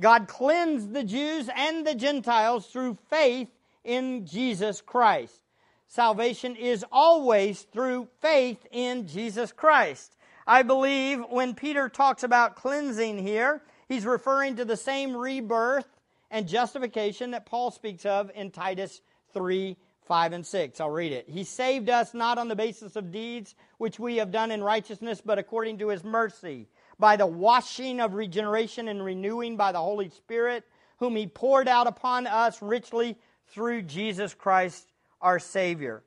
God 0.00 0.26
cleansed 0.26 0.94
the 0.94 1.04
Jews 1.04 1.50
and 1.54 1.86
the 1.86 1.94
Gentiles 1.94 2.66
through 2.66 2.96
faith 3.10 3.48
in 3.88 4.26
Jesus 4.26 4.82
Christ. 4.82 5.40
Salvation 5.86 6.54
is 6.54 6.84
always 6.92 7.62
through 7.62 8.08
faith 8.20 8.66
in 8.70 9.08
Jesus 9.08 9.50
Christ. 9.50 10.14
I 10.46 10.62
believe 10.62 11.24
when 11.30 11.54
Peter 11.54 11.88
talks 11.88 12.22
about 12.22 12.56
cleansing 12.56 13.18
here, 13.18 13.62
he's 13.88 14.04
referring 14.04 14.56
to 14.56 14.66
the 14.66 14.76
same 14.76 15.16
rebirth 15.16 15.88
and 16.30 16.46
justification 16.46 17.30
that 17.30 17.46
Paul 17.46 17.70
speaks 17.70 18.04
of 18.04 18.30
in 18.34 18.50
Titus 18.50 19.00
3 19.32 19.76
5 20.06 20.32
and 20.32 20.46
6. 20.46 20.80
I'll 20.80 20.88
read 20.88 21.12
it. 21.12 21.28
He 21.28 21.44
saved 21.44 21.90
us 21.90 22.14
not 22.14 22.38
on 22.38 22.48
the 22.48 22.56
basis 22.56 22.96
of 22.96 23.12
deeds 23.12 23.54
which 23.76 23.98
we 23.98 24.16
have 24.16 24.30
done 24.30 24.50
in 24.50 24.62
righteousness, 24.62 25.20
but 25.24 25.38
according 25.38 25.78
to 25.78 25.88
his 25.88 26.02
mercy, 26.02 26.66
by 26.98 27.16
the 27.16 27.26
washing 27.26 28.00
of 28.00 28.14
regeneration 28.14 28.88
and 28.88 29.04
renewing 29.04 29.56
by 29.56 29.72
the 29.72 29.78
Holy 29.78 30.08
Spirit, 30.08 30.64
whom 30.98 31.14
he 31.14 31.26
poured 31.26 31.68
out 31.68 31.86
upon 31.86 32.26
us 32.26 32.60
richly 32.62 33.16
through 33.50 33.82
Jesus 33.82 34.34
Christ 34.34 34.86
our 35.20 35.38
Savior. 35.38 36.02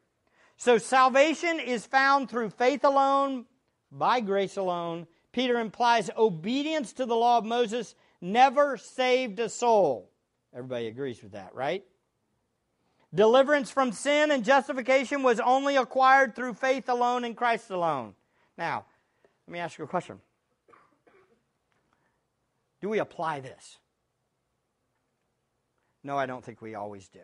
So 0.57 0.77
salvation 0.77 1.59
is 1.59 1.85
found 1.85 2.29
through 2.29 2.51
faith 2.51 2.83
alone, 2.83 3.45
by 3.91 4.21
grace 4.21 4.57
alone. 4.57 5.07
Peter 5.31 5.59
implies 5.59 6.09
obedience 6.15 6.93
to 6.93 7.05
the 7.05 7.15
law 7.15 7.37
of 7.37 7.45
Moses 7.45 7.95
never 8.21 8.77
saved 8.77 9.39
a 9.39 9.49
soul. 9.49 10.09
Everybody 10.53 10.87
agrees 10.87 11.21
with 11.23 11.31
that, 11.31 11.55
right? 11.55 11.83
Deliverance 13.13 13.71
from 13.71 13.91
sin 13.91 14.31
and 14.31 14.45
justification 14.45 15.23
was 15.23 15.39
only 15.39 15.75
acquired 15.75 16.35
through 16.35 16.53
faith 16.53 16.87
alone 16.87 17.25
in 17.25 17.35
Christ 17.35 17.69
alone. 17.69 18.13
Now, 18.57 18.85
let 19.47 19.53
me 19.53 19.59
ask 19.59 19.77
you 19.77 19.83
a 19.83 19.87
question. 19.87 20.19
Do 22.81 22.89
we 22.89 22.99
apply 22.99 23.41
this? 23.41 23.77
No, 26.03 26.17
I 26.17 26.25
don't 26.25 26.43
think 26.43 26.61
we 26.61 26.75
always 26.75 27.07
do. 27.07 27.19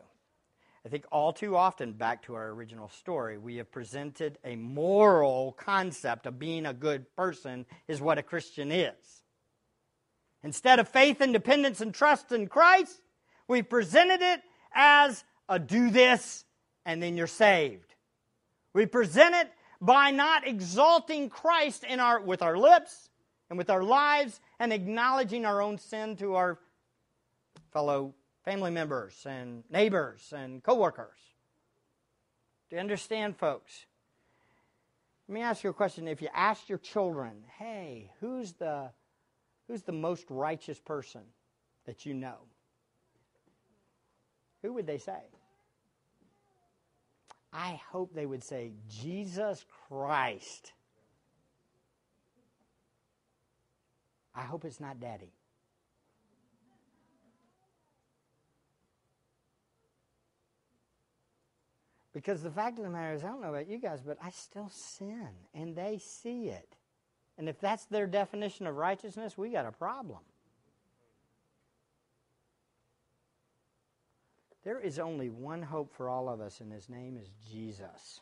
I 0.86 0.89
think 0.89 1.05
all 1.11 1.34
too 1.34 1.57
often, 1.57 1.93
back 1.93 2.23
to 2.23 2.36
our 2.36 2.49
original 2.49 2.88
story, 2.88 3.38
we 3.38 3.57
have 3.57 3.71
presented 3.71 4.38
a 4.45 4.55
moral 4.55 5.53
concept 5.57 6.25
of 6.25 6.39
being 6.39 6.65
a 6.65 6.73
good 6.73 7.13
person 7.15 7.65
is 7.88 7.99
what 7.99 8.17
a 8.17 8.23
Christian 8.23 8.71
is. 8.71 9.23
Instead 10.43 10.80
of 10.80 10.88
faith 10.88 11.19
and 11.19 11.34
dependence 11.34 11.82
and 11.82 11.93
trust 11.93 12.32
in 12.32 12.47
Christ, 12.47 13.01
we 13.47 13.63
presented 13.63 14.21
it 14.21 14.41
as 14.73 15.23
a 15.49 15.59
do 15.59 15.89
this 15.89 16.45
and 16.86 17.03
then 17.03 17.17
you're 17.17 17.28
saved. 17.28 17.95
We 18.73 18.86
present 18.86 19.36
it 19.36 19.51
by 19.82 20.11
not 20.11 20.47
exalting 20.47 21.30
Christ 21.30 21.84
in 21.84 21.99
our, 21.99 22.21
with 22.21 22.41
our 22.41 22.57
lips 22.57 23.09
and 23.49 23.57
with 23.57 23.69
our 23.69 23.84
lives 23.84 24.39
and 24.59 24.71
acknowledging 24.71 25.45
our 25.45 25.61
own 25.61 25.78
sin 25.78 26.15
to 26.17 26.36
our 26.36 26.59
fellow 27.73 28.13
family 28.48 28.72
members 28.72 29.26
and 29.26 29.66
neighbors 29.70 30.34
and 30.34 30.64
coworkers. 30.64 31.18
Do 32.70 32.78
you 32.78 32.80
understand, 32.80 33.36
folks? 33.36 33.88
Let 35.28 35.34
me 35.36 35.41
ask 35.41 35.66
you 35.66 35.70
a 35.70 35.74
question. 35.74 36.08
If 36.08 36.22
you 36.22 36.30
asked 36.34 36.70
your 36.70 36.78
children, 36.78 37.43
hey, 37.60 38.10
who's 38.22 38.54
the, 38.54 38.91
who's 39.68 39.82
the 39.82 39.91
most 39.91 40.28
righteous 40.30 40.80
person 40.80 41.24
that 41.86 42.06
you 42.06 42.14
know? 42.14 42.38
Who 44.62 44.72
would 44.76 44.88
they 44.88 45.00
say? 45.00 45.20
I 47.52 47.82
hope 47.91 48.14
they 48.14 48.26
would 48.26 48.45
say, 48.45 48.72
Jesus 48.89 49.66
Christ. 49.89 50.72
I 54.34 54.43
hope 54.43 54.64
it's 54.64 54.80
not 54.80 55.02
daddy. 55.02 55.34
Because 62.18 62.41
the 62.41 62.49
fact 62.49 62.80
of 62.80 62.84
the 62.84 62.89
matter 62.89 63.13
is, 63.13 63.24
I 63.24 63.28
don't 63.28 63.43
know 63.43 63.49
about 63.53 63.70
you 63.70 63.78
guys, 63.78 64.01
but 64.01 64.18
I 64.20 64.32
still 64.32 64.72
sin, 64.72 65.30
and 65.53 65.76
they 65.76 65.99
see 65.99 66.45
it. 66.45 66.76
And 67.38 67.47
if 67.47 67.59
that's 67.59 67.86
their 67.86 68.07
definition 68.07 68.65
of 68.65 68.76
righteousness, 68.76 69.38
we 69.38 69.51
got 69.51 69.68
a 69.68 69.72
problem. 69.72 70.22
There 74.63 74.80
is 74.80 74.97
only 74.97 75.30
one 75.30 75.61
hope 75.61 75.93
for 75.93 76.09
all 76.09 76.28
of 76.28 76.41
us, 76.41 76.59
and 76.59 76.74
his 76.74 76.89
name 76.89 77.18
is 77.22 77.30
Jesus. 77.51 78.22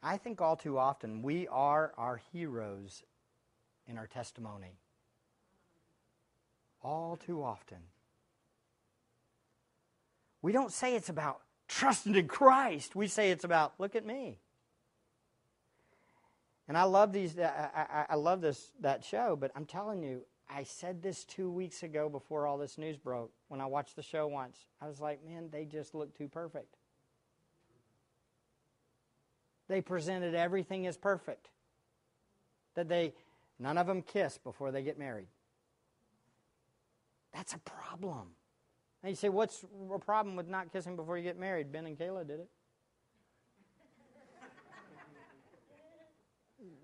I 0.00 0.16
think 0.16 0.40
all 0.40 0.54
too 0.54 0.78
often 0.78 1.22
we 1.22 1.48
are 1.48 1.92
our 1.98 2.20
heroes 2.32 3.02
in 3.88 3.98
our 3.98 4.06
testimony. 4.06 4.78
All 6.84 7.16
too 7.16 7.42
often. 7.42 7.78
We 10.46 10.52
don't 10.52 10.70
say 10.70 10.94
it's 10.94 11.08
about 11.08 11.40
trusting 11.66 12.14
in 12.14 12.28
Christ. 12.28 12.94
We 12.94 13.08
say 13.08 13.32
it's 13.32 13.42
about, 13.42 13.72
look 13.80 13.96
at 13.96 14.06
me. 14.06 14.38
And 16.68 16.78
I 16.78 16.84
love 16.84 17.12
these. 17.12 17.36
I, 17.36 17.68
I, 17.74 18.04
I 18.10 18.14
love 18.14 18.42
this 18.42 18.70
that 18.80 19.04
show. 19.04 19.34
But 19.34 19.50
I'm 19.56 19.64
telling 19.64 20.04
you, 20.04 20.22
I 20.48 20.62
said 20.62 21.02
this 21.02 21.24
two 21.24 21.50
weeks 21.50 21.82
ago 21.82 22.08
before 22.08 22.46
all 22.46 22.58
this 22.58 22.78
news 22.78 22.96
broke. 22.96 23.32
When 23.48 23.60
I 23.60 23.66
watched 23.66 23.96
the 23.96 24.04
show 24.04 24.28
once, 24.28 24.56
I 24.80 24.86
was 24.86 25.00
like, 25.00 25.18
man, 25.26 25.48
they 25.50 25.64
just 25.64 25.96
look 25.96 26.16
too 26.16 26.28
perfect. 26.28 26.76
They 29.66 29.80
presented 29.80 30.36
everything 30.36 30.86
as 30.86 30.96
perfect. 30.96 31.48
That 32.76 32.88
they, 32.88 33.14
none 33.58 33.78
of 33.78 33.88
them 33.88 34.00
kiss 34.00 34.38
before 34.38 34.70
they 34.70 34.84
get 34.84 34.96
married. 34.96 35.26
That's 37.34 37.52
a 37.52 37.58
problem. 37.58 38.28
And 39.02 39.10
you 39.10 39.16
say, 39.16 39.28
what's 39.28 39.64
a 39.92 39.98
problem 39.98 40.36
with 40.36 40.48
not 40.48 40.72
kissing 40.72 40.96
before 40.96 41.16
you 41.16 41.24
get 41.24 41.38
married? 41.38 41.70
Ben 41.70 41.86
and 41.86 41.98
Kayla 41.98 42.26
did 42.26 42.40
it. 42.40 42.48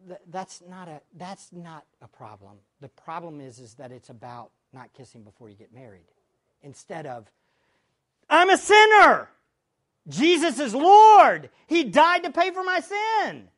that's 0.30 0.62
not 0.68 0.88
a 0.88 1.00
that's 1.16 1.52
not 1.52 1.84
a 2.00 2.08
problem. 2.08 2.58
The 2.80 2.88
problem 2.88 3.40
is 3.40 3.58
is 3.58 3.74
that 3.74 3.92
it's 3.92 4.10
about 4.10 4.50
not 4.72 4.92
kissing 4.92 5.22
before 5.22 5.48
you 5.48 5.56
get 5.56 5.72
married, 5.72 6.06
instead 6.62 7.06
of 7.06 7.30
I'm 8.28 8.50
a 8.50 8.56
sinner. 8.56 9.28
Jesus 10.08 10.58
is 10.58 10.74
Lord. 10.74 11.50
He 11.66 11.84
died 11.84 12.24
to 12.24 12.30
pay 12.30 12.50
for 12.50 12.64
my 12.64 12.80
sin. 12.80 13.48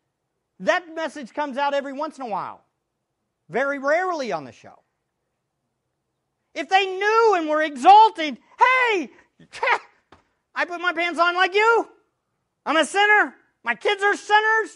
That 0.60 0.94
message 0.94 1.32
comes 1.32 1.56
out 1.56 1.74
every 1.74 1.92
once 1.92 2.18
in 2.18 2.24
a 2.24 2.28
while, 2.28 2.64
very 3.48 3.78
rarely 3.78 4.30
on 4.30 4.44
the 4.44 4.52
show. 4.52 4.80
If 6.54 6.68
they 6.68 6.86
knew 6.86 7.34
and 7.36 7.48
were 7.48 7.62
exalted, 7.62 8.38
hey, 8.58 9.10
I 10.54 10.64
put 10.64 10.80
my 10.80 10.92
pants 10.92 11.18
on 11.18 11.34
like 11.34 11.54
you. 11.54 11.88
I'm 12.64 12.76
a 12.76 12.84
sinner. 12.84 13.34
My 13.64 13.74
kids 13.74 14.02
are 14.02 14.16
sinners. 14.16 14.70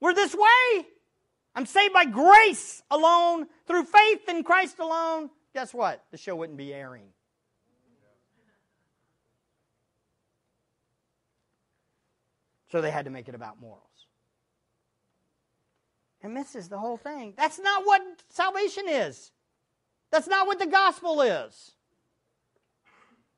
We're 0.00 0.14
this 0.14 0.34
way. 0.34 0.86
I'm 1.54 1.66
saved 1.66 1.92
by 1.92 2.04
grace 2.04 2.82
alone, 2.90 3.46
through 3.66 3.84
faith 3.84 4.28
in 4.28 4.44
Christ 4.44 4.78
alone. 4.78 5.30
Guess 5.54 5.72
what? 5.72 6.04
The 6.10 6.18
show 6.18 6.36
wouldn't 6.36 6.58
be 6.58 6.72
airing. 6.72 7.08
So 12.70 12.80
they 12.80 12.90
had 12.90 13.04
to 13.04 13.10
make 13.10 13.28
it 13.28 13.34
about 13.34 13.60
morals. 13.60 13.82
And 16.22 16.34
misses 16.34 16.68
the 16.68 16.78
whole 16.78 16.96
thing. 16.96 17.34
That's 17.36 17.58
not 17.58 17.86
what 17.86 18.02
salvation 18.28 18.84
is. 18.88 19.30
That's 20.10 20.28
not 20.28 20.46
what 20.46 20.58
the 20.58 20.66
gospel 20.66 21.20
is. 21.20 21.72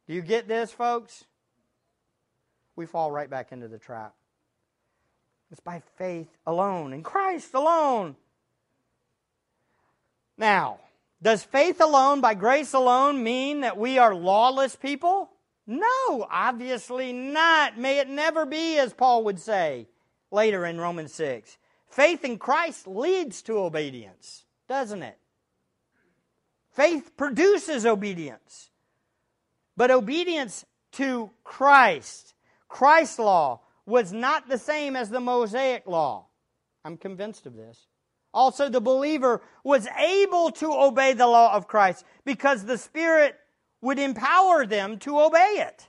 Do 0.07 0.15
you 0.15 0.23
get 0.23 0.49
this, 0.49 0.71
folks? 0.71 1.25
We 2.77 2.87
fall 2.87 3.11
right 3.11 3.29
back 3.29 3.53
into 3.53 3.69
the 3.69 3.79
trap. 3.79 4.15
It's 5.51 5.61
by 5.61 5.83
faith 5.97 6.29
alone, 6.47 6.93
in 6.93 7.03
Christ 7.03 7.55
alone. 7.55 8.17
Now, 10.37 10.79
does 11.21 11.43
faith 11.43 11.81
alone, 11.81 12.21
by 12.21 12.35
grace 12.35 12.75
alone, 12.75 13.23
mean 13.23 13.63
that 13.63 13.77
we 13.77 13.99
are 13.99 14.15
lawless 14.15 14.77
people? 14.77 15.31
No, 15.67 16.27
obviously 16.31 17.13
not. 17.13 17.77
May 17.77 17.99
it 17.99 18.09
never 18.09 18.47
be, 18.47 18.79
as 18.79 18.93
Paul 18.93 19.25
would 19.25 19.41
say 19.41 19.89
later 20.31 20.65
in 20.65 20.81
Romans 20.81 21.13
6. 21.15 21.59
Faith 21.89 22.25
in 22.25 22.39
Christ 22.39 22.87
leads 22.87 23.43
to 23.43 23.59
obedience, 23.59 24.45
doesn't 24.69 25.03
it? 25.03 25.19
Faith 26.79 27.17
produces 27.17 27.85
obedience. 27.85 28.71
But 29.77 29.91
obedience 29.91 30.65
to 30.93 31.29
Christ, 31.43 32.35
Christ's 32.69 33.19
law, 33.19 33.63
was 33.85 34.13
not 34.13 34.49
the 34.49 34.59
same 34.59 34.95
as 34.95 35.11
the 35.11 35.19
Mosaic 35.19 35.89
law. 35.89 36.27
I'm 36.85 36.97
convinced 36.97 37.47
of 37.47 37.57
this. 37.57 37.89
Also, 38.33 38.69
the 38.69 38.81
believer 38.81 39.43
was 39.65 39.89
able 39.99 40.53
to 40.53 40.73
obey 40.73 41.15
the 41.15 41.27
law 41.27 41.53
of 41.53 41.67
Christ 41.67 42.05
because 42.25 42.65
the 42.65 42.79
Spirit 42.79 43.35
would 43.81 43.99
empower 43.99 44.65
them 44.65 44.99
to 45.01 45.19
obey 45.19 45.55
it. 45.57 45.89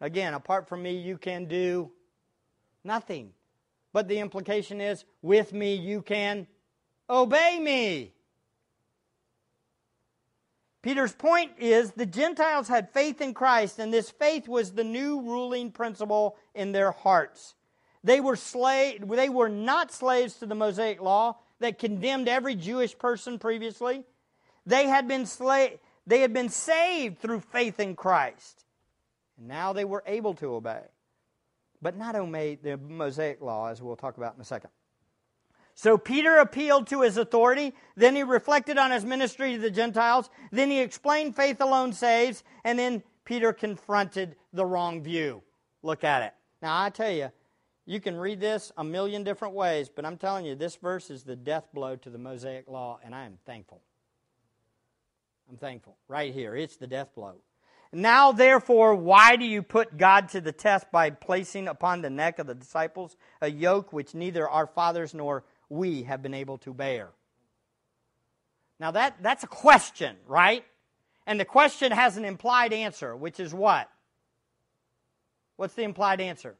Again, 0.00 0.32
apart 0.32 0.66
from 0.66 0.82
me, 0.82 0.96
you 0.96 1.18
can 1.18 1.44
do 1.44 1.92
nothing. 2.84 3.32
But 3.92 4.08
the 4.08 4.18
implication 4.18 4.80
is, 4.80 5.04
with 5.20 5.52
me, 5.52 5.74
you 5.74 6.00
can 6.00 6.46
obey 7.10 7.60
me. 7.60 8.13
Peter's 10.84 11.14
point 11.14 11.52
is 11.58 11.92
the 11.92 12.04
Gentiles 12.04 12.68
had 12.68 12.90
faith 12.90 13.22
in 13.22 13.32
Christ, 13.32 13.78
and 13.78 13.90
this 13.90 14.10
faith 14.10 14.46
was 14.46 14.72
the 14.72 14.84
new 14.84 15.22
ruling 15.22 15.70
principle 15.70 16.36
in 16.54 16.72
their 16.72 16.90
hearts. 16.90 17.54
They 18.04 18.20
were 18.20 18.36
slave, 18.36 19.08
they 19.08 19.30
were 19.30 19.48
not 19.48 19.90
slaves 19.90 20.34
to 20.34 20.46
the 20.46 20.54
Mosaic 20.54 21.00
law 21.00 21.38
that 21.60 21.78
condemned 21.78 22.28
every 22.28 22.54
Jewish 22.54 22.98
person 22.98 23.38
previously. 23.38 24.04
They 24.66 24.86
had 24.86 25.08
been 25.08 25.24
slave, 25.24 25.78
they 26.06 26.20
had 26.20 26.34
been 26.34 26.50
saved 26.50 27.18
through 27.18 27.40
faith 27.40 27.80
in 27.80 27.96
Christ. 27.96 28.66
And 29.38 29.48
now 29.48 29.72
they 29.72 29.86
were 29.86 30.04
able 30.06 30.34
to 30.34 30.54
obey. 30.54 30.82
But 31.80 31.96
not 31.96 32.14
obey 32.14 32.56
the 32.56 32.76
Mosaic 32.76 33.40
law, 33.40 33.68
as 33.68 33.80
we'll 33.80 33.96
talk 33.96 34.18
about 34.18 34.34
in 34.34 34.42
a 34.42 34.44
second. 34.44 34.68
So 35.74 35.98
Peter 35.98 36.38
appealed 36.38 36.86
to 36.88 37.02
his 37.02 37.16
authority. 37.16 37.74
Then 37.96 38.14
he 38.14 38.22
reflected 38.22 38.78
on 38.78 38.90
his 38.90 39.04
ministry 39.04 39.54
to 39.54 39.60
the 39.60 39.70
Gentiles. 39.70 40.30
Then 40.52 40.70
he 40.70 40.80
explained 40.80 41.36
faith 41.36 41.60
alone 41.60 41.92
saves. 41.92 42.44
And 42.64 42.78
then 42.78 43.02
Peter 43.24 43.52
confronted 43.52 44.36
the 44.52 44.64
wrong 44.64 45.02
view. 45.02 45.42
Look 45.82 46.04
at 46.04 46.22
it. 46.22 46.34
Now, 46.62 46.82
I 46.82 46.90
tell 46.90 47.10
you, 47.10 47.30
you 47.86 48.00
can 48.00 48.16
read 48.16 48.40
this 48.40 48.72
a 48.76 48.84
million 48.84 49.24
different 49.24 49.54
ways, 49.54 49.90
but 49.94 50.06
I'm 50.06 50.16
telling 50.16 50.46
you, 50.46 50.54
this 50.54 50.76
verse 50.76 51.10
is 51.10 51.24
the 51.24 51.36
death 51.36 51.68
blow 51.74 51.96
to 51.96 52.08
the 52.08 52.18
Mosaic 52.18 52.68
law, 52.68 52.98
and 53.04 53.14
I 53.14 53.26
am 53.26 53.38
thankful. 53.44 53.82
I'm 55.50 55.58
thankful. 55.58 55.96
Right 56.08 56.32
here, 56.32 56.56
it's 56.56 56.76
the 56.76 56.86
death 56.86 57.14
blow. 57.14 57.34
Now, 57.92 58.32
therefore, 58.32 58.94
why 58.94 59.36
do 59.36 59.44
you 59.44 59.62
put 59.62 59.98
God 59.98 60.30
to 60.30 60.40
the 60.40 60.50
test 60.50 60.90
by 60.90 61.10
placing 61.10 61.68
upon 61.68 62.00
the 62.00 62.10
neck 62.10 62.38
of 62.38 62.46
the 62.46 62.54
disciples 62.54 63.16
a 63.40 63.50
yoke 63.50 63.92
which 63.92 64.14
neither 64.14 64.48
our 64.48 64.66
fathers 64.66 65.14
nor 65.14 65.44
we 65.68 66.04
have 66.04 66.22
been 66.22 66.34
able 66.34 66.58
to 66.58 66.74
bear? 66.74 67.10
Now, 68.80 68.90
that, 68.92 69.22
that's 69.22 69.44
a 69.44 69.48
question, 69.48 70.16
right? 70.26 70.64
And 71.26 71.38
the 71.38 71.44
question 71.44 71.92
has 71.92 72.16
an 72.16 72.24
implied 72.24 72.72
answer, 72.72 73.16
which 73.16 73.40
is 73.40 73.54
what? 73.54 73.88
What's 75.56 75.74
the 75.74 75.84
implied 75.84 76.20
answer? 76.20 76.56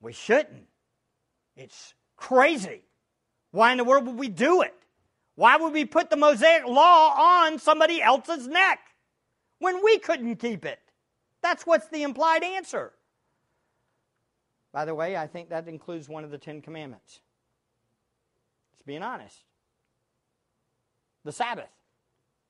We 0.00 0.12
shouldn't. 0.12 0.66
It's 1.56 1.94
crazy. 2.16 2.82
Why 3.50 3.72
in 3.72 3.78
the 3.78 3.84
world 3.84 4.06
would 4.06 4.18
we 4.18 4.28
do 4.28 4.62
it? 4.62 4.74
Why 5.34 5.56
would 5.56 5.72
we 5.72 5.84
put 5.84 6.10
the 6.10 6.16
Mosaic 6.16 6.66
law 6.66 7.14
on 7.44 7.58
somebody 7.58 8.02
else's 8.02 8.48
neck 8.48 8.80
when 9.58 9.84
we 9.84 9.98
couldn't 9.98 10.36
keep 10.36 10.64
it? 10.64 10.78
That's 11.42 11.66
what's 11.66 11.88
the 11.88 12.02
implied 12.02 12.42
answer. 12.42 12.92
By 14.72 14.84
the 14.84 14.94
way, 14.94 15.16
I 15.16 15.26
think 15.26 15.50
that 15.50 15.68
includes 15.68 16.08
one 16.08 16.24
of 16.24 16.30
the 16.30 16.38
Ten 16.38 16.60
Commandments 16.60 17.20
being 18.86 19.02
honest. 19.02 19.36
The 21.24 21.32
Sabbath. 21.32 21.68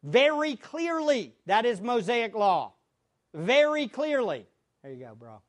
Very 0.03 0.55
clearly, 0.55 1.35
that 1.47 1.65
is 1.65 1.81
Mosaic 1.81 2.35
law. 2.35 2.75
Very 3.35 3.89
clearly. 3.89 4.47
There 4.83 4.93
you 4.93 5.05
go, 5.05 5.15
bro. 5.19 5.41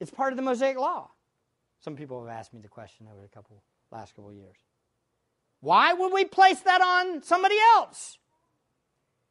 It's 0.00 0.10
part 0.10 0.32
of 0.32 0.36
the 0.36 0.42
Mosaic 0.42 0.76
law. 0.76 1.10
Some 1.80 1.96
people 1.96 2.24
have 2.24 2.36
asked 2.36 2.52
me 2.52 2.60
the 2.60 2.68
question 2.68 3.06
over 3.12 3.20
the 3.20 3.28
couple 3.28 3.62
last 3.90 4.16
couple 4.16 4.32
years. 4.32 4.56
Why 5.60 5.92
would 5.92 6.12
we 6.12 6.24
place 6.24 6.60
that 6.60 6.80
on 6.80 7.22
somebody 7.22 7.56
else 7.74 8.18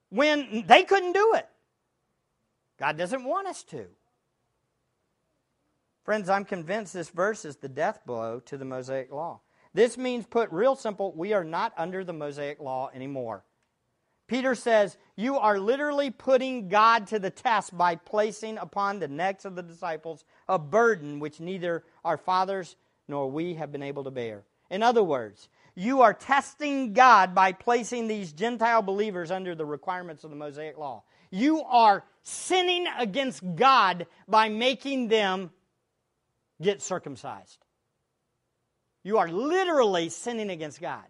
when 0.10 0.66
they 0.68 0.84
couldn't 0.84 1.14
do 1.14 1.34
it? 1.36 1.48
God 2.80 2.98
doesn't 2.98 3.24
want 3.24 3.48
us 3.48 3.64
to. 3.64 3.86
Friends, 6.04 6.30
I'm 6.30 6.46
convinced 6.46 6.94
this 6.94 7.10
verse 7.10 7.44
is 7.44 7.58
the 7.58 7.68
death 7.68 8.00
blow 8.06 8.40
to 8.46 8.58
the 8.58 8.66
Mosaic 8.66 9.12
law. 9.12 9.42
This 9.74 9.98
means, 9.98 10.26
put 10.26 10.52
real 10.52 10.76
simple, 10.76 11.14
we 11.16 11.34
are 11.34 11.44
not 11.44 11.74
under 11.78 12.04
the 12.04 12.14
Mosaic 12.14 12.60
law 12.60 12.90
anymore. 12.94 13.44
Peter 14.28 14.56
says, 14.56 14.98
You 15.16 15.38
are 15.38 15.60
literally 15.60 16.12
putting 16.12 16.68
God 16.68 17.08
to 17.08 17.20
the 17.20 17.30
test 17.30 17.78
by 17.78 17.96
placing 17.96 18.58
upon 18.58 19.00
the 19.00 19.08
necks 19.08 19.46
of 19.46 19.56
the 19.56 19.64
disciples 19.64 20.26
a 20.48 20.60
burden 20.60 21.20
which 21.20 21.40
neither 21.40 21.84
our 22.04 22.18
fathers 22.18 22.76
nor 23.08 23.32
we 23.32 23.54
have 23.56 23.72
been 23.72 23.84
able 23.84 24.04
to 24.04 24.12
bear. 24.12 24.44
In 24.70 24.84
other 24.84 25.04
words, 25.04 25.48
you 25.76 26.02
are 26.02 26.14
testing 26.14 26.94
God 26.94 27.34
by 27.34 27.54
placing 27.54 28.08
these 28.08 28.34
Gentile 28.34 28.82
believers 28.82 29.32
under 29.32 29.56
the 29.56 29.66
requirements 29.66 30.24
of 30.24 30.30
the 30.30 30.36
Mosaic 30.36 30.78
law. 30.78 31.04
You 31.32 31.62
are 31.64 32.04
sinning 32.24 32.86
against 32.98 33.44
God 33.56 34.08
by 34.28 34.50
making 34.50 35.08
them 35.08 35.52
get 36.62 36.82
circumcised. 36.82 37.60
You 39.08 39.20
are 39.20 39.30
literally 39.30 40.10
sinning 40.10 40.50
against 40.50 40.82
God. 40.82 41.06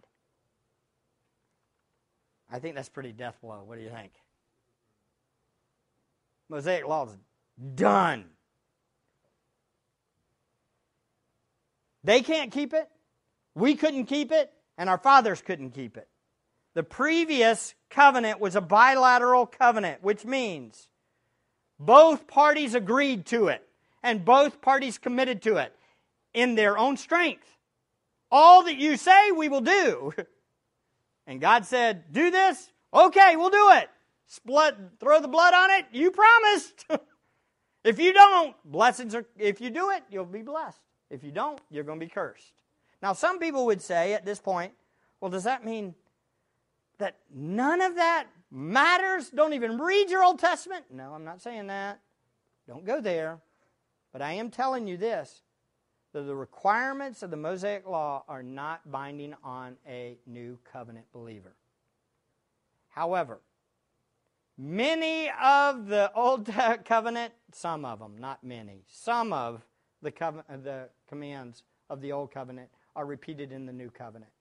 I 2.48 2.60
think 2.60 2.76
that's 2.76 2.90
pretty 2.90 3.12
death 3.12 3.36
blow. 3.42 3.64
What 3.66 3.80
do 3.80 3.84
you 3.84 3.90
think? 3.90 4.12
Mosaic 6.48 6.88
law 6.88 7.08
is 7.08 7.18
done. 7.74 8.26
They 12.04 12.22
can't 12.22 12.52
keep 12.52 12.76
it. 12.76 12.88
We 13.56 13.74
couldn't 13.74 14.06
keep 14.06 14.32
it. 14.32 14.54
And 14.78 14.92
our 14.92 15.00
fathers 15.00 15.42
couldn't 15.42 15.72
keep 15.72 15.98
it. 15.98 16.08
The 16.76 16.84
previous 16.84 17.74
covenant 17.90 18.40
was 18.40 18.56
a 18.56 18.62
bilateral 18.62 19.48
covenant, 19.48 20.04
which 20.04 20.24
means 20.24 20.88
both 21.80 22.28
parties 22.28 22.76
agreed 22.76 23.26
to 23.26 23.48
it 23.48 23.68
and 24.04 24.24
both 24.24 24.62
parties 24.62 25.00
committed 25.00 25.42
to 25.42 25.58
it 25.58 25.74
in 26.36 26.54
their 26.54 26.78
own 26.78 26.96
strength. 26.96 27.57
All 28.32 28.64
that 28.64 28.78
you 28.78 28.98
say, 28.98 29.32
we 29.32 29.50
will 29.50 29.62
do. 29.62 30.14
And 31.30 31.42
God 31.42 31.66
said, 31.66 32.06
Do 32.14 32.32
this? 32.32 32.72
Okay, 32.94 33.36
we'll 33.36 33.50
do 33.50 33.70
it. 33.74 33.90
Split, 34.28 34.76
throw 35.00 35.20
the 35.22 35.28
blood 35.28 35.54
on 35.54 35.72
it. 35.72 35.86
You 35.92 36.10
promised. 36.10 36.86
if 37.84 38.00
you 38.00 38.14
don't, 38.14 38.56
blessings 38.64 39.14
are, 39.14 39.26
if 39.38 39.60
you 39.60 39.70
do 39.70 39.92
it, 39.92 40.04
you'll 40.10 40.26
be 40.26 40.42
blessed. 40.42 40.80
If 41.10 41.24
you 41.24 41.32
don't, 41.32 41.60
you're 41.70 41.84
going 41.84 42.00
to 42.00 42.06
be 42.06 42.10
cursed. 42.10 42.54
Now, 43.02 43.14
some 43.14 43.40
people 43.40 43.66
would 43.66 43.82
say 43.82 44.14
at 44.14 44.26
this 44.26 44.40
point, 44.40 44.74
well, 45.20 45.30
does 45.30 45.44
that 45.44 45.66
mean 45.66 45.96
that 46.98 47.18
none 47.34 47.82
of 47.82 47.96
that 47.96 48.28
matters? 48.50 49.30
Don't 49.30 49.54
even 49.54 49.78
read 49.78 50.10
your 50.10 50.24
Old 50.24 50.40
Testament? 50.40 50.86
No, 50.92 51.14
I'm 51.14 51.24
not 51.24 51.42
saying 51.42 51.68
that. 51.68 52.00
Don't 52.68 52.86
go 52.86 53.02
there. 53.02 53.40
But 54.12 54.22
I 54.22 54.34
am 54.34 54.50
telling 54.50 54.88
you 54.88 54.98
this 54.98 55.42
that 56.18 56.28
the 56.28 56.36
requirements 56.36 57.24
of 57.24 57.32
the 57.32 57.38
Mosaic 57.38 57.88
Law 57.88 58.24
are 58.28 58.44
not 58.44 58.90
binding 58.92 59.36
on 59.44 59.78
a 59.88 60.18
new 60.26 60.58
covenant 60.72 61.06
believer. 61.14 61.54
However, 62.90 63.40
many 64.58 65.30
of 65.42 65.88
the 65.88 66.12
Old 66.14 66.50
Covenant, 66.86 67.34
some 67.52 67.86
of 67.86 68.00
them, 68.00 68.18
not 68.18 68.44
many, 68.44 68.84
some 68.88 69.32
of 69.32 69.62
the, 70.02 70.12
covenant, 70.12 70.48
uh, 70.50 70.58
the 70.58 70.90
commands 71.08 71.64
of 71.90 72.02
the 72.02 72.12
Old 72.12 72.32
Covenant 72.32 72.70
are 72.96 73.06
repeated 73.06 73.52
in 73.52 73.66
the 73.66 73.74
New 73.74 73.90
Covenant 73.90 74.32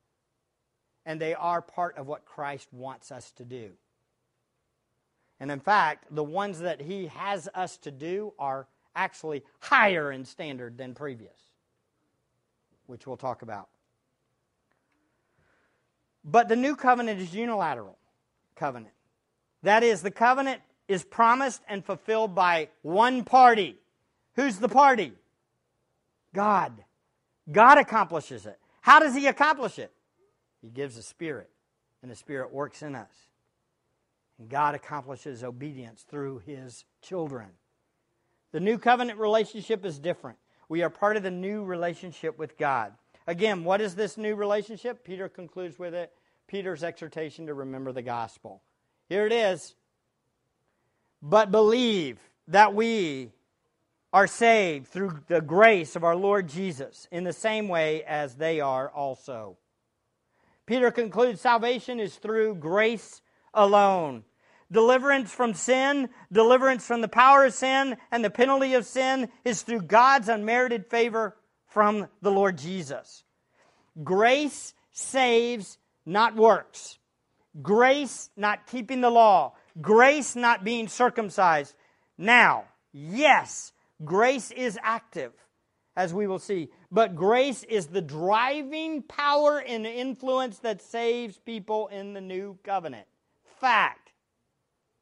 and 1.07 1.20
they 1.20 1.35
are 1.35 1.62
part 1.62 1.97
of 1.97 2.07
what 2.07 2.24
Christ 2.24 2.68
wants 2.72 3.12
us 3.12 3.31
to 3.33 3.45
do. 3.45 3.70
And 5.39 5.51
in 5.51 5.61
fact, 5.61 6.07
the 6.11 6.24
ones 6.24 6.59
that 6.61 6.81
He 6.81 7.07
has 7.07 7.49
us 7.55 7.77
to 7.79 7.91
do 7.91 8.33
are 8.39 8.66
actually 8.97 9.45
higher 9.61 10.11
in 10.11 10.24
standard 10.24 10.77
than 10.77 10.95
previous, 10.95 11.45
which 12.87 13.07
we'll 13.07 13.16
talk 13.16 13.43
about. 13.43 13.68
But 16.24 16.49
the 16.49 16.57
new 16.57 16.74
covenant 16.74 17.20
is 17.20 17.34
unilateral 17.34 17.97
covenant. 18.57 18.95
That 19.62 19.82
is, 19.82 20.03
the 20.03 20.11
covenant 20.11 20.61
is 20.89 21.05
promised 21.05 21.62
and 21.68 21.84
fulfilled 21.84 22.34
by 22.34 22.68
one 22.82 23.24
party. 23.24 23.76
Who's 24.34 24.59
the 24.59 24.68
party? 24.68 25.12
God. 26.34 26.72
God 27.51 27.78
accomplishes 27.78 28.47
it. 28.47 28.59
How 28.80 28.99
does 28.99 29.14
He 29.14 29.26
accomplish 29.26 29.78
it? 29.78 29.93
He 30.62 30.68
gives 30.68 30.97
a 30.97 31.03
Spirit, 31.03 31.51
and 32.03 32.11
the 32.11 32.16
Spirit 32.16 32.53
works 32.53 32.82
in 32.82 32.95
us. 32.95 33.11
And 34.39 34.49
God 34.49 34.74
accomplishes 34.74 35.45
obedience 35.45 36.05
through 36.09 36.43
His 36.45 36.84
children. 37.03 37.49
The 38.53 38.61
new 38.61 38.78
covenant 38.78 39.18
relationship 39.18 39.84
is 39.84 39.99
different. 39.99 40.39
We 40.69 40.83
are 40.83 40.91
part 40.91 41.17
of 41.17 41.23
the 41.23 41.31
new 41.31 41.64
relationship 41.64 42.39
with 42.39 42.59
God. 42.59 42.93
Again, 43.27 43.64
what 43.64 43.81
is 43.81 43.95
this 43.95 44.17
new 44.17 44.35
relationship? 44.35 45.05
Peter 45.05 45.29
concludes 45.29 45.79
with 45.79 45.95
it 45.95 46.12
Peter's 46.47 46.85
exhortation 46.85 47.47
to 47.47 47.55
remember 47.55 47.93
the 47.93 48.03
gospel. 48.03 48.62
Here 49.09 49.27
it 49.27 49.33
is. 49.33 49.75
But 51.23 51.51
believe 51.51 52.19
that 52.49 52.75
we 52.75 53.33
are 54.12 54.27
saved 54.27 54.87
through 54.87 55.21
the 55.27 55.41
grace 55.41 55.97
of 55.97 56.05
our 56.05 56.17
Lord 56.17 56.49
Jesus 56.49 57.09
in 57.11 57.25
the 57.25 57.33
same 57.33 57.69
way 57.69 58.05
as 58.05 58.37
they 58.37 58.61
are 58.61 58.89
also. 58.89 59.57
Peter 60.67 60.91
concludes 60.91 61.41
salvation 61.41 62.01
is 62.01 62.17
through 62.17 62.55
grace 62.57 63.23
alone. 63.55 64.25
Deliverance 64.71 65.31
from 65.31 65.55
sin, 65.55 66.09
deliverance 66.33 66.85
from 66.85 67.01
the 67.01 67.09
power 67.09 67.45
of 67.45 67.55
sin 67.55 67.97
and 68.11 68.25
the 68.25 68.31
penalty 68.31 68.75
of 68.75 68.85
sin 68.85 69.29
is 69.45 69.62
through 69.62 69.83
God's 69.83 70.29
unmerited 70.29 70.87
favor 70.87 71.37
from 71.69 72.09
the 72.21 72.33
Lord 72.33 72.59
Jesus. 72.59 73.23
Grace 74.03 74.75
saves, 74.93 75.79
not 76.05 76.35
works. 76.35 76.99
Grace, 77.62 78.31
not 78.37 78.67
keeping 78.67 79.01
the 79.01 79.11
law. 79.11 79.55
Grace, 79.81 80.35
not 80.35 80.64
being 80.64 80.89
circumcised. 80.89 81.75
Now, 82.19 82.64
yes, 82.93 83.73
grace 84.05 84.51
is 84.51 84.79
active 84.83 85.33
as 85.97 86.12
we 86.12 86.27
will 86.27 86.39
see. 86.39 86.69
But 86.91 87.17
grace 87.17 87.62
is 87.64 87.87
the 87.87 88.03
driving 88.03 89.03
power 89.03 89.59
and 89.59 89.87
influence 89.87 90.59
that 90.59 90.83
saves 90.83 91.39
people 91.39 91.89
in 91.89 92.12
the 92.12 92.21
new 92.21 92.59
covenant. 92.62 93.07
Fact. 93.61 94.06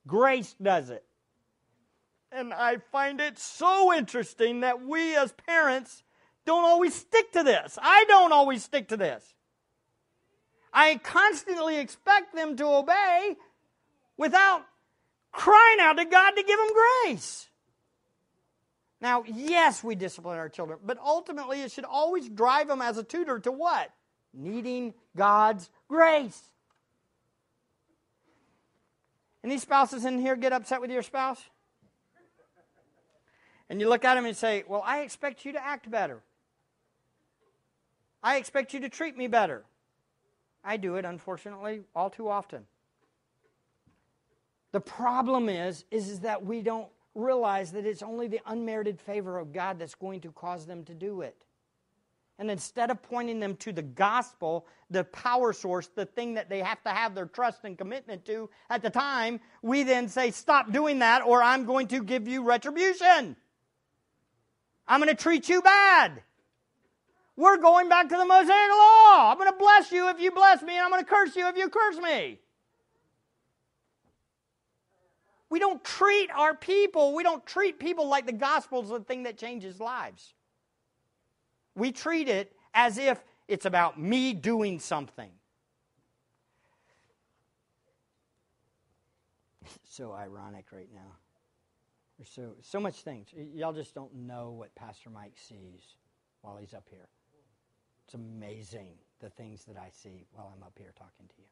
Grace 0.06 0.54
does 0.60 0.90
it. 0.90 1.04
And 2.30 2.52
I 2.52 2.78
find 2.90 3.20
it 3.20 3.38
so 3.38 3.92
interesting 3.92 4.60
that 4.60 4.84
we 4.84 5.16
as 5.16 5.32
parents 5.32 6.02
don't 6.44 6.64
always 6.64 6.94
stick 6.94 7.32
to 7.32 7.42
this. 7.42 7.78
I 7.80 8.04
don't 8.08 8.32
always 8.32 8.64
stick 8.64 8.88
to 8.88 8.96
this. 8.96 9.34
I 10.72 10.96
constantly 10.96 11.78
expect 11.78 12.34
them 12.34 12.56
to 12.56 12.66
obey 12.66 13.36
without 14.16 14.64
crying 15.30 15.78
out 15.80 15.94
to 15.94 16.04
God 16.04 16.32
to 16.32 16.42
give 16.42 16.58
them 16.58 16.70
grace. 17.04 17.48
Now, 19.00 19.22
yes, 19.26 19.84
we 19.84 19.94
discipline 19.94 20.38
our 20.38 20.48
children, 20.48 20.78
but 20.84 20.98
ultimately 20.98 21.62
it 21.62 21.70
should 21.70 21.84
always 21.84 22.28
drive 22.28 22.68
them 22.68 22.82
as 22.82 22.98
a 22.98 23.04
tutor 23.04 23.38
to 23.40 23.52
what? 23.52 23.90
Needing 24.32 24.94
God's 25.16 25.70
grace. 25.88 26.40
Any 29.44 29.58
spouses 29.58 30.06
in 30.06 30.18
here 30.18 30.36
get 30.36 30.54
upset 30.54 30.80
with 30.80 30.90
your 30.90 31.02
spouse? 31.02 31.42
And 33.68 33.78
you 33.78 33.88
look 33.88 34.04
at 34.04 34.14
them 34.14 34.24
and 34.24 34.36
say, 34.36 34.64
Well, 34.66 34.82
I 34.84 35.00
expect 35.00 35.44
you 35.44 35.52
to 35.52 35.64
act 35.64 35.90
better. 35.90 36.22
I 38.22 38.36
expect 38.36 38.72
you 38.72 38.80
to 38.80 38.88
treat 38.88 39.18
me 39.18 39.26
better. 39.26 39.64
I 40.64 40.78
do 40.78 40.96
it, 40.96 41.04
unfortunately, 41.04 41.82
all 41.94 42.08
too 42.08 42.28
often. 42.28 42.64
The 44.72 44.80
problem 44.80 45.50
is, 45.50 45.84
is, 45.90 46.08
is 46.08 46.20
that 46.20 46.44
we 46.44 46.62
don't 46.62 46.88
realize 47.14 47.70
that 47.72 47.84
it's 47.84 48.02
only 48.02 48.26
the 48.28 48.40
unmerited 48.46 48.98
favor 48.98 49.38
of 49.38 49.52
God 49.52 49.78
that's 49.78 49.94
going 49.94 50.22
to 50.22 50.32
cause 50.32 50.64
them 50.64 50.84
to 50.84 50.94
do 50.94 51.20
it. 51.20 51.36
And 52.38 52.50
instead 52.50 52.90
of 52.90 53.00
pointing 53.02 53.38
them 53.38 53.54
to 53.56 53.72
the 53.72 53.82
gospel, 53.82 54.66
the 54.90 55.04
power 55.04 55.52
source, 55.52 55.88
the 55.94 56.04
thing 56.04 56.34
that 56.34 56.48
they 56.48 56.60
have 56.60 56.82
to 56.82 56.90
have 56.90 57.14
their 57.14 57.26
trust 57.26 57.60
and 57.64 57.78
commitment 57.78 58.24
to 58.26 58.50
at 58.68 58.82
the 58.82 58.90
time, 58.90 59.40
we 59.62 59.84
then 59.84 60.08
say, 60.08 60.32
Stop 60.32 60.72
doing 60.72 60.98
that, 60.98 61.22
or 61.22 61.42
I'm 61.42 61.64
going 61.64 61.86
to 61.88 62.02
give 62.02 62.26
you 62.26 62.42
retribution. 62.42 63.36
I'm 64.86 65.00
going 65.00 65.14
to 65.14 65.22
treat 65.22 65.48
you 65.48 65.62
bad. 65.62 66.22
We're 67.36 67.56
going 67.56 67.88
back 67.88 68.08
to 68.08 68.16
the 68.16 68.24
Mosaic 68.24 68.50
law. 68.50 69.30
I'm 69.30 69.38
going 69.38 69.50
to 69.50 69.58
bless 69.58 69.90
you 69.90 70.08
if 70.08 70.20
you 70.20 70.30
bless 70.30 70.62
me, 70.62 70.74
and 70.74 70.84
I'm 70.84 70.90
going 70.90 71.04
to 71.04 71.10
curse 71.10 71.34
you 71.36 71.48
if 71.48 71.56
you 71.56 71.68
curse 71.68 71.96
me. 71.98 72.40
We 75.50 75.60
don't 75.60 75.84
treat 75.84 76.30
our 76.32 76.54
people, 76.54 77.14
we 77.14 77.22
don't 77.22 77.46
treat 77.46 77.78
people 77.78 78.08
like 78.08 78.26
the 78.26 78.32
gospel 78.32 78.82
is 78.82 78.88
the 78.88 79.00
thing 79.00 79.22
that 79.22 79.38
changes 79.38 79.78
lives. 79.78 80.34
We 81.74 81.92
treat 81.92 82.28
it 82.28 82.52
as 82.72 82.98
if 82.98 83.22
it's 83.48 83.66
about 83.66 84.00
me 84.00 84.32
doing 84.32 84.78
something. 84.78 85.30
so 89.84 90.12
ironic 90.12 90.66
right 90.72 90.88
now. 90.92 91.16
There's 92.18 92.30
so 92.30 92.54
so 92.60 92.78
much 92.78 93.02
things. 93.02 93.28
Y'all 93.54 93.72
just 93.72 93.94
don't 93.94 94.14
know 94.14 94.50
what 94.50 94.74
Pastor 94.74 95.10
Mike 95.10 95.34
sees 95.36 95.96
while 96.42 96.56
he's 96.56 96.74
up 96.74 96.86
here. 96.90 97.08
It's 98.06 98.14
amazing 98.14 98.94
the 99.20 99.30
things 99.30 99.64
that 99.64 99.76
I 99.76 99.88
see 99.90 100.26
while 100.32 100.52
I'm 100.54 100.62
up 100.62 100.74
here 100.78 100.92
talking 100.96 101.26
to 101.26 101.34
you. 101.38 101.48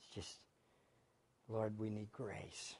It's 0.00 0.14
just 0.14 0.38
Lord, 1.48 1.78
we 1.78 1.90
need 1.90 2.10
grace. 2.12 2.76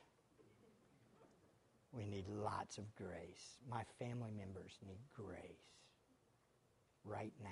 We 1.93 2.07
need 2.07 2.28
lots 2.28 2.78
of 2.78 2.84
grace. 2.95 3.59
My 3.68 3.82
family 3.99 4.30
members 4.30 4.78
need 4.86 5.01
grace 5.12 5.70
right 7.05 7.32
now. 7.42 7.48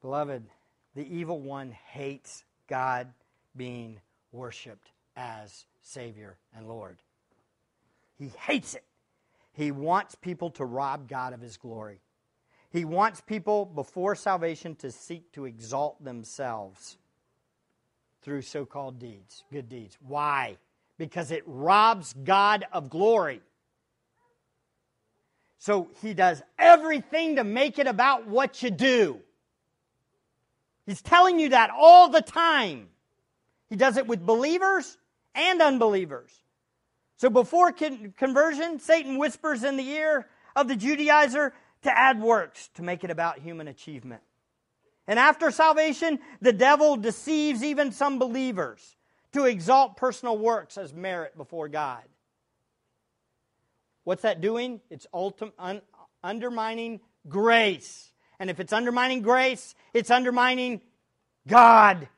Beloved, 0.00 0.44
the 0.94 1.06
evil 1.16 1.40
one 1.40 1.72
hates 1.72 2.44
God 2.68 3.08
being 3.56 4.00
worshiped 4.32 4.90
as 5.16 5.64
Savior 5.82 6.36
and 6.54 6.68
Lord. 6.68 6.98
He 8.18 8.28
hates 8.40 8.74
it. 8.74 8.84
He 9.52 9.70
wants 9.70 10.14
people 10.14 10.50
to 10.50 10.64
rob 10.64 11.08
God 11.08 11.32
of 11.32 11.40
His 11.40 11.56
glory. 11.56 12.00
He 12.70 12.84
wants 12.84 13.20
people 13.20 13.64
before 13.64 14.14
salvation 14.14 14.74
to 14.76 14.90
seek 14.90 15.32
to 15.32 15.44
exalt 15.44 16.02
themselves 16.04 16.98
through 18.22 18.42
so 18.42 18.66
called 18.66 18.98
deeds, 18.98 19.44
good 19.52 19.68
deeds. 19.68 19.96
Why? 20.06 20.56
Because 20.98 21.30
it 21.30 21.44
robs 21.46 22.14
God 22.24 22.66
of 22.72 22.90
glory. 22.90 23.42
So 25.64 25.88
he 26.02 26.12
does 26.12 26.42
everything 26.58 27.36
to 27.36 27.42
make 27.42 27.78
it 27.78 27.86
about 27.86 28.26
what 28.26 28.62
you 28.62 28.68
do. 28.68 29.20
He's 30.84 31.00
telling 31.00 31.40
you 31.40 31.48
that 31.48 31.70
all 31.74 32.10
the 32.10 32.20
time. 32.20 32.88
He 33.70 33.76
does 33.76 33.96
it 33.96 34.06
with 34.06 34.26
believers 34.26 34.98
and 35.34 35.62
unbelievers. 35.62 36.30
So 37.16 37.30
before 37.30 37.72
conversion, 37.72 38.78
Satan 38.78 39.16
whispers 39.16 39.64
in 39.64 39.78
the 39.78 39.88
ear 39.88 40.26
of 40.54 40.68
the 40.68 40.74
Judaizer 40.74 41.52
to 41.84 41.98
add 41.98 42.20
works 42.20 42.68
to 42.74 42.82
make 42.82 43.02
it 43.02 43.10
about 43.10 43.38
human 43.38 43.66
achievement. 43.66 44.20
And 45.06 45.18
after 45.18 45.50
salvation, 45.50 46.18
the 46.42 46.52
devil 46.52 46.96
deceives 46.96 47.64
even 47.64 47.90
some 47.90 48.18
believers 48.18 48.96
to 49.32 49.46
exalt 49.46 49.96
personal 49.96 50.36
works 50.36 50.76
as 50.76 50.92
merit 50.92 51.38
before 51.38 51.68
God. 51.68 52.02
What's 54.04 54.22
that 54.22 54.40
doing? 54.40 54.80
It's 54.90 55.06
ultim- 55.12 55.52
un- 55.58 55.82
undermining 56.22 57.00
grace. 57.28 58.12
And 58.38 58.50
if 58.50 58.60
it's 58.60 58.72
undermining 58.72 59.22
grace, 59.22 59.74
it's 59.92 60.10
undermining 60.10 60.80
God. 61.46 62.08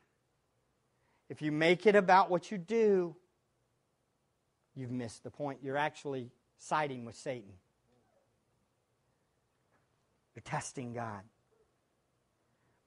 If 1.29 1.41
you 1.41 1.51
make 1.51 1.85
it 1.85 1.95
about 1.95 2.29
what 2.29 2.51
you 2.51 2.57
do, 2.57 3.15
you've 4.75 4.91
missed 4.91 5.23
the 5.23 5.31
point. 5.31 5.59
You're 5.61 5.77
actually 5.77 6.31
siding 6.57 7.05
with 7.05 7.15
Satan. 7.15 7.51
You're 10.35 10.43
testing 10.43 10.93
God. 10.93 11.21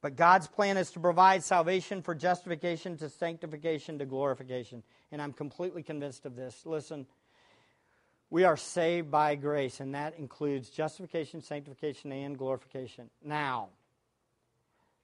But 0.03 0.16
God's 0.16 0.46
plan 0.46 0.78
is 0.78 0.90
to 0.92 1.01
provide 1.01 1.44
salvation 1.44 2.01
for 2.01 2.14
justification 2.14 2.96
to 2.98 3.11
sanctification 3.11 3.98
to 3.98 4.07
glorification. 4.07 4.82
And 5.12 5.20
I'm 5.20 5.32
completely 5.32 5.82
convinced 5.82 6.24
of 6.24 6.36
this. 6.36 6.64
Listen, 6.64 7.07
we 8.31 8.45
are 8.45 8.57
saved 8.57 9.11
by 9.11 9.35
grace, 9.35 9.81
and 9.81 9.95
that 9.95 10.16
includes 10.16 10.70
justification, 10.70 11.43
sanctification, 11.43 12.12
and 12.12 12.39
glorification. 12.39 13.11
Now, 13.24 13.68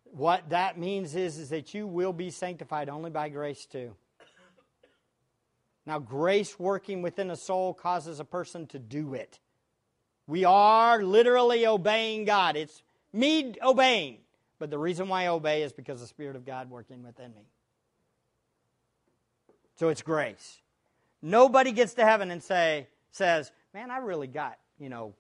what 0.04 0.48
that 0.50 0.78
means 0.78 1.16
is, 1.16 1.36
is 1.36 1.48
that 1.50 1.74
you 1.74 1.86
will 1.86 2.12
be 2.12 2.30
sanctified 2.30 2.88
only 2.88 3.10
by 3.10 3.28
grace 3.28 3.66
too. 3.66 3.94
Now, 5.84 5.98
grace 5.98 6.58
working 6.58 7.02
within 7.02 7.30
a 7.30 7.36
soul 7.36 7.74
causes 7.74 8.18
a 8.20 8.24
person 8.24 8.66
to 8.68 8.78
do 8.78 9.14
it. 9.14 9.38
We 10.26 10.44
are 10.44 11.02
literally 11.02 11.66
obeying 11.66 12.24
God. 12.24 12.56
It's 12.56 12.82
me 13.12 13.54
obeying. 13.62 14.18
But 14.58 14.70
the 14.70 14.78
reason 14.78 15.08
why 15.08 15.24
I 15.24 15.28
obey 15.28 15.62
is 15.62 15.72
because 15.72 16.00
the 16.00 16.06
Spirit 16.06 16.34
of 16.34 16.44
God 16.44 16.70
working 16.70 17.04
within 17.04 17.32
me. 17.34 17.42
So 19.76 19.88
it's 19.88 20.02
grace. 20.02 20.60
Nobody 21.22 21.72
gets 21.72 21.94
to 21.94 22.04
heaven 22.04 22.30
and 22.30 22.42
say, 22.42 22.88
says, 23.10 23.50
Man, 23.74 23.90
I 23.90 23.98
really 23.98 24.26
got, 24.26 24.58
you 24.78 24.88
know, 24.88 25.14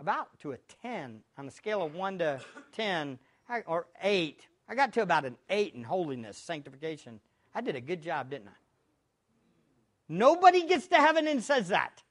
about 0.00 0.38
to 0.40 0.52
a 0.52 0.56
10 0.82 1.20
on 1.36 1.46
the 1.46 1.52
scale 1.52 1.82
of 1.82 1.94
1 1.94 2.18
to 2.18 2.40
10 2.72 3.18
or 3.66 3.86
8. 4.02 4.46
I 4.68 4.74
got 4.74 4.92
to 4.94 5.02
about 5.02 5.24
an 5.24 5.36
8 5.48 5.74
in 5.74 5.84
holiness, 5.84 6.36
sanctification. 6.36 7.20
I 7.54 7.60
did 7.60 7.76
a 7.76 7.80
good 7.80 8.02
job, 8.02 8.30
didn't 8.30 8.48
I? 8.48 8.58
Nobody 10.08 10.66
gets 10.66 10.86
to 10.88 10.96
heaven 10.96 11.26
and 11.26 11.42
says 11.42 11.68
that. 11.68 12.02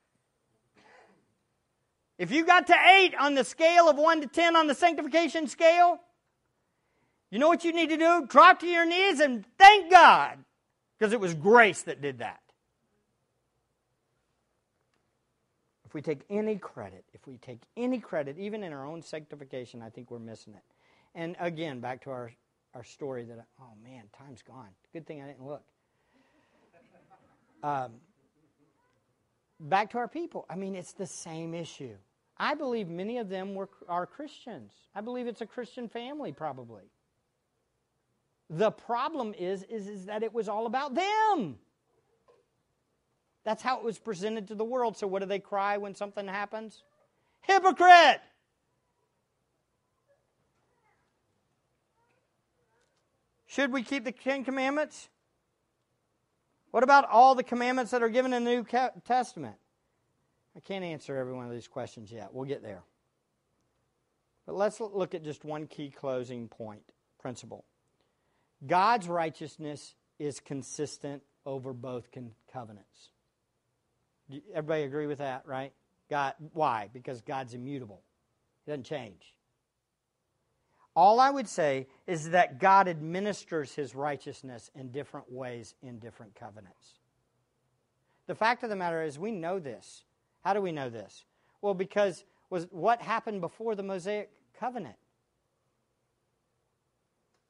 If 2.18 2.32
you 2.32 2.45
got 2.45 2.68
to 2.68 2.76
8 2.76 3.14
on 3.20 3.36
the 3.36 3.43
scale 3.43 3.89
of 3.89 3.98
1 3.98 4.22
to 4.22 4.28
10 4.28 4.56
on 4.56 4.68
the 4.68 4.76
sanctification 4.76 5.48
scale, 5.48 6.00
you 7.30 7.39
know 7.39 7.48
what 7.48 7.64
you 7.64 7.74
need 7.74 7.89
to 7.89 7.98
do? 7.98 8.26
Drop 8.28 8.60
to 8.62 8.68
your 8.68 8.86
knees 8.86 9.20
and 9.20 9.45
thank 9.58 9.91
God 9.91 10.38
because 10.98 11.14
it 11.14 11.20
was 11.20 11.34
grace 11.34 11.84
that 11.84 12.02
did 12.02 12.20
that. 12.20 12.39
If 15.86 15.87
we 15.98 16.02
take 16.04 16.22
any 16.30 16.58
credit, 16.60 17.06
if 17.12 17.26
we 17.26 17.38
take 17.39 17.60
any 17.76 17.98
credit, 17.98 18.38
even 18.38 18.62
in 18.62 18.72
our 18.72 18.86
own 18.86 19.02
sanctification, 19.02 19.82
I 19.82 19.89
think 19.89 20.12
we're 20.12 20.20
missing 20.20 20.54
it. 20.54 20.62
And 21.16 21.36
again, 21.39 21.80
back 21.80 22.04
to 22.04 22.12
our, 22.12 22.32
our 22.76 22.84
story 22.84 23.24
that, 23.24 23.43
oh 23.60 23.74
man, 23.84 24.04
time's 24.16 24.43
gone. 24.43 24.70
Good 24.93 25.08
thing 25.08 25.24
I 25.24 25.26
didn't 25.26 25.45
look. 25.45 25.64
Um, 27.64 27.93
back 29.60 29.89
to 29.91 29.98
our 29.98 30.08
people. 30.08 30.45
I 30.48 30.56
mean, 30.56 30.76
it's 30.76 30.93
the 30.93 31.08
same 31.08 31.56
issue. 31.56 31.95
I 32.38 32.54
believe 32.54 32.88
many 32.88 33.18
of 33.18 33.30
them 33.30 33.56
were, 33.56 33.68
are 33.89 34.06
Christians. 34.06 34.72
I 34.93 35.02
believe 35.02 35.26
it's 35.26 35.41
a 35.41 35.48
Christian 35.48 35.89
family, 35.89 36.32
probably. 36.32 36.84
The 38.52 38.70
problem 38.70 39.34
is, 39.34 39.64
is, 39.64 39.88
is 39.88 40.06
that 40.06 40.22
it 40.22 40.32
was 40.32 40.48
all 40.48 40.68
about 40.68 40.93
them. 40.93 41.58
That's 43.48 43.64
how 43.64 43.78
it 43.78 43.84
was 43.86 43.98
presented 43.98 44.50
to 44.50 44.56
the 44.56 44.66
world. 44.66 44.98
So, 44.98 45.08
what 45.08 45.22
do 45.22 45.26
they 45.26 45.39
cry 45.39 45.78
when 45.78 45.95
something 45.95 46.28
happens? 46.28 46.84
Hypocrite! 47.43 48.20
Should 53.45 53.72
we 53.72 53.84
keep 53.84 54.04
the 54.04 54.12
Ten 54.12 54.43
Commandments? 54.43 55.08
What 56.72 56.84
about 56.84 57.08
all 57.10 57.36
the 57.36 57.43
commandments 57.43 57.91
that 57.91 58.04
are 58.04 58.10
given 58.10 58.34
in 58.34 58.43
the 58.43 58.52
New 58.52 58.66
Testament? 59.06 59.56
I 60.54 60.60
can't 60.60 60.84
answer 60.84 61.16
every 61.16 61.32
one 61.32 61.45
of 61.45 61.52
these 61.54 61.70
questions 61.70 62.12
yet. 62.12 62.34
We'll 62.34 62.43
get 62.43 62.62
there. 62.62 62.84
But 64.45 64.56
let's 64.56 64.82
look 64.82 65.16
at 65.16 65.24
just 65.24 65.45
one 65.45 65.68
key 65.68 65.89
closing 65.89 66.50
point, 66.50 66.84
principle. 67.18 67.64
God's 68.68 69.08
righteousness 69.08 69.95
is 70.20 70.41
consistent 70.41 71.24
over 71.45 71.72
both 71.72 72.10
covenants. 72.52 73.12
Everybody 74.53 74.84
agree 74.84 75.07
with 75.07 75.19
that, 75.19 75.43
right? 75.45 75.73
God, 76.09 76.34
why? 76.53 76.89
Because 76.93 77.21
God's 77.21 77.53
immutable. 77.53 78.01
He 78.65 78.71
doesn't 78.71 78.86
change. 78.86 79.34
All 80.95 81.19
I 81.19 81.30
would 81.30 81.47
say 81.47 81.88
is 82.07 82.32
that 82.32 82.59
God 82.59 82.88
administers 82.88 83.73
his 83.73 83.93
righteousness 83.93 84.71
in 84.73 84.91
different 84.91 85.32
ways 85.32 85.75
in 85.84 85.99
different 85.99 86.34
covenants. 86.36 86.95
The 88.25 88.36
fact 88.36 88.63
of 88.63 88.69
the 88.69 88.75
matter 88.75 89.03
is, 89.03 89.19
we 89.19 89.32
know 89.32 89.59
this. 89.59 90.03
How 90.43 90.53
do 90.53 90.61
we 90.61 90.71
know 90.71 90.89
this? 90.89 91.25
Well, 91.61 91.73
because 91.73 92.25
was 92.49 92.67
what 92.71 93.01
happened 93.01 93.41
before 93.41 93.75
the 93.75 93.84
Mosaic 93.84 94.32
covenant? 94.59 94.95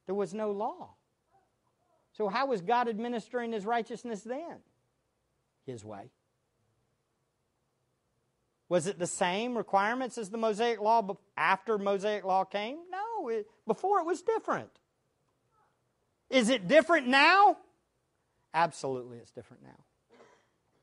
There 0.07 0.15
was 0.15 0.33
no 0.33 0.51
law. 0.51 0.89
So, 2.13 2.27
how 2.27 2.47
was 2.47 2.61
God 2.61 2.87
administering 2.89 3.51
his 3.51 3.65
righteousness 3.65 4.23
then? 4.23 4.57
His 5.65 5.85
way. 5.85 6.09
Was 8.69 8.87
it 8.87 8.99
the 8.99 9.07
same 9.07 9.57
requirements 9.57 10.17
as 10.17 10.29
the 10.29 10.37
Mosaic 10.37 10.81
law 10.81 11.17
after 11.37 11.77
Mosaic 11.77 12.25
law 12.25 12.43
came? 12.43 12.77
No, 12.91 13.29
it, 13.29 13.47
before 13.65 13.99
it 13.99 14.05
was 14.05 14.21
different. 14.21 14.69
Is 16.29 16.49
it 16.49 16.67
different 16.67 17.07
now? 17.07 17.57
Absolutely, 18.53 19.17
it's 19.17 19.31
different 19.31 19.63
now. 19.63 19.83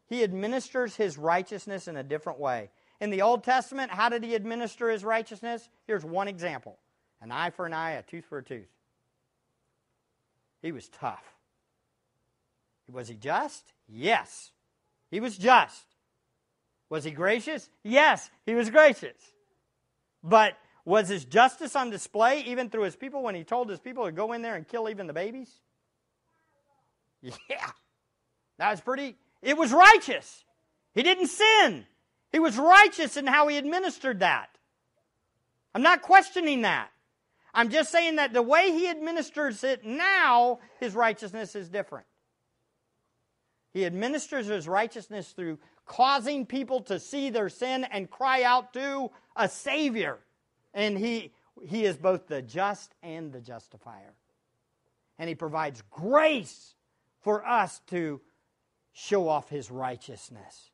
He 0.06 0.22
administers 0.22 0.96
his 0.96 1.18
righteousness 1.18 1.88
in 1.88 1.96
a 1.96 2.02
different 2.02 2.38
way. 2.38 2.70
In 3.00 3.10
the 3.10 3.22
Old 3.22 3.44
Testament, 3.44 3.90
how 3.90 4.08
did 4.08 4.22
he 4.22 4.34
administer 4.34 4.90
his 4.90 5.04
righteousness? 5.04 5.68
Here's 5.86 6.04
one 6.04 6.28
example 6.28 6.78
an 7.20 7.32
eye 7.32 7.50
for 7.50 7.66
an 7.66 7.72
eye, 7.72 7.92
a 7.92 8.02
tooth 8.02 8.24
for 8.26 8.38
a 8.38 8.44
tooth. 8.44 8.68
He 10.62 10.72
was 10.72 10.88
tough. 10.88 11.24
Was 12.90 13.08
he 13.08 13.14
just? 13.14 13.72
Yes. 13.88 14.52
He 15.10 15.20
was 15.20 15.36
just. 15.36 15.93
Was 16.94 17.02
he 17.02 17.10
gracious? 17.10 17.68
Yes, 17.82 18.30
he 18.46 18.54
was 18.54 18.70
gracious. 18.70 19.16
But 20.22 20.56
was 20.84 21.08
his 21.08 21.24
justice 21.24 21.74
on 21.74 21.90
display 21.90 22.42
even 22.42 22.70
through 22.70 22.84
his 22.84 22.94
people 22.94 23.24
when 23.24 23.34
he 23.34 23.42
told 23.42 23.68
his 23.68 23.80
people 23.80 24.04
to 24.04 24.12
go 24.12 24.32
in 24.32 24.42
there 24.42 24.54
and 24.54 24.68
kill 24.68 24.88
even 24.88 25.08
the 25.08 25.12
babies? 25.12 25.50
Yeah. 27.20 27.68
That 28.58 28.70
was 28.70 28.80
pretty, 28.80 29.16
it 29.42 29.56
was 29.56 29.72
righteous. 29.72 30.44
He 30.94 31.02
didn't 31.02 31.26
sin. 31.26 31.84
He 32.30 32.38
was 32.38 32.56
righteous 32.56 33.16
in 33.16 33.26
how 33.26 33.48
he 33.48 33.56
administered 33.56 34.20
that. 34.20 34.50
I'm 35.74 35.82
not 35.82 36.00
questioning 36.00 36.62
that. 36.62 36.90
I'm 37.52 37.70
just 37.70 37.90
saying 37.90 38.16
that 38.16 38.32
the 38.32 38.40
way 38.40 38.70
he 38.70 38.88
administers 38.88 39.64
it 39.64 39.84
now, 39.84 40.60
his 40.78 40.94
righteousness 40.94 41.56
is 41.56 41.68
different. 41.68 42.06
He 43.72 43.84
administers 43.84 44.46
his 44.46 44.68
righteousness 44.68 45.32
through 45.32 45.58
causing 45.86 46.46
people 46.46 46.80
to 46.82 46.98
see 46.98 47.30
their 47.30 47.48
sin 47.48 47.84
and 47.84 48.10
cry 48.10 48.42
out 48.42 48.72
to 48.74 49.10
a 49.36 49.48
Savior. 49.48 50.18
And 50.72 50.98
he, 50.98 51.32
he 51.62 51.84
is 51.84 51.96
both 51.96 52.26
the 52.26 52.42
just 52.42 52.94
and 53.02 53.32
the 53.32 53.40
justifier. 53.40 54.14
And 55.18 55.28
he 55.28 55.34
provides 55.34 55.82
grace 55.90 56.74
for 57.20 57.46
us 57.46 57.80
to 57.88 58.20
show 58.92 59.28
off 59.28 59.48
his 59.48 59.70
righteousness. 59.70 60.70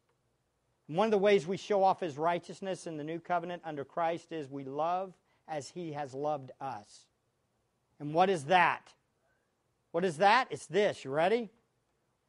One 0.86 1.06
of 1.06 1.12
the 1.12 1.18
ways 1.18 1.46
we 1.46 1.56
show 1.56 1.84
off 1.84 2.00
his 2.00 2.18
righteousness 2.18 2.86
in 2.86 2.96
the 2.96 3.04
new 3.04 3.20
covenant 3.20 3.62
under 3.64 3.84
Christ 3.84 4.32
is 4.32 4.50
we 4.50 4.64
love 4.64 5.14
as 5.46 5.68
he 5.68 5.92
has 5.92 6.14
loved 6.14 6.50
us. 6.60 7.06
And 8.00 8.12
what 8.12 8.28
is 8.30 8.44
that? 8.44 8.92
What 9.92 10.04
is 10.04 10.18
that? 10.18 10.48
It's 10.50 10.66
this. 10.66 11.04
You 11.04 11.10
ready? 11.10 11.50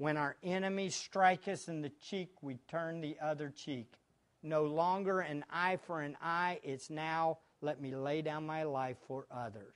When 0.01 0.17
our 0.17 0.35
enemies 0.41 0.95
strike 0.95 1.47
us 1.47 1.67
in 1.67 1.83
the 1.83 1.91
cheek, 2.01 2.31
we 2.41 2.55
turn 2.67 3.01
the 3.01 3.17
other 3.21 3.53
cheek. 3.55 3.93
No 4.41 4.63
longer 4.63 5.19
an 5.19 5.45
eye 5.51 5.77
for 5.85 6.01
an 6.01 6.17
eye, 6.19 6.59
it's 6.63 6.89
now 6.89 7.37
let 7.61 7.79
me 7.79 7.95
lay 7.95 8.23
down 8.23 8.47
my 8.47 8.63
life 8.63 8.97
for 9.07 9.27
others. 9.29 9.75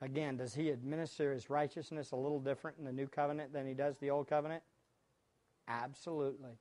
Again, 0.00 0.38
does 0.38 0.54
he 0.54 0.70
administer 0.70 1.34
his 1.34 1.50
righteousness 1.50 2.12
a 2.12 2.16
little 2.16 2.40
different 2.40 2.78
in 2.78 2.86
the 2.86 2.92
new 2.92 3.06
covenant 3.06 3.52
than 3.52 3.66
he 3.66 3.74
does 3.74 3.98
the 3.98 4.08
old 4.08 4.30
covenant? 4.30 4.62
Absolutely. 5.68 6.56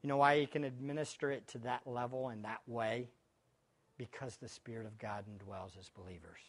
You 0.00 0.08
know 0.08 0.16
why 0.16 0.40
he 0.40 0.46
can 0.46 0.64
administer 0.64 1.30
it 1.30 1.46
to 1.48 1.58
that 1.58 1.86
level 1.86 2.30
and 2.30 2.46
that 2.46 2.62
way? 2.66 3.10
Because 3.98 4.36
the 4.36 4.48
Spirit 4.48 4.86
of 4.86 4.96
God 4.96 5.26
indwells 5.26 5.78
as 5.78 5.90
believers. 5.90 6.40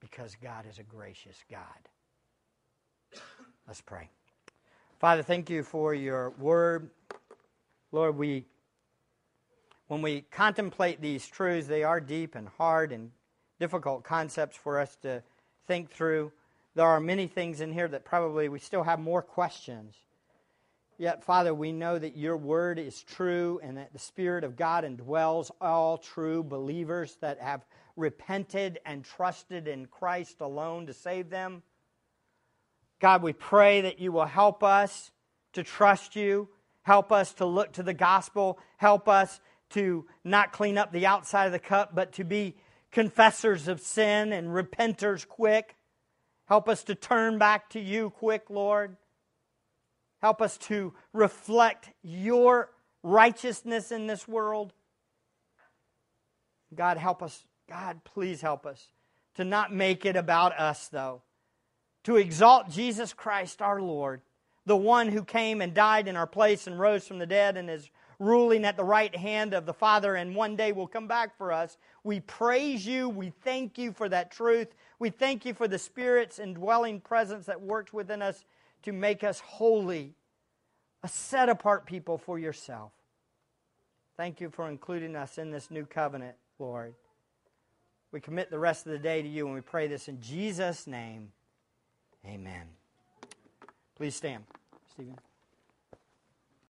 Because 0.00 0.36
God 0.42 0.64
is 0.68 0.78
a 0.78 0.82
gracious 0.82 1.36
God. 1.50 1.60
Let's 3.66 3.80
pray. 3.80 4.08
Father, 4.98 5.22
thank 5.22 5.48
you 5.48 5.62
for 5.62 5.94
your 5.94 6.30
word. 6.38 6.90
Lord, 7.92 8.16
we 8.16 8.46
when 9.90 10.02
we 10.02 10.20
contemplate 10.30 11.00
these 11.00 11.26
truths, 11.26 11.66
they 11.66 11.82
are 11.82 12.00
deep 12.00 12.36
and 12.36 12.48
hard 12.48 12.92
and 12.92 13.10
difficult 13.58 14.04
concepts 14.04 14.56
for 14.56 14.78
us 14.78 14.94
to 15.02 15.20
think 15.66 15.90
through. 15.90 16.30
There 16.76 16.86
are 16.86 17.00
many 17.00 17.26
things 17.26 17.60
in 17.60 17.72
here 17.72 17.88
that 17.88 18.04
probably 18.04 18.48
we 18.48 18.60
still 18.60 18.84
have 18.84 19.00
more 19.00 19.20
questions. 19.20 19.96
Yet, 20.96 21.24
Father, 21.24 21.52
we 21.52 21.72
know 21.72 21.98
that 21.98 22.16
your 22.16 22.36
word 22.36 22.78
is 22.78 23.02
true 23.02 23.58
and 23.64 23.76
that 23.78 23.92
the 23.92 23.98
Spirit 23.98 24.44
of 24.44 24.54
God 24.54 24.84
indwells 24.84 25.50
all 25.60 25.98
true 25.98 26.44
believers 26.44 27.16
that 27.20 27.40
have 27.40 27.64
repented 28.00 28.80
and 28.84 29.04
trusted 29.04 29.68
in 29.68 29.86
Christ 29.86 30.40
alone 30.40 30.86
to 30.86 30.92
save 30.92 31.30
them. 31.30 31.62
God, 33.00 33.22
we 33.22 33.32
pray 33.32 33.82
that 33.82 34.00
you 34.00 34.12
will 34.12 34.26
help 34.26 34.62
us 34.62 35.10
to 35.52 35.62
trust 35.62 36.16
you, 36.16 36.48
help 36.82 37.12
us 37.12 37.32
to 37.34 37.46
look 37.46 37.72
to 37.72 37.82
the 37.82 37.94
gospel, 37.94 38.58
help 38.76 39.08
us 39.08 39.40
to 39.70 40.06
not 40.24 40.52
clean 40.52 40.76
up 40.76 40.92
the 40.92 41.06
outside 41.06 41.46
of 41.46 41.52
the 41.52 41.58
cup, 41.58 41.94
but 41.94 42.12
to 42.12 42.24
be 42.24 42.56
confessors 42.90 43.68
of 43.68 43.80
sin 43.80 44.32
and 44.32 44.48
repenters 44.48 45.26
quick. 45.26 45.76
Help 46.46 46.68
us 46.68 46.82
to 46.84 46.94
turn 46.94 47.38
back 47.38 47.70
to 47.70 47.80
you 47.80 48.10
quick, 48.10 48.50
Lord. 48.50 48.96
Help 50.20 50.42
us 50.42 50.58
to 50.58 50.92
reflect 51.12 51.90
your 52.02 52.70
righteousness 53.02 53.92
in 53.92 54.06
this 54.06 54.28
world. 54.28 54.72
God, 56.74 56.98
help 56.98 57.22
us. 57.22 57.44
God, 57.70 58.02
please 58.02 58.40
help 58.40 58.66
us 58.66 58.88
to 59.36 59.44
not 59.44 59.72
make 59.72 60.04
it 60.04 60.16
about 60.16 60.58
us, 60.58 60.88
though. 60.88 61.22
To 62.04 62.16
exalt 62.16 62.68
Jesus 62.68 63.12
Christ 63.12 63.62
our 63.62 63.80
Lord, 63.80 64.22
the 64.66 64.76
one 64.76 65.08
who 65.08 65.24
came 65.24 65.60
and 65.60 65.72
died 65.72 66.08
in 66.08 66.16
our 66.16 66.26
place 66.26 66.66
and 66.66 66.80
rose 66.80 67.06
from 67.06 67.20
the 67.20 67.26
dead 67.26 67.56
and 67.56 67.70
is 67.70 67.88
ruling 68.18 68.64
at 68.64 68.76
the 68.76 68.84
right 68.84 69.14
hand 69.14 69.54
of 69.54 69.66
the 69.66 69.72
Father 69.72 70.16
and 70.16 70.34
one 70.34 70.56
day 70.56 70.72
will 70.72 70.88
come 70.88 71.06
back 71.06 71.38
for 71.38 71.52
us. 71.52 71.78
We 72.02 72.18
praise 72.18 72.84
you. 72.84 73.08
We 73.08 73.32
thank 73.44 73.78
you 73.78 73.92
for 73.92 74.08
that 74.08 74.32
truth. 74.32 74.74
We 74.98 75.10
thank 75.10 75.46
you 75.46 75.54
for 75.54 75.68
the 75.68 75.78
Spirit's 75.78 76.40
indwelling 76.40 77.00
presence 77.00 77.46
that 77.46 77.62
works 77.62 77.92
within 77.92 78.20
us 78.20 78.44
to 78.82 78.92
make 78.92 79.22
us 79.22 79.40
holy, 79.40 80.16
a 81.04 81.08
set 81.08 81.48
apart 81.48 81.86
people 81.86 82.18
for 82.18 82.36
yourself. 82.36 82.90
Thank 84.16 84.40
you 84.40 84.50
for 84.50 84.68
including 84.68 85.14
us 85.14 85.38
in 85.38 85.52
this 85.52 85.70
new 85.70 85.86
covenant, 85.86 86.34
Lord. 86.58 86.94
We 88.12 88.20
commit 88.20 88.50
the 88.50 88.58
rest 88.58 88.86
of 88.86 88.92
the 88.92 88.98
day 88.98 89.22
to 89.22 89.28
you 89.28 89.46
and 89.46 89.54
we 89.54 89.60
pray 89.60 89.86
this 89.86 90.08
in 90.08 90.20
Jesus' 90.20 90.86
name. 90.86 91.32
Amen. 92.26 92.66
Please 93.96 94.16
stand, 94.16 94.44
Stephen. 94.92 95.16